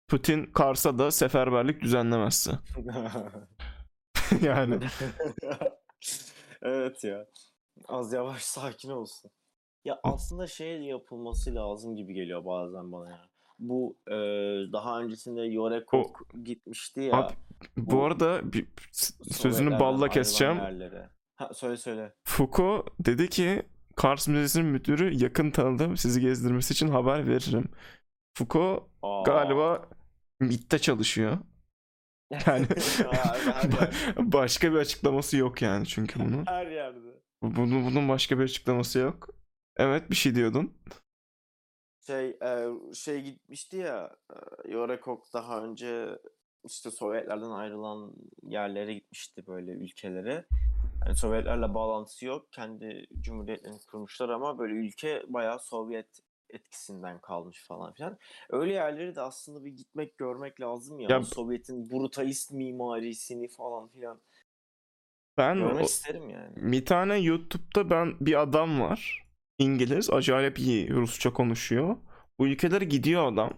Putin 0.07 0.45
Kars'a 0.45 0.99
da 0.99 1.11
seferberlik 1.11 1.81
düzenlemezse. 1.81 2.51
yani 4.41 4.79
evet 6.61 7.03
ya. 7.03 7.27
Az 7.87 8.13
yavaş 8.13 8.41
sakin 8.41 8.89
olsun. 8.89 9.31
Ya 9.85 9.99
aslında 10.03 10.47
şey 10.47 10.81
yapılması 10.81 11.55
lazım 11.55 11.95
gibi 11.95 12.13
geliyor 12.13 12.45
bazen 12.45 12.91
bana 12.91 13.09
ya. 13.09 13.29
Bu 13.59 13.97
e, 14.07 14.15
daha 14.73 15.01
öncesinde 15.01 15.41
Yorekok 15.41 16.27
gitmişti 16.43 17.01
ya. 17.01 17.13
Abi, 17.13 17.33
bu 17.77 17.91
bu 17.91 18.03
arada 18.03 18.53
bir 18.53 18.67
sözünü 19.31 19.79
balla 19.79 20.09
keseceğim. 20.09 20.55
yerlere. 20.57 21.09
Ha 21.35 21.53
söyle 21.53 21.77
söyle. 21.77 22.13
Foucault 22.23 22.87
dedi 22.99 23.29
ki 23.29 23.63
Kars 23.95 24.27
Müzesi'nin 24.27 24.65
müdürü 24.65 25.23
yakın 25.23 25.51
tanıdığım 25.51 25.97
sizi 25.97 26.21
gezdirmesi 26.21 26.73
için 26.73 26.87
haber 26.87 27.27
veririm. 27.27 27.69
Foucault 28.33 28.83
Aa. 29.01 29.23
galiba 29.23 29.89
MIT'te 30.39 30.79
çalışıyor. 30.79 31.37
Yani 32.31 32.67
başka 34.17 34.71
bir 34.71 34.77
açıklaması 34.77 35.37
yok 35.37 35.61
yani 35.61 35.85
çünkü 35.85 36.19
bunun. 36.19 36.45
Her 36.45 36.67
yerde. 36.67 36.99
Bunun, 37.41 37.85
bunun 37.85 38.09
başka 38.09 38.39
bir 38.39 38.43
açıklaması 38.43 38.99
yok. 38.99 39.29
Evet 39.77 40.09
bir 40.09 40.15
şey 40.15 40.35
diyordun. 40.35 40.73
Şey 42.07 42.29
e, 42.29 42.67
şey 42.93 43.21
gitmişti 43.21 43.77
ya 43.77 44.15
e, 44.31 44.71
Yorekok 44.71 45.33
daha 45.33 45.63
önce 45.63 46.19
işte 46.65 46.91
Sovyetlerden 46.91 47.49
ayrılan 47.51 48.13
yerlere 48.43 48.93
gitmişti 48.93 49.47
böyle 49.47 49.71
ülkelere. 49.71 50.45
Yani 51.05 51.15
Sovyetlerle 51.15 51.73
bağlantısı 51.73 52.25
yok. 52.25 52.51
Kendi 52.51 53.07
cumhuriyetlerini 53.21 53.79
kurmuşlar 53.91 54.29
ama 54.29 54.59
böyle 54.59 54.73
ülke 54.73 55.23
bayağı 55.27 55.59
Sovyet 55.59 56.19
etkisinden 56.49 57.21
kalmış 57.21 57.65
falan 57.67 57.93
filan. 57.93 58.17
Öyle 58.49 58.73
yerleri 58.73 59.15
de 59.15 59.21
aslında 59.21 59.65
bir 59.65 59.71
gitmek 59.71 60.17
görmek 60.17 60.61
lazım 60.61 60.99
ya. 60.99 61.07
Ya- 61.09 61.23
Sovyet'in 61.23 61.89
brutalist 61.89 62.51
mimarisini 62.51 63.47
falan 63.47 63.87
filan. 63.87 64.21
Ben 65.37 65.57
Görmek 65.57 65.81
o- 65.81 65.85
isterim 65.85 66.29
yani. 66.29 66.55
bir 66.55 66.85
tane 66.85 67.17
YouTube'da 67.17 67.89
ben 67.89 68.13
bir 68.21 68.41
adam 68.41 68.81
var. 68.81 69.27
İngiliz. 69.59 70.09
Acayip 70.09 70.59
iyi 70.59 70.89
Rusça 70.89 71.33
konuşuyor. 71.33 71.97
Bu 72.39 72.47
ülkelere 72.47 72.85
gidiyor 72.85 73.33
adam. 73.33 73.53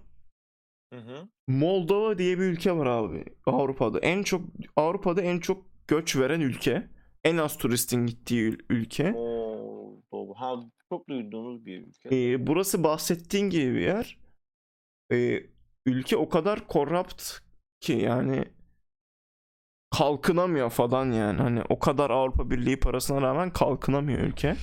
Hı 0.94 1.00
hı. 1.00 1.28
Moldova 1.48 2.18
diye 2.18 2.38
bir 2.40 2.44
ülke 2.44 2.78
var 2.78 2.86
abi. 2.86 3.26
Avrupa'da. 3.46 4.00
En 4.00 4.24
çok 4.24 4.42
Avrupa'da 4.76 5.22
en 5.22 5.40
çok 5.40 5.66
göç 5.88 6.16
veren 6.18 6.40
ülke. 6.42 6.88
En 7.24 7.38
az 7.38 7.58
turistin 7.58 8.06
gittiği 8.06 8.50
ül- 8.52 8.66
ülke. 8.70 9.14
Oo. 9.16 10.34
Ha 10.36 10.56
çok 10.90 11.10
duyduğunuz 11.10 11.66
bir 11.66 11.82
ülke. 11.82 12.10
Ee, 12.12 12.48
burası 12.48 12.84
bahsettiğin 12.84 13.50
gibi 13.50 13.74
bir 13.76 13.82
yer. 13.82 14.18
Ee, 15.12 15.44
ülke 15.86 16.18
o 16.18 16.30
kadar 16.30 16.68
corrupt 16.70 17.24
ki 17.82 17.94
yani 17.94 18.46
kalkınamıyor 19.92 20.70
falan 20.70 21.12
yani. 21.12 21.42
Hani 21.42 21.62
o 21.70 21.80
kadar 21.80 22.10
Avrupa 22.10 22.50
Birliği 22.50 22.80
parasına 22.80 23.22
rağmen 23.22 23.54
kalkınamıyor 23.54 24.20
ülke. 24.20 24.56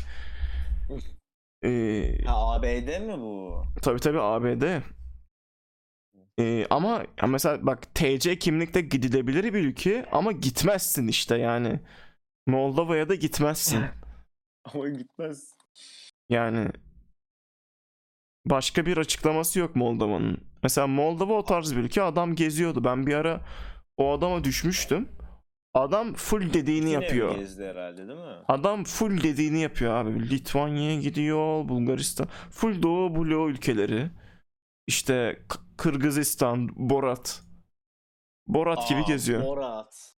Ee, 1.65 2.19
Ha 2.27 2.53
ABD 2.55 3.01
mi 3.07 3.19
bu? 3.19 3.63
tabii 3.83 4.01
tabii 4.01 4.21
ABD. 4.21 4.83
Ee, 6.39 6.67
ama 6.71 7.05
ya 7.23 7.29
mesela 7.29 7.67
bak 7.67 7.95
TC 7.95 8.39
kimlikte 8.39 8.81
gidilebilir 8.81 9.55
bir 9.55 9.65
ülke 9.65 10.07
ama 10.13 10.33
gitmezsin 10.33 11.09
işte 11.09 11.37
yani. 11.39 11.81
Moldova'ya 12.47 13.09
da 13.09 13.15
gitmezsin. 13.15 13.85
Ama 14.75 14.89
gitmez. 14.89 15.55
Yani 16.29 16.69
başka 18.47 18.87
bir 18.87 18.97
açıklaması 18.97 19.59
yok 19.59 19.77
Moldova'nın. 19.77 20.41
Mesela 20.63 20.87
Moldova 20.87 21.33
o 21.33 21.45
tarz 21.45 21.77
bir 21.77 21.81
ülke 21.81 22.03
adam 22.03 22.35
geziyordu. 22.35 22.85
Ben 22.85 23.07
bir 23.07 23.15
ara 23.15 23.41
o 23.97 24.13
adama 24.13 24.45
düşmüştüm. 24.45 25.09
Adam 25.75 26.15
full 26.15 26.53
dediğini 26.53 26.91
Yine 26.91 27.05
yapıyor. 27.05 27.35
gezdi 27.37 27.65
herhalde 27.65 28.09
değil 28.09 28.19
mi? 28.19 28.37
Adam 28.49 28.85
full 28.85 29.23
dediğini 29.23 29.61
yapıyor 29.61 29.95
abi. 29.95 30.31
Litvanya'ya 30.31 31.01
gidiyor, 31.01 31.69
Bulgaristan. 31.69 32.27
Full 32.51 32.83
Doğu 32.83 33.15
bloğu 33.17 33.51
ülkeleri. 33.51 34.11
İşte 34.87 35.43
K- 35.49 35.59
Kırgızistan, 35.77 36.69
Borat. 36.77 37.43
Borat 38.47 38.89
gibi 38.89 38.99
Aa, 39.01 39.07
geziyor. 39.07 39.45
Borat. 39.45 40.15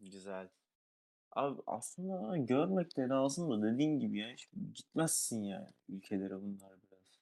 Güzel. 0.00 0.48
Abi 1.34 1.62
aslında 1.66 2.36
görmek 2.38 2.96
de 2.96 3.02
lazım 3.08 3.50
da 3.50 3.66
dediğin 3.72 3.98
gibi 4.00 4.18
ya. 4.18 4.28
Gitmezsin 4.74 5.42
yani 5.42 5.68
ülkelere 5.88 6.42
bunlar 6.42 6.70
biraz. 6.82 7.20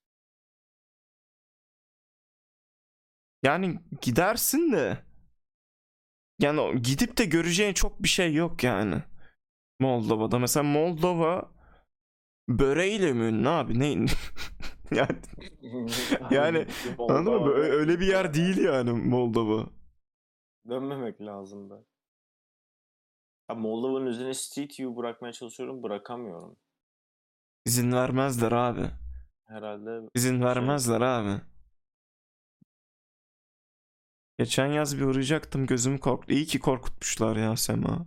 Yani 3.42 3.78
gidersin 4.00 4.72
de 4.72 4.98
yani 6.38 6.60
o- 6.60 6.74
gidip 6.74 7.18
de 7.18 7.24
göreceğin 7.24 7.74
çok 7.74 8.02
bir 8.02 8.08
şey 8.08 8.34
yok 8.34 8.64
yani. 8.64 9.02
Moldova'da. 9.80 10.38
Mesela 10.38 10.62
Moldova 10.62 11.52
böreğiyle 12.48 13.12
mi 13.12 13.24
ünlü 13.24 13.48
abi? 13.48 13.78
Ne? 13.78 13.86
yani 14.90 15.16
Yani, 16.30 16.66
anladın 16.98 17.34
mı? 17.34 17.46
Böyle- 17.46 17.72
Öyle 17.74 18.00
bir 18.00 18.06
yer 18.06 18.34
değil 18.34 18.56
yani 18.58 18.92
Moldova. 18.92 19.66
Dönmemek 20.68 21.20
lazım 21.20 21.70
da. 21.70 21.84
Ya 23.53 23.59
Moldova'nın 23.59 24.07
üzerine 24.07 24.34
Street 24.34 24.80
View 24.80 24.96
bırakmaya 24.96 25.32
çalışıyorum. 25.32 25.82
Bırakamıyorum. 25.82 26.57
İzin 27.66 27.92
vermezler 27.92 28.53
abi. 28.53 28.90
Herhalde 29.46 30.09
İzin 30.14 30.42
vermezler 30.42 31.00
abi. 31.00 31.40
Geçen 34.38 34.66
yaz 34.66 34.96
bir 34.98 35.03
uğrayacaktım 35.03 35.66
gözüm 35.66 35.98
korktu. 35.98 36.32
İyi 36.32 36.46
ki 36.46 36.61
korkutmuşlar 36.61 37.36
ya 37.36 37.57
Sema. 37.57 38.07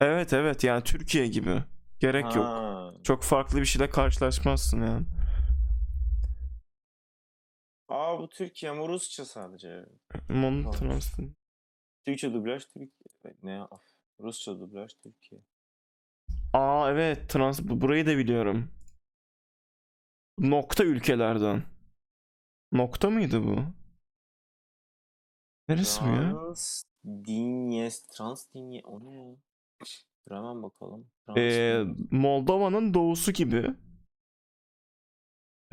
Evet 0.00 0.32
evet 0.32 0.64
yani 0.64 0.84
Türkiye 0.84 1.26
gibi. 1.26 1.64
Gerek 2.00 2.24
yok. 2.36 2.46
Ha. 2.46 2.92
Çok 3.02 3.22
farklı 3.22 3.60
bir 3.60 3.64
şeyle 3.66 3.90
karşılaşmazsın 3.90 4.80
yani. 4.80 5.06
Aa 7.88 8.18
bu 8.18 8.28
Türkiye 8.28 8.72
ama 8.72 8.88
Rusça 8.88 9.24
sadece. 9.24 9.86
Mon 10.28 10.62
Tamam. 10.62 10.78
Trans'ın- 10.78 11.39
Türkçe 12.10 12.32
dublaj 12.32 12.64
Türkiye. 12.64 13.34
Ne? 13.42 13.66
Rusça 14.20 14.60
dublaj 14.60 14.92
Türkiye. 15.02 15.40
Aa 16.52 16.90
evet 16.90 17.30
trans 17.30 17.60
bu- 17.62 17.80
burayı 17.80 18.06
da 18.06 18.18
biliyorum. 18.18 18.70
Nokta 20.38 20.84
ülkelerden. 20.84 21.62
Nokta 22.72 23.10
mıydı 23.10 23.44
bu? 23.44 23.64
Neresi 25.68 26.00
bu 26.04 26.08
ya? 26.08 26.30
Trans 26.32 26.82
Dinyes 27.04 28.06
Trans 28.06 28.54
Dinye 28.54 28.82
o 28.84 29.04
ne 29.04 29.14
ya? 29.14 29.36
Hemen 30.28 30.62
bakalım. 30.62 31.10
Trans 31.26 31.38
Ee, 31.38 31.84
Moldova'nın 32.10 32.94
doğusu 32.94 33.32
gibi. 33.32 33.74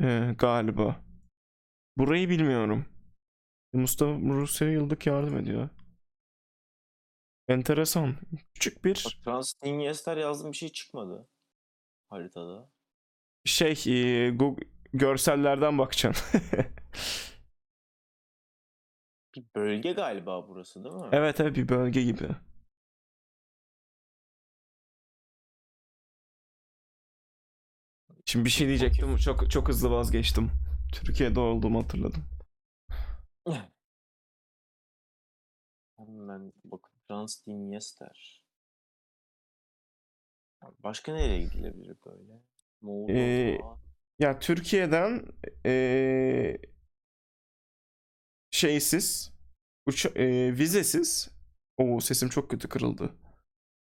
Ee, 0.00 0.34
galiba. 0.38 1.04
Burayı 1.98 2.28
bilmiyorum. 2.28 2.86
Mustafa 3.72 4.12
Rusya'ya 4.20 4.72
yıllık 4.72 5.06
yardım 5.06 5.36
ediyor. 5.36 5.68
Enteresan. 7.48 8.16
Küçük 8.54 8.84
bir 8.84 9.18
Trans 9.24 9.52
Dinyesler 9.64 10.16
yazdım 10.16 10.52
bir 10.52 10.56
şey 10.56 10.68
çıkmadı 10.68 11.28
haritada. 12.10 12.70
şey 13.44 13.72
e, 14.26 14.30
Google 14.30 14.66
görsellerden 14.92 15.78
bakacaksın. 15.78 16.40
Bir 19.34 19.44
bölge 19.54 19.92
galiba 19.92 20.48
burası 20.48 20.84
değil 20.84 20.94
mi? 20.94 21.08
evet 21.12 21.40
evet 21.40 21.56
bir 21.56 21.68
bölge 21.68 22.02
gibi. 22.02 22.28
Şimdi 28.24 28.44
bir 28.44 28.50
şey 28.50 28.68
diyecektim. 28.68 29.16
Çok 29.16 29.50
çok 29.50 29.68
hızlı 29.68 29.90
vazgeçtim. 29.90 30.50
Türkiye'de 30.92 31.40
olduğumu 31.40 31.82
hatırladım. 31.82 32.24
Hemen 35.96 36.52
bakın 36.64 36.87
Franz 37.08 37.42
Diniyester. 37.46 38.42
Başka 40.78 41.12
nereye 41.12 41.42
gidilebilir 41.42 41.96
böyle? 42.06 42.42
Moldova. 42.80 43.14
Ee, 43.14 43.58
Ya 44.18 44.38
Türkiye'den 44.38 45.26
eee, 45.64 46.60
şeysiz, 48.50 49.32
uça- 49.86 50.18
eee, 50.18 50.58
vizesiz. 50.58 51.30
Oo 51.76 52.00
sesim 52.00 52.28
çok 52.28 52.50
kötü 52.50 52.68
kırıldı. 52.68 53.14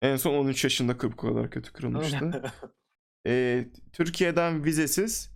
En 0.01 0.16
son 0.16 0.34
13 0.34 0.64
yaşında 0.64 0.99
bu 1.01 1.16
kadar 1.16 1.51
kötü 1.51 1.74
kırılmıştı. 1.74 2.41
Eee, 3.26 3.70
Türkiye'den 3.93 4.64
vizesiz 4.66 5.32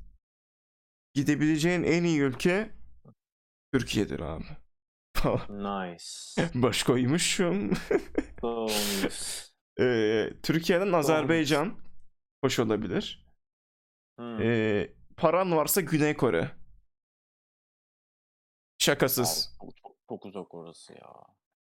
gidebileceğin 1.14 1.84
en 1.84 2.04
iyi 2.04 2.20
ülke 2.20 2.70
Türkiye'dir 3.74 4.20
abi. 4.20 4.46
nice. 5.50 6.06
Baş 6.56 6.84
koymuşum. 6.84 7.72
Eee, 9.80 10.34
Türkiye'den 10.44 10.94
Azerbaycan 10.94 11.74
hoş 12.44 12.60
olabilir. 12.60 13.26
Hmm. 14.20 14.42
Eee, 14.42 14.94
paran 15.18 15.52
varsa 15.52 15.82
Güney 15.82 16.18
Kore. 16.18 16.52
Şakasız. 18.78 19.56
Abi, 19.62 19.72
çok, 19.82 19.96
çok 20.10 20.26
uzak 20.26 20.54
orası 20.54 20.94
ya. 20.94 21.10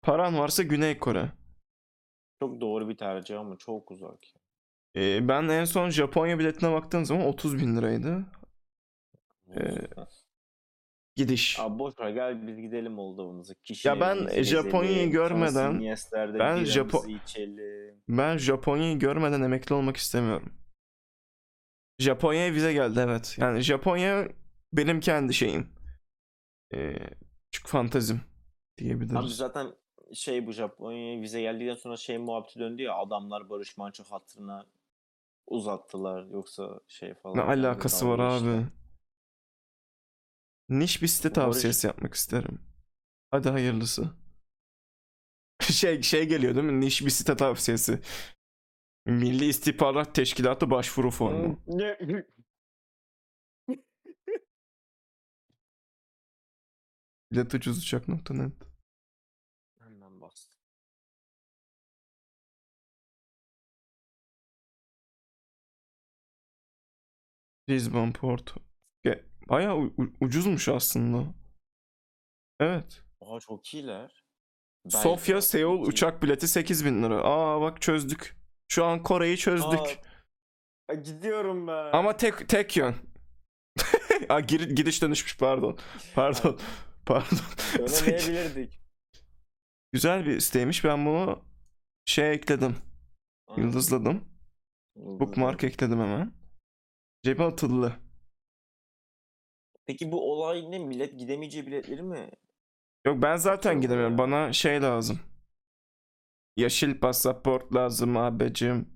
Paran 0.03 0.39
varsa 0.39 0.63
Güney 0.63 0.99
Kore. 0.99 1.33
Çok 2.41 2.61
doğru 2.61 2.89
bir 2.89 2.97
tercih 2.97 3.41
ama 3.41 3.57
çok 3.59 3.91
uzak. 3.91 4.19
Ee, 4.97 5.29
ben 5.29 5.49
en 5.49 5.65
son 5.65 5.91
Japonya 5.91 6.39
biletine 6.39 6.73
baktığım 6.73 7.05
zaman 7.05 7.27
30 7.27 7.59
bin 7.59 7.77
liraydı. 7.77 8.27
Gidiş. 11.17 11.61
Abi 11.61 11.79
boş 11.79 11.99
ver 11.99 12.11
gel 12.11 12.47
biz 12.47 12.61
gidelim 12.61 12.93
Moldova'mıza. 12.93 13.55
Ya 13.85 14.01
ben 14.01 14.43
Japonya'yı 14.43 15.11
görmeden- 15.11 15.81
ben 16.13 16.39
ben 16.39 16.57
Japo- 16.59 16.67
Japo 16.67 17.09
içelim. 17.09 18.03
Ben 18.09 18.37
Japonya'yı 18.39 18.99
görmeden 18.99 19.43
emekli 19.43 19.75
olmak 19.75 19.97
istemiyorum. 19.97 20.53
Japonya'ya 21.99 22.53
vize 22.53 22.73
geldi 22.73 23.01
evet. 23.05 23.37
Yani 23.41 23.61
Japonya 23.61 24.29
benim 24.73 25.01
kendi 25.01 25.35
şeyim. 25.35 25.69
Ee, 26.75 26.97
küçük 27.53 27.67
fantazim 27.69 28.17
Abi 28.17 28.25
diyebiliriz. 28.85 29.37
zaten 29.37 29.67
şey 30.15 30.47
bu 30.47 30.53
Japonya'ya 30.53 31.21
vize 31.21 31.41
geldikten 31.41 31.75
sonra 31.75 31.97
şey 31.97 32.19
muhabbeti 32.19 32.59
döndü 32.61 32.83
ya 32.83 32.95
adamlar 32.95 33.51
Barış 33.51 33.77
Manço 33.77 34.05
hatırına 34.05 34.67
uzattılar 35.47 36.25
yoksa 36.27 36.81
şey 36.89 37.15
falan. 37.15 37.37
Ne 37.37 37.43
alakası 37.43 38.09
var 38.09 38.19
dalga 38.19 38.47
abi? 38.51 38.67
Niş 40.69 41.03
bir 41.03 41.07
site 41.07 41.33
tavsiyesi 41.33 41.87
yapmak 41.87 42.15
isterim. 42.15 42.59
Hadi 43.31 43.49
hayırlısı. 43.49 44.11
Şey 45.61 46.03
şey 46.03 46.29
geliyor 46.29 46.55
değil 46.55 46.67
mi? 46.67 46.81
Niş 46.81 47.05
bir 47.05 47.11
site 47.11 47.37
tavsiyesi. 47.37 48.01
Milli 49.07 49.45
İstihbarat 49.45 50.15
Teşkilatı 50.15 50.71
başvuru 50.71 51.11
formu. 51.11 51.61
Ne? 51.67 51.99
Biletucuzuçak.net 57.33 58.53
Hemen 59.79 60.21
bastım. 60.21 60.57
Lisbon 67.69 68.13
Porto. 68.13 68.61
Ge- 69.05 69.25
Bayağı 69.49 69.77
u- 69.77 69.95
ucuzmuş 70.21 70.69
aslında. 70.69 71.35
Evet. 72.61 73.03
Aa 73.21 73.41
çok 73.41 73.75
iyiler. 73.75 74.25
Sofya 74.89 75.43
Seul 75.43 75.83
uçak 75.87 76.23
bileti 76.23 76.49
8000 76.49 77.03
lira. 77.03 77.23
Aa 77.25 77.61
bak 77.61 77.83
çözdük. 77.83 78.37
Şu 78.69 78.85
an 78.85 79.03
Kore'yi 79.03 79.37
çözdük. 79.39 79.99
Aa, 80.89 80.95
gidiyorum 80.95 81.67
ben. 81.67 81.93
Ama 81.93 82.17
tek 82.17 82.49
tek 82.49 82.77
yön. 82.77 82.95
Aa, 84.29 84.41
gir- 84.41 84.71
gidiş 84.71 85.03
dönüşmüş 85.03 85.39
pardon. 85.39 85.79
Pardon. 86.15 86.59
Pardon. 87.07 87.39
Dönemeyebilirdik. 87.79 88.81
Güzel 89.93 90.27
bir 90.27 90.41
siteymiş. 90.41 90.85
Ben 90.85 91.07
bunu 91.07 91.43
şey 92.05 92.33
ekledim. 92.33 92.77
Aa, 93.49 93.61
Yıldızladım. 93.61 94.25
Bookmark 94.97 95.65
ekledim 95.65 96.01
hemen. 96.01 96.33
Cebe 97.25 97.45
atıldı. 97.45 97.97
Peki 99.87 100.13
bu 100.13 100.33
olay 100.33 100.71
ne? 100.71 100.79
Millet 100.79 101.19
gidemeyeceği 101.19 101.67
biletleri 101.67 102.03
mi? 102.03 102.31
Yok 103.07 103.23
ben 103.23 103.37
zaten 103.37 103.81
gidemiyorum. 103.81 104.19
Bana 104.19 104.53
şey 104.53 104.83
lazım. 104.83 105.21
Yeşil 106.57 107.01
pasaport 107.01 107.75
lazım 107.75 108.17
abicim. 108.17 108.89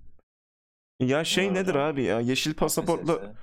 Ya 0.99 1.23
şey 1.23 1.47
Ha, 1.47 1.53
nedir 1.53 1.75
abi 1.75 2.03
ya? 2.03 2.19
Yeşil 2.19 2.53
pasaportla 2.53 3.17
KPSS. 3.19 3.35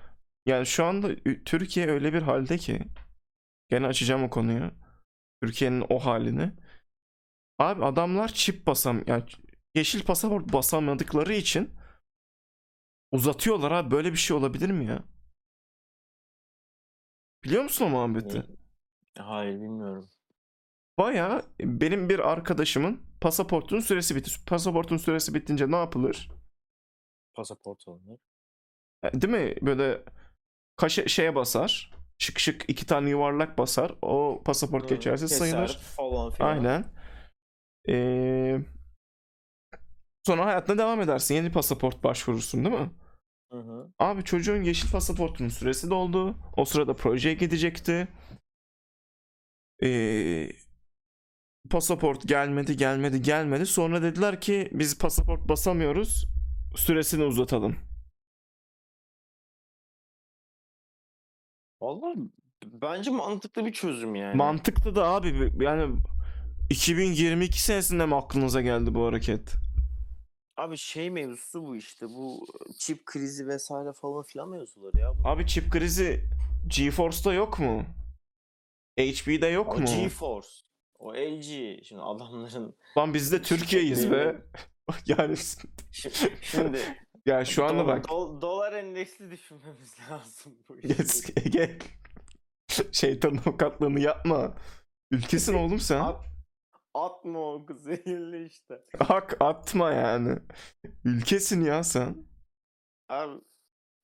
yani 0.47 0.67
şu 0.67 0.85
anda 0.85 1.11
Ü- 1.11 1.45
Türkiye 1.45 1.87
öyle 1.87 2.13
bir 2.13 2.23
halde 2.23 2.59
ki 2.59 2.81
gene 3.69 3.87
açacağım 3.87 4.23
o 4.25 4.31
konuyu. 4.31 4.71
Türkiye'nin 5.43 5.85
o 5.89 5.99
halini. 5.99 6.53
Abi 7.59 7.85
adamlar 7.85 8.29
çip 8.29 8.67
basam 8.67 9.03
yani 9.07 9.25
yeşil 9.75 10.05
pasaport 10.05 10.53
basamadıkları 10.53 11.35
için 11.35 11.71
uzatıyorlar 13.13 13.71
abi. 13.71 13.91
Böyle 13.91 14.13
bir 14.13 14.17
şey 14.19 14.37
olabilir 14.37 14.71
mi 14.71 14.87
ya? 14.87 15.05
Biliyor 17.49 17.63
musun 17.63 17.85
o 17.87 17.89
muhabbeti? 17.89 18.43
Hayır 19.19 19.55
bilmiyorum. 19.55 20.09
Baya 20.99 21.43
benim 21.61 22.09
bir 22.09 22.19
arkadaşımın 22.19 23.01
pasaportunun 23.21 23.81
süresi 23.81 24.17
bitti. 24.17 24.31
Pasaportun 24.47 24.97
süresi 24.97 25.35
bittince 25.35 25.71
ne 25.71 25.77
yapılır? 25.77 26.29
Pasaport 27.35 27.89
alınır. 27.89 28.21
E, 29.03 29.23
Değil 29.23 29.33
mi? 29.33 29.55
Böyle 29.63 30.03
kaşe 30.77 31.09
şeye 31.09 31.35
basar. 31.35 31.93
Şık 32.19 32.39
şık 32.39 32.65
iki 32.69 32.87
tane 32.87 33.11
yuvarlak 33.11 33.59
basar. 33.59 33.95
O 34.03 34.43
pasaport 34.45 34.85
Hı, 34.85 34.89
geçersiz 34.89 35.31
keser 35.31 35.47
sayılır. 35.47 35.79
Falan 35.79 36.31
filan. 36.31 36.49
Aynen. 36.49 36.85
Ee, 37.89 38.59
sonra 40.27 40.47
hayatına 40.47 40.79
devam 40.79 41.01
edersin. 41.01 41.35
Yeni 41.35 41.53
pasaport 41.53 42.05
başvurursun 42.05 42.65
değil 42.65 42.81
mi? 42.81 42.91
Hı 43.53 43.59
hı. 43.59 43.93
Abi 43.99 44.25
çocuğun 44.25 44.63
yeşil 44.63 44.91
pasaportunun 44.91 45.49
süresi 45.49 45.91
doldu. 45.91 46.37
O 46.57 46.65
sırada 46.65 46.97
projeye 46.97 47.35
gidecekti. 47.35 48.09
Ee, 49.83 50.51
pasaport 51.71 52.29
gelmedi, 52.29 52.77
gelmedi, 52.77 53.23
gelmedi. 53.23 53.67
Sonra 53.67 54.03
dediler 54.03 54.41
ki 54.41 54.69
biz 54.73 54.99
pasaport 54.99 55.49
basamıyoruz. 55.49 56.27
Süresini 56.77 57.25
uzatalım. 57.25 57.77
Vallahi 61.81 62.15
bence 62.65 63.11
mantıklı 63.11 63.67
bir 63.67 63.73
çözüm 63.73 64.15
yani. 64.15 64.37
Mantıklı 64.37 64.95
da 64.97 65.07
abi 65.09 65.53
yani 65.61 65.97
2022 66.71 67.63
senesinde 67.63 68.07
mi 68.07 68.15
aklınıza 68.15 68.61
geldi 68.61 68.95
bu 68.95 69.07
hareket? 69.07 69.55
Abi 70.59 70.77
şey 70.77 71.11
mevzusu 71.11 71.65
bu 71.67 71.77
işte. 71.77 72.07
Bu 72.09 72.47
çip 72.79 73.07
krizi 73.07 73.47
vesaire 73.49 73.93
falan 73.93 74.23
filan 74.23 74.49
mevzuları 74.49 74.99
ya. 74.99 75.19
bunlar. 75.19 75.31
Abi 75.37 75.47
çip 75.47 75.71
krizi 75.71 76.25
GeForce'da 76.67 77.33
yok 77.35 77.59
mu? 77.59 77.85
HP'de 78.99 79.47
yok 79.47 79.75
O 79.75 79.79
mu? 79.81 79.87
GeForce. 79.87 80.49
O 80.99 81.15
LG. 81.15 81.45
Şimdi 81.85 82.03
adamların 82.03 82.75
Lan 82.99 83.15
biz 83.15 83.33
de 83.33 83.43
Türkiye'yiz 83.43 84.11
be. 84.11 84.37
yani 85.07 85.33
Şi- 85.93 86.31
şimdi 86.43 86.79
ya 87.27 87.45
şu 87.45 87.65
anda 87.65 87.87
bak 87.87 88.05
dol- 88.05 88.41
dolar 88.41 88.73
endeksli 88.73 89.31
düşünmemiz 89.31 89.95
lazım 90.11 90.55
bu 90.69 90.79
işi. 90.79 90.89
Yes, 90.89 91.31
Ege. 91.37 91.79
Şeytan 92.93 93.37
avukatlığını 93.47 94.01
yapma. 94.01 94.55
Ülkesin 95.11 95.55
oğlum 95.55 95.81
sen. 95.81 96.01
At, 96.01 96.25
atma 96.95 97.39
o 97.55 97.67
kız 97.67 97.83
zehirli 97.83 98.47
işte. 98.47 98.85
Hak 98.99 99.37
atma 99.41 99.93
yani. 99.93 100.39
Ülkesin 101.05 101.65
ya 101.65 101.85
sen. 101.85 102.17
Abi 103.09 103.41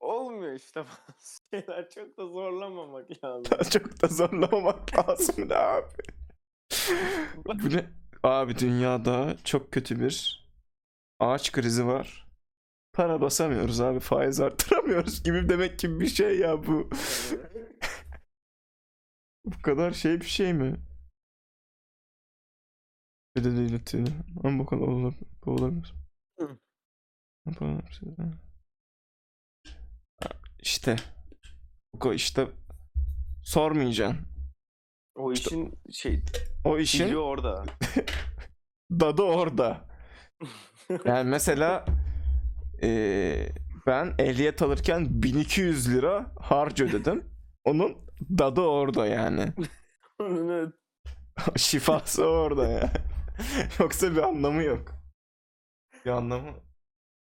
olmuyor 0.01 0.53
işte 0.53 0.81
bazı 0.85 1.41
şeyler 1.51 1.91
çok 1.91 2.19
da 2.19 2.27
zorlamamak 2.27 3.25
lazım. 3.25 3.59
Çok 3.71 4.03
da 4.03 4.09
zorlamamak 4.09 4.99
lazım 4.99 5.51
da 5.51 5.69
abi. 5.69 5.89
Bu 7.45 7.71
ne? 7.71 7.91
Abi 8.23 8.59
dünyada 8.59 9.37
çok 9.45 9.73
kötü 9.73 10.01
bir 10.01 10.45
ağaç 11.21 11.53
krizi 11.53 11.87
var. 11.87 12.29
Para 12.93 13.21
basamıyoruz 13.21 13.81
abi. 13.81 14.01
Faiz 14.01 14.41
arttıramıyoruz 14.41 15.23
gibi 15.23 15.49
demek 15.49 15.79
gibi 15.79 16.01
bir 16.01 16.07
şey 16.07 16.39
ya 16.39 16.67
bu. 16.67 16.91
Bu 19.45 19.63
kadar 19.63 19.91
şey 19.93 20.21
bir 20.21 20.27
şey 20.27 20.53
mi? 20.53 20.77
Bir 23.37 23.45
de 23.45 23.57
devleti. 23.57 24.05
Ama 24.45 24.59
bu 24.59 24.67
kadar 24.67 24.83
olabilir. 24.83 25.21
Bu 25.47 25.51
olabilir. 25.51 25.95
Hı. 26.41 26.59
Yapalım 27.47 27.83
size. 27.93 28.13
İşte. 30.61 30.97
Bu 32.03 32.15
işte 32.15 32.49
sormayacaksın. 33.45 34.19
o 35.17 35.33
işin 35.33 35.75
şey 35.93 36.23
O 36.65 36.79
işin 36.79 37.07
siri 37.07 37.19
orada. 37.19 37.65
dadı 38.91 39.23
orada. 39.23 39.85
Yani 41.05 41.31
mesela 41.31 41.85
eee, 42.83 43.53
ben 43.87 44.15
ehliyet 44.19 44.63
alırken 44.63 45.23
1200 45.23 45.95
lira 45.95 46.33
harç 46.41 46.81
ödedim. 46.81 47.25
Onun 47.65 47.97
dadı 48.39 48.61
orada 48.61 49.07
yani. 49.07 49.53
Evet. 50.21 50.69
Şifası 51.57 52.25
orada 52.27 52.69
ya. 52.69 52.93
Yoksa 53.79 54.13
bir 54.13 54.23
anlamı 54.23 54.63
yok. 54.63 54.95
Bir 56.05 56.11
anlamı 56.11 56.53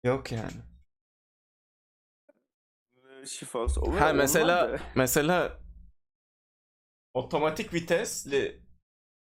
yok 0.03 0.31
yani. 0.31 0.51
Şifası. 3.25 3.81
O 3.81 3.99
Ha 3.99 4.13
mesela 4.13 4.79
mesela 4.95 5.59
otomatik 7.13 7.73
vitesli 7.73 8.61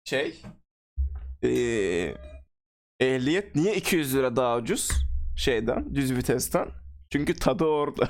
şey 0.05 0.41
eee, 1.41 2.17
ehliyet 2.99 3.55
niye 3.55 3.75
200 3.75 4.15
lira 4.15 4.35
daha 4.35 4.57
ucuz 4.57 4.89
şeyden 5.37 5.95
düz 5.95 6.13
vitesten? 6.15 6.69
Çünkü 7.09 7.35
tadı 7.35 7.65
orada. 7.65 8.09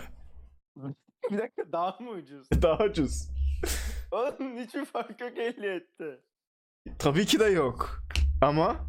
Bir 1.32 1.38
dakika 1.38 1.72
daha 1.72 1.98
mı 2.00 2.10
ucuz? 2.10 2.48
daha 2.62 2.84
ucuz. 2.86 3.30
Oğlum 4.12 4.58
hiçbir 4.58 4.86
fark 4.86 5.22
yok 5.22 5.38
ehliyette. 5.38 6.20
Tabii 7.00 7.26
ki 7.26 7.40
de 7.40 7.46
yok. 7.46 8.04
Ama 8.42 8.88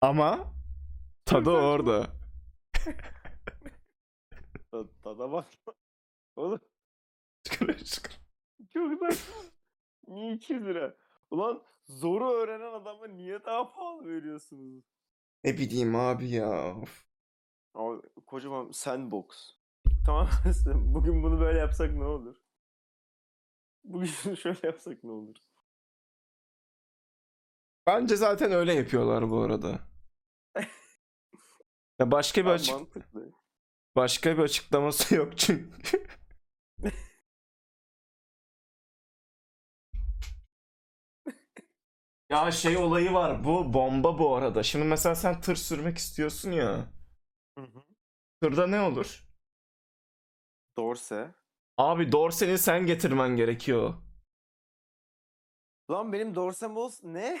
ama 0.00 0.52
tadı 1.24 1.50
orada. 1.50 2.06
Ta- 4.70 4.88
Tada 5.02 5.32
bak. 5.32 5.46
Oğlum 6.36 6.60
Şükür, 7.48 7.84
şükür. 7.84 8.12
çok 8.72 8.98
saçma. 9.00 9.34
Niye 10.08 10.34
200 10.34 10.64
lira? 10.64 10.96
Ulan 11.30 11.62
zoru 11.86 12.30
öğrenen 12.30 12.72
adama 12.72 13.06
niye 13.06 13.44
daha 13.44 13.72
pahalı 13.72 14.08
veriyorsunuz? 14.08 14.84
Ne 15.44 15.58
bileyim 15.58 15.96
abi 15.96 16.28
ya. 16.30 16.76
Of. 16.76 17.04
Ama 17.74 18.02
kocaman 18.26 18.70
sandbox. 18.70 19.26
Tamam? 20.06 20.28
Bugün 20.74 21.22
bunu 21.22 21.40
böyle 21.40 21.58
yapsak 21.58 21.92
ne 21.92 22.04
olur? 22.04 22.36
Bugün 23.84 24.06
şöyle 24.34 24.66
yapsak 24.66 25.04
ne 25.04 25.10
olur? 25.10 25.36
Bence 27.86 28.16
zaten 28.16 28.52
öyle 28.52 28.74
yapıyorlar 28.74 29.30
bu 29.30 29.40
arada. 29.42 29.78
Ya 31.98 32.10
başka 32.10 32.44
bir 32.44 32.50
açık 32.50 32.74
mantıklı. 32.74 33.32
başka 33.96 34.38
bir 34.38 34.42
açıklaması 34.42 35.14
yok 35.16 35.38
çünkü. 35.38 36.06
Ya 42.30 42.50
şey 42.50 42.76
olayı 42.76 43.12
var. 43.12 43.44
Bu 43.44 43.72
bomba 43.74 44.18
bu 44.18 44.36
arada. 44.36 44.62
Şimdi 44.62 44.84
mesela 44.84 45.14
sen 45.14 45.40
tır 45.40 45.56
sürmek 45.56 45.98
istiyorsun 45.98 46.50
ya. 46.52 46.92
Hı 47.58 47.64
hı. 47.64 47.82
Tırda 48.42 48.66
ne 48.66 48.80
olur? 48.80 49.24
Dorse. 50.76 51.34
Abi 51.78 52.12
dorsenin 52.12 52.56
sen 52.56 52.86
getirmen 52.86 53.36
gerekiyor. 53.36 53.94
Lan 55.90 56.12
benim 56.12 56.34
dorsem 56.34 56.76
olsun. 56.76 57.14
Ne? 57.14 57.40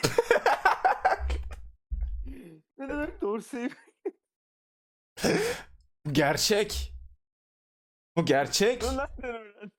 ne 2.78 2.88
demek 2.88 3.20
dorseyi? 3.20 3.70
Gerçek. 6.12 6.92
Bu 8.16 8.24
gerçek. 8.24 8.82
Öğrendin. 9.22 9.72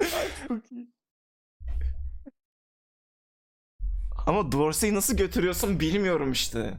Ay 0.00 0.28
çok 0.48 0.72
iyi. 0.72 0.92
Ama 4.26 4.52
dorseyi 4.52 4.94
nasıl 4.94 5.16
götürüyorsun 5.16 5.80
bilmiyorum 5.80 6.32
işte. 6.32 6.78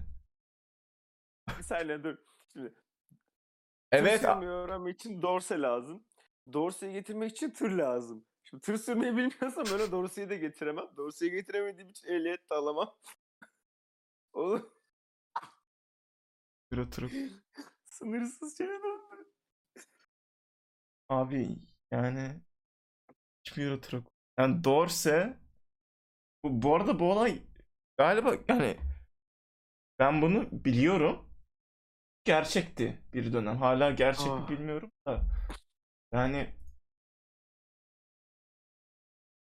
Bir 1.57 1.63
saniye 1.63 2.03
dur. 2.03 2.17
Şimdi 2.53 2.73
Evet. 3.91 4.23
öğrenmek 4.23 4.95
için 4.99 5.21
dorse 5.21 5.61
lazım. 5.61 6.03
Dorseyi 6.53 6.93
getirmek 6.93 7.31
için 7.31 7.49
tır 7.49 7.71
lazım. 7.71 8.25
Şimdi 8.43 8.61
tır 8.61 8.77
sürmeyi 8.77 9.17
bilmiyorsam 9.17 9.65
öyle 9.73 9.91
dorseyi 9.91 10.29
de 10.29 10.37
getiremem. 10.37 10.85
Dorseyi 10.97 11.31
getiremediğim 11.31 11.89
için 11.89 12.07
ehliyet 12.07 12.49
de 12.51 12.55
alamam. 12.55 12.95
Oğlum 14.33 14.73
Tırı 16.71 16.89
tırı. 16.89 17.09
sınırsız 17.85 18.57
şeye 18.57 18.69
döndü. 18.69 19.27
Abi 21.09 21.57
yani 21.91 22.41
hiçbir 23.45 23.81
tırı. 23.81 24.03
Yani 24.39 24.63
dorse 24.63 25.37
bu, 26.43 26.61
bu 26.61 26.75
arada 26.75 26.99
bu 26.99 27.11
olay 27.11 27.41
galiba 27.97 28.35
yani 28.49 28.77
ben 29.99 30.21
bunu 30.21 30.49
biliyorum. 30.65 31.29
Gerçekti 32.25 33.01
bir 33.13 33.33
dönem. 33.33 33.57
Hala 33.57 33.91
gerçek 33.91 34.25
mi 34.25 34.31
Ah. 34.31 34.49
bilmiyorum 34.49 34.91
da. 35.07 35.23
Yani 36.14 36.53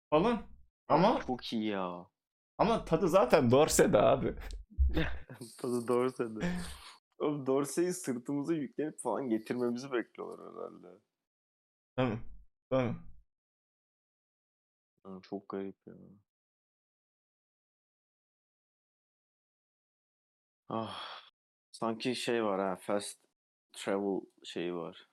falan. 0.10 0.42
Ama 0.88 1.20
Çok 1.28 1.54
iyi 1.54 1.66
ya. 1.66 2.08
ama 2.58 2.86
tadı 2.86 3.08
zaten 3.10 3.52
dorse'de 3.52 3.98
abi. 3.98 4.36
Tadı 5.58 5.88
Dorse'de. 5.88 6.40
Oğlum 7.20 7.46
Dorse'yi 7.46 7.94
sırtımıza 7.94 8.54
yüklenip 8.54 9.00
falan 9.00 9.30
getirmemizi 9.30 9.92
bekliyorlar 9.92 10.54
herhalde. 10.54 11.02
Değil 11.98 12.10
mi? 12.10 12.20
Hı, 15.06 15.22
çok 15.22 15.50
garip 15.50 15.88
ya. 15.88 15.94
Ah, 20.70 21.02
sanki 21.72 22.16
şey 22.16 22.44
var 22.44 22.60
ha, 22.62 22.76
fast 22.82 23.20
travel 23.74 24.22
şeyi 24.44 24.76
var. 24.76 25.10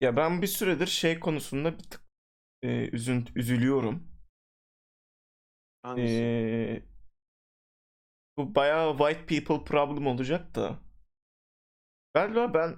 Ya 0.00 0.16
ben 0.16 0.42
bir 0.42 0.46
süredir 0.46 0.86
şey 0.86 1.20
konusunda 1.20 1.78
bir 1.78 1.82
tık 1.82 2.02
e, 2.62 2.88
üzün, 2.88 3.28
üzülüyorum. 3.34 4.10
Hangisi? 5.82 6.14
Ee, 6.14 6.82
bu 8.36 8.54
bayağı 8.54 8.98
white 8.98 9.26
people 9.26 9.64
problem 9.64 10.06
olacak 10.06 10.54
da. 10.54 10.78
Galiba 12.14 12.54
ben 12.54 12.76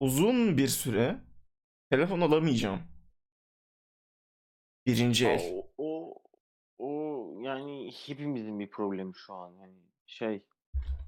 uzun 0.00 0.58
bir 0.58 0.68
süre 0.68 1.20
telefon 1.90 2.20
alamayacağım. 2.20 2.80
Birinci 4.86 5.26
el. 5.26 5.40
o, 5.52 5.70
o, 5.78 6.14
o 6.78 7.40
yani 7.40 7.92
hepimizin 8.06 8.58
bir 8.60 8.70
problemi 8.70 9.12
şu 9.14 9.34
an. 9.34 9.52
Yani 9.52 9.78
şey. 10.06 10.42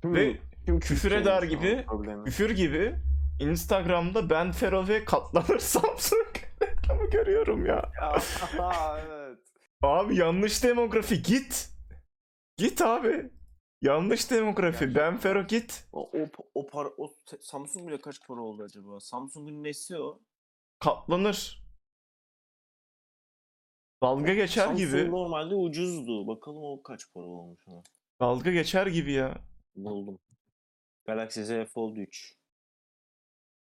Ve 0.05 0.36
tüm 0.66 0.80
küfür 0.80 1.00
Türkiye'nin 1.11 1.22
eder 1.24 1.38
şu 1.40 1.44
an 1.44 1.48
gibi 1.48 1.84
problemi. 1.86 2.24
küfür 2.24 2.50
gibi 2.50 2.94
Instagram'da 3.40 4.30
Ben 4.30 4.53
Fero 4.53 4.88
ve 4.88 5.05
Katlanır 5.05 5.59
Samsung 5.59 6.26
reklamı 6.62 7.11
görüyorum 7.11 7.66
ya. 7.66 7.92
Ya, 8.00 8.16
evet. 9.07 9.38
Abi 9.82 10.16
yanlış 10.16 10.64
demografi 10.64 11.22
git. 11.22 11.70
Git 12.57 12.82
abi. 12.82 13.30
Yanlış 13.82 14.30
demografi. 14.30 14.78
Gerçekten. 14.84 15.12
Ben 15.12 15.18
Fero 15.18 15.46
git. 15.46 15.84
O, 15.92 16.11
o, 16.14 16.26
o 16.55 16.66
para, 16.66 16.88
o 16.88 17.14
Samsung 17.40 17.88
bile 17.88 18.00
kaç 18.00 18.26
para 18.26 18.40
oldu 18.40 18.62
acaba? 18.62 19.00
Samsung'un 19.00 19.64
nesi 19.64 19.98
o? 19.98 20.20
Katlanır. 20.78 21.62
Dalga 24.03 24.34
geçer 24.34 24.66
Samsung 24.66 24.78
gibi. 24.78 25.11
normalde 25.11 25.55
ucuzdu. 25.55 26.26
Bakalım 26.26 26.62
o 26.64 26.82
kaç 26.82 27.12
para 27.14 27.24
olmuş 27.24 27.68
ona. 27.68 27.82
Dalga 28.20 28.50
geçer 28.50 28.86
gibi 28.86 29.12
ya. 29.12 29.38
Buldum. 29.75 30.18
Galaxy 31.05 31.43
Z 31.43 31.51
Fold 31.75 31.97
3. 31.97 32.37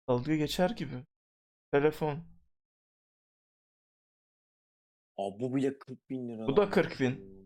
Dalga 0.09 0.37
geçer 0.37 0.71
gibi. 0.71 1.05
Telefon. 1.73 2.25
Aa, 5.17 5.41
bu 5.41 5.55
bile 5.55 5.79
40 5.79 6.11
bin 6.11 6.29
lira. 6.29 6.47
Bu 6.47 6.57
da 6.57 6.71
40 6.71 7.01
bin. 7.01 7.37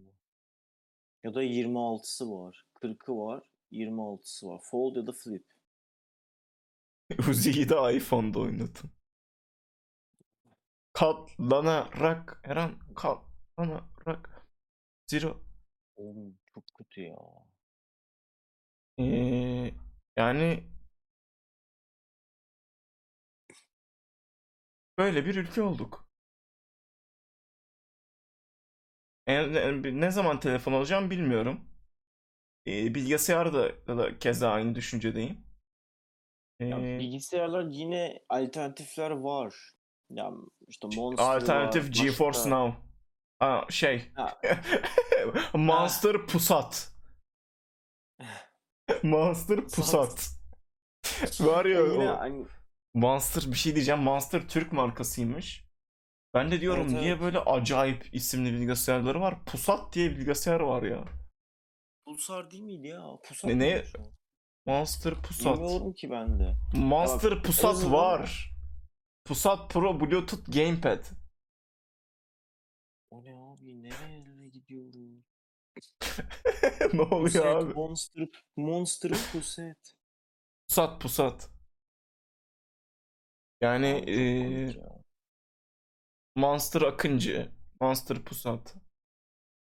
Ya 1.25 1.35
da 1.35 1.45
26'sı 1.45 2.31
var. 2.31 2.67
40'ı 2.75 3.17
var. 3.17 3.51
26'sı 3.73 4.47
var. 4.47 4.61
Fold 4.71 4.97
ya 4.97 5.07
da 5.07 5.13
Flip. 5.13 5.47
Uzi'yi 7.29 7.69
de 7.69 7.97
iPhone'da 7.97 8.39
oynatın. 8.39 8.91
Katlanarak. 10.93 12.41
Eren 12.45 12.79
katlanarak. 12.97 14.47
Zero. 15.07 15.41
Oğlum 15.97 16.39
çok 16.55 16.65
kötü 16.79 17.01
ya. 17.01 17.17
Ee, 18.99 19.73
yani 20.17 20.65
böyle 24.99 25.27
bir 25.27 25.35
ülke 25.37 25.63
olduk. 25.63 26.09
En- 29.27 30.01
ne 30.01 30.11
zaman 30.11 30.41
telefon 30.41 30.73
alacağım 30.73 31.11
bilmiyorum. 31.11 31.61
Ee, 32.67 32.95
bilgisayarda 32.95 33.87
da, 33.87 33.99
da 33.99 34.19
keza 34.19 34.51
aynı 34.51 34.75
düşüncedeyim. 34.75 35.47
Ya 36.61 36.79
Ee, 36.79 36.99
bilgisayarlar 36.99 37.65
yine 37.71 38.23
alternatifler 38.29 39.11
var. 39.11 39.55
Ya 40.11 40.31
işte 40.69 40.89
Monster 40.97 41.25
alternatif 41.25 41.85
var, 41.85 41.91
GeForce 41.93 42.39
başka- 42.39 42.51
Now. 42.51 42.77
Aa, 43.41 43.71
şey. 43.71 44.13
Ha. 44.15 44.41
Monster 45.55 46.27
Pusat. 46.27 46.93
Monster 49.03 49.61
Pusat. 49.69 50.31
Var 51.41 51.65
ya 51.65 51.81
Ya 51.81 51.93
yine 51.93 52.11
o- 52.13 52.19
hani 52.19 52.47
Monster 52.95 53.45
bir 53.53 53.57
şey 53.57 53.75
diyeceğim. 53.75 54.01
Monster 54.03 54.49
Türk 54.49 54.73
markasıymış. 54.73 55.65
Ben 56.35 56.51
de 56.51 56.61
diyorum 56.61 56.83
Evet, 56.91 56.93
niye 57.01 57.11
evet. 57.13 57.21
böyle 57.23 57.39
acayip 57.39 58.15
isimli 58.15 58.53
bilgisayarları 58.53 59.21
var? 59.21 59.45
Pusat 59.45 59.93
diye 59.95 60.11
bilgisayar 60.11 60.61
var 60.61 60.83
ya. 60.83 61.05
Pulsar 62.07 62.51
değil 62.51 62.63
miydi 62.63 62.87
ya? 62.89 63.03
Pusat 63.29 63.51
Ne- 63.51 63.59
ne-? 63.59 63.85
Monster 64.67 65.15
Pusat. 65.15 65.59
Bilmiyorum 65.59 65.93
ki 65.93 66.11
ben 66.11 66.39
de. 66.39 66.57
Monster 66.75 67.37
bak, 67.37 67.45
Pusat 67.45 67.75
Ezra- 67.77 67.93
var. 67.93 68.51
Pusat 69.25 69.71
Pro 69.71 70.01
Bluetooth 70.01 70.53
Gamepad. 70.53 71.05
O 73.11 73.25
ne 73.25 73.35
abi? 73.35 73.83
Nereye 73.83 74.49
gidiyoruz? 74.49 75.10
ne 76.93 77.03
oluyor 77.03 77.45
Puset, 77.45 77.47
abi? 77.47 77.75
Monster, 77.75 78.29
Monster 78.57 79.13
Puset. 79.33 79.95
Pusat 80.69 81.01
Pusat. 81.01 81.51
Yani 83.61 84.05
ya. 84.75 85.01
Monster 86.37 86.83
Akıncı. 86.83 87.53
Monster 87.81 88.23
Pusat. 88.25 88.75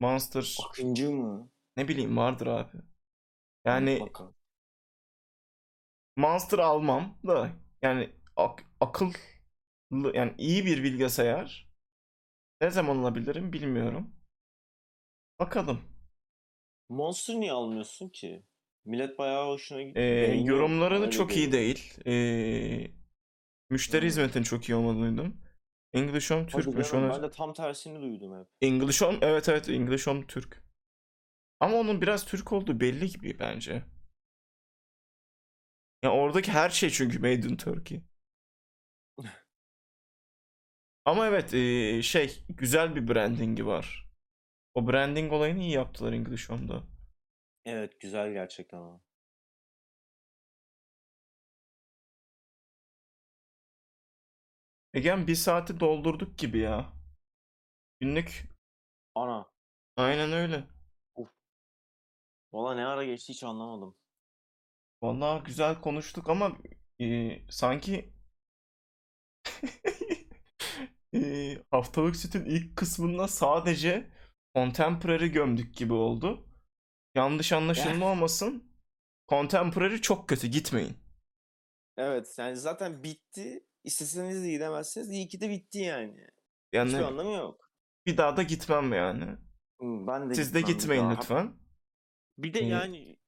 Monster 0.00 0.56
Akıncı 0.56 1.10
mı? 1.10 1.50
ne 1.76 1.88
bileyim 1.88 2.16
vardır 2.16 2.46
abi. 2.46 2.76
Yani 3.66 4.00
Bakalım. 4.00 4.34
Monster 6.16 6.58
almam 6.58 7.18
da 7.26 7.50
yani 7.82 8.10
ak- 8.36 8.64
akıllı 8.80 9.14
yani 10.14 10.34
iyi 10.38 10.66
bir 10.66 10.82
bilgisayar 10.84 11.68
ne 12.62 12.70
zaman 12.70 12.98
alabilirim 12.98 13.52
bilmiyorum. 13.52 14.14
Bakalım. 15.38 15.80
Monster 16.88 17.40
niye 17.40 17.52
almıyorsun 17.52 18.08
ki? 18.08 18.42
Millet 18.84 19.18
bayağı 19.18 19.46
hoşuna 19.46 19.82
gitti. 19.82 20.00
Ee, 20.00 20.40
yorumlarını 20.44 21.10
çok 21.10 21.36
iyi 21.36 21.52
değil. 21.52 21.94
Ee, 22.06 22.90
müşteri 23.70 24.06
hizmetinin 24.06 24.44
çok 24.44 24.68
iyi 24.68 24.74
olmadığını 24.74 25.16
duydum. 25.16 25.36
English 25.92 26.30
Home 26.30 26.46
Türkmüş. 26.46 26.94
Ona... 26.94 27.10
ben 27.10 27.22
de 27.22 27.30
tam 27.30 27.52
tersini 27.52 28.02
duydum 28.02 28.38
hep. 28.38 28.46
English 28.60 29.02
Home 29.02 29.18
evet 29.22 29.48
evet 29.48 29.68
English 29.68 30.06
Home 30.06 30.26
Türk. 30.26 30.62
Ama 31.60 31.76
onun 31.76 32.02
biraz 32.02 32.26
Türk 32.26 32.52
olduğu 32.52 32.80
belli 32.80 33.08
gibi 33.08 33.38
bence. 33.38 33.82
Ya 36.02 36.12
oradaki 36.12 36.52
her 36.52 36.70
şey 36.70 36.90
çünkü 36.90 37.18
Made 37.18 37.48
in 37.48 37.56
Turkey. 37.56 38.02
Ama 41.04 41.26
evet 41.26 41.54
ee, 41.54 42.02
şey 42.02 42.44
güzel 42.48 42.96
bir 42.96 43.08
brandingi 43.08 43.66
var. 43.66 44.07
O 44.78 44.86
branding 44.86 45.32
olayını 45.32 45.60
iyi 45.60 45.70
yaptılar 45.72 46.12
English 46.12 46.48
Home'da. 46.50 46.82
Evet 47.64 48.00
güzel 48.00 48.32
gerçekten 48.32 48.78
ama. 48.78 49.00
Egen 54.94 55.26
bir 55.26 55.34
saati 55.34 55.80
doldurduk 55.80 56.38
gibi 56.38 56.58
ya. 56.58 56.92
Günlük 58.00 58.44
Ana. 59.14 59.50
aynen 59.96 60.32
öyle. 60.32 60.64
Valla 62.52 62.74
ne 62.74 62.86
ara 62.86 63.04
geçti 63.04 63.32
hiç 63.32 63.44
anlamadım. 63.44 63.96
Vallahi 65.02 65.44
güzel 65.44 65.80
konuştuk 65.80 66.28
ama 66.28 66.58
e, 67.00 67.38
sanki 67.50 68.12
e, 71.14 71.58
haftalık 71.70 72.16
sütün 72.16 72.44
ilk 72.44 72.76
kısmında 72.76 73.28
sadece 73.28 74.17
contemporary 74.58 75.26
gömdük 75.32 75.74
gibi 75.74 75.92
oldu. 75.92 76.44
Yanlış 77.14 77.52
anlaşılma 77.52 78.06
olmasın. 78.10 78.72
Contemporary 79.28 79.96
çok 79.96 80.28
kötü 80.28 80.46
gitmeyin. 80.46 80.96
Evet 81.96 82.34
yani 82.38 82.56
zaten 82.56 83.02
bitti. 83.02 83.64
İsteseniz 83.84 84.44
de 84.44 84.50
gidemezsiniz. 84.50 85.10
İyi 85.10 85.28
ki 85.28 85.40
de 85.40 85.50
bitti 85.50 85.78
yani. 85.78 86.26
Yani 86.72 86.88
Hiçbir 86.88 87.02
anlamı 87.02 87.32
yok. 87.32 87.70
bir 88.06 88.16
daha 88.16 88.36
da 88.36 88.42
gitmem 88.42 88.92
yani. 88.92 89.24
Ben 89.82 90.30
de 90.30 90.34
Siz 90.34 90.54
de 90.54 90.60
gitmeyin 90.60 91.02
daha. 91.04 91.12
lütfen. 91.12 91.52
Bir 92.38 92.54
de 92.54 92.58
yani 92.58 93.18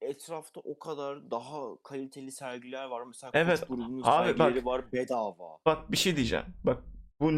etrafta 0.00 0.60
o 0.60 0.78
kadar 0.78 1.30
daha 1.30 1.82
kaliteli 1.82 2.32
sergiler 2.32 2.84
var. 2.84 3.02
Mesela 3.06 3.30
Evet, 3.34 3.68
grubunun 3.68 4.00
abi 4.04 4.38
bak- 4.38 4.38
sergileri 4.38 4.64
var 4.64 4.92
bedava. 4.92 5.58
Bak 5.66 5.92
bir 5.92 5.96
şey 5.96 6.16
diyeceğim. 6.16 6.46
Bak 6.64 6.82
bu 7.20 7.32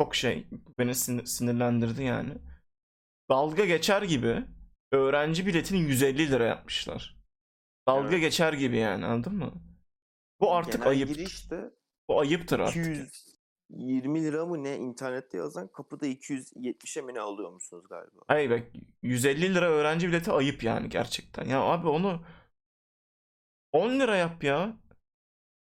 çok 0.00 0.14
şey 0.14 0.46
beni 0.78 0.90
sinir- 0.94 1.26
sinirlendirdi 1.26 2.02
yani. 2.02 2.34
Dalga 3.32 3.64
geçer 3.64 4.02
gibi 4.02 4.44
öğrenci 4.92 5.46
biletini 5.46 5.80
150 5.80 6.30
lira 6.30 6.44
yapmışlar. 6.44 7.16
Dalga 7.88 8.08
Evet. 8.08 8.20
geçer 8.20 8.52
gibi 8.52 8.76
yani 8.76 9.06
anladın 9.06 9.34
mı? 9.34 9.52
Bu 10.40 10.54
artık 10.54 10.72
Genel 10.72 10.88
ayıp. 10.88 11.08
girişte 11.08 11.70
Bu 12.08 12.20
ayıptır 12.20 12.60
artık. 12.60 12.86
220 13.68 14.22
lira 14.22 14.46
mı 14.46 14.62
ne 14.64 14.76
internette 14.76 15.38
yazan 15.38 15.68
kapıda 15.72 16.06
270'e 16.06 17.02
mi 17.02 17.14
ne 17.14 17.20
alıyormuşsunuz 17.20 17.88
galiba. 17.88 18.20
Hayır 18.28 18.50
bak 18.50 18.62
150 19.02 19.54
lira 19.54 19.70
öğrenci 19.70 20.08
bileti 20.08 20.30
ayıp 20.32 20.62
yani 20.62 20.88
gerçekten. 20.88 21.44
Ya 21.44 21.60
abi 21.60 21.88
onu 21.88 22.24
10 23.72 24.00
lira 24.00 24.16
yap 24.16 24.44
ya. 24.44 24.76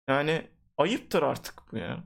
Yani 0.09 0.47
ayıptır 0.77 1.23
artık 1.23 1.71
bu 1.71 1.77
ya. 1.77 2.03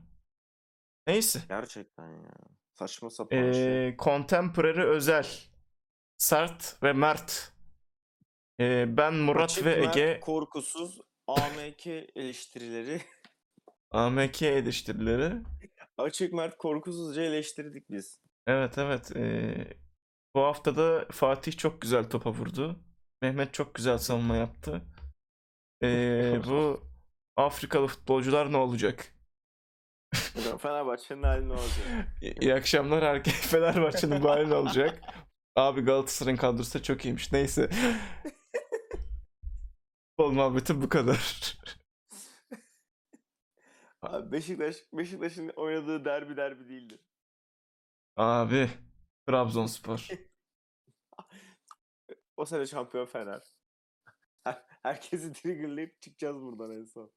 Neyse. 1.06 1.40
Gerçekten 1.48 2.08
ya. 2.08 2.34
Saçma 2.80 3.10
sapan 3.10 3.52
şey. 3.52 3.88
Ee, 3.88 3.96
contemporary 3.98 4.82
özel. 4.82 5.26
Sert 6.18 6.82
ve 6.82 6.92
mert. 6.92 7.52
Ee, 8.60 8.96
ben 8.96 9.14
Murat 9.14 9.50
Açık, 9.50 9.64
ve 9.64 9.82
Ege 9.84 10.20
korkusuz 10.20 11.00
AMK 11.26 11.86
eleştirileri. 11.86 13.00
AMK 13.90 14.42
eleştirileri. 14.42 15.32
Açık 15.98 16.32
mert 16.32 16.58
korkusuzca 16.58 17.22
eleştirdik 17.22 17.90
biz. 17.90 18.20
Evet 18.46 18.78
evet. 18.78 19.16
ee, 19.16 19.78
bu 20.34 20.40
haftada 20.40 21.06
Fatih 21.10 21.56
çok 21.56 21.80
güzel 21.80 22.10
topa 22.10 22.30
vurdu. 22.30 22.80
Mehmet 23.22 23.54
çok 23.54 23.74
güzel 23.74 23.98
savunma 23.98 24.36
yaptı. 24.36 24.82
Ee, 25.82 26.40
bu 26.46 26.80
Afrikalı 27.36 27.86
futbolcular 27.86 28.52
ne 28.52 28.56
olacak? 28.56 29.19
Fenerbahçe'nin 30.58 31.22
hali 31.22 31.48
ne 31.48 31.52
olacak? 31.52 31.86
İyi 32.22 32.34
iyi 32.40 32.54
akşamlar 32.54 33.04
herkes. 33.04 33.34
Fenerbahçe'nin 33.50 34.22
bu 34.22 34.30
hali 34.30 34.50
ne 34.50 34.54
olacak? 34.54 35.00
Abi 35.56 35.80
Galatasaray'ın 35.80 36.36
kadrosu 36.36 36.78
da 36.78 36.82
çok 36.82 37.04
iyiymiş. 37.04 37.32
Neyse. 37.32 37.70
Futbol 40.10 40.32
muhabbeti 40.32 40.82
bu 40.82 40.88
kadar. 40.88 41.58
Abi 44.02 44.32
Beşiktaş, 44.32 44.76
Beşiktaş'ın 44.92 45.48
oynadığı 45.48 46.04
derbi 46.04 46.36
derbi 46.36 46.68
değildir. 46.68 47.00
Abi 48.16 48.70
Trabzonspor. 49.28 50.08
O 52.36 52.44
sene 52.44 52.66
şampiyon 52.66 53.06
Fener. 53.06 53.42
Her- 54.44 54.62
Herkesi 54.82 55.32
triggerlayıp 55.32 56.02
çıkacağız 56.02 56.36
buradan 56.42 56.70
en 56.70 56.84
son. 56.84 57.12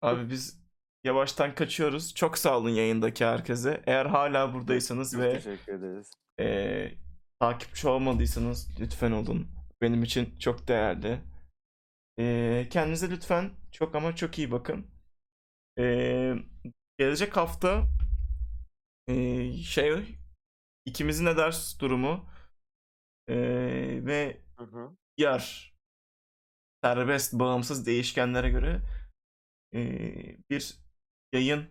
Abi 0.00 0.30
biz 0.30 0.61
yavaştan 1.04 1.54
kaçıyoruz. 1.54 2.14
Çok 2.14 2.38
sağ 2.38 2.58
olun 2.58 2.68
yayındaki 2.70 3.24
herkese. 3.24 3.82
Eğer 3.86 4.06
hala 4.06 4.54
buradaysanız 4.54 5.18
ve 5.18 5.32
teşekkür 5.32 5.72
ederiz. 5.72 6.10
eee, 6.38 6.98
takipçi 7.40 7.88
olmadıysanız 7.88 8.80
lütfen 8.80 9.12
olun. 9.12 9.48
Benim 9.82 10.02
için 10.02 10.38
çok 10.38 10.68
değerli. 10.68 11.20
Eee, 12.18 12.68
kendinize 12.70 13.10
lütfen 13.10 13.50
çok 13.72 13.94
ama 13.94 14.16
çok 14.16 14.38
iyi 14.38 14.50
bakın. 14.50 14.86
Eee, 15.78 16.36
gelecek 16.98 17.36
hafta 17.36 17.84
eee, 19.08 19.52
şey 19.62 20.18
ikimizin 20.84 21.26
de 21.26 21.36
ders 21.36 21.80
durumu 21.80 22.26
eee, 23.28 24.06
ve 24.06 24.40
Hı 24.58 24.64
hı. 24.64 24.96
diğer 25.18 25.72
serbest 26.84 27.32
bağımsız 27.32 27.86
değişkenlere 27.86 28.50
göre 28.50 28.80
eee, 29.72 30.36
bir 30.50 30.81
yayın 31.32 31.66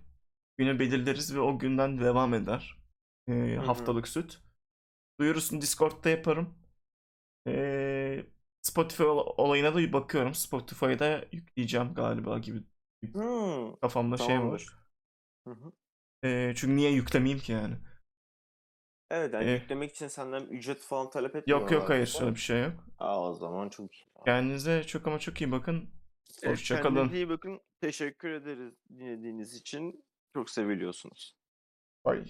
günü 0.58 0.80
belirleriz 0.80 1.36
ve 1.36 1.40
o 1.40 1.60
günden 1.60 2.00
devam 2.02 2.34
eder. 2.34 2.78
Hı. 3.58 3.62
haftalık 3.62 4.08
süt. 4.08 4.40
Duyurusunu 5.20 5.62
Discord'da 5.62 6.10
yaparım. 6.10 6.56
Eee, 7.48 8.28
Spotify 8.62 9.04
ol- 9.04 9.36
olayına 9.38 9.76
da 9.76 9.80
bir 9.80 9.94
bakıyorum. 9.94 10.36
Spotify'da 10.36 11.26
yükleyeceğim 11.32 11.94
galiba 11.94 12.40
gibi 12.40 12.64
Hmm, 13.14 13.74
kafamda 13.82 14.18
şey 14.18 14.42
tamamdır. 14.42 14.66
var. 14.68 14.78
Hı 15.48 15.52
hı. 15.52 15.72
Eee, 16.24 16.54
çünkü 16.58 16.76
niye 16.76 16.92
yüklemeyeyim 16.92 17.40
ki 17.44 17.52
yani? 17.52 17.76
Evet 19.10 19.34
yani 19.34 19.48
Eh. 19.48 19.62
yüklemek 19.62 19.92
için 19.92 20.08
senden 20.08 20.42
ücret 20.46 20.80
falan 20.82 21.10
talep 21.10 21.36
etmiyorlar. 21.36 21.72
Yok 21.72 21.72
yok 21.72 21.90
hayır 21.90 22.18
öyle 22.20 22.36
bir 22.36 22.40
şey 22.40 22.62
yok. 22.64 22.84
Aa, 23.00 23.22
o 23.30 23.34
zaman 23.34 23.70
çok 23.70 23.96
iyi. 23.96 24.08
Kendinize 24.26 24.84
çok 24.84 25.08
ama 25.08 25.20
çok 25.20 25.42
iyi 25.42 25.52
bakın. 25.52 25.90
Hoşçakalın. 26.46 26.96
Kendinize 26.96 27.16
iyi 27.16 27.30
bakın. 27.30 27.62
Teşekkür 27.82 28.30
ederiz 28.30 28.74
dinlediğiniz 28.90 29.56
için. 29.56 30.06
Çok 30.34 30.50
seviliyorsunuz. 30.50 31.36
Bye. 32.06 32.26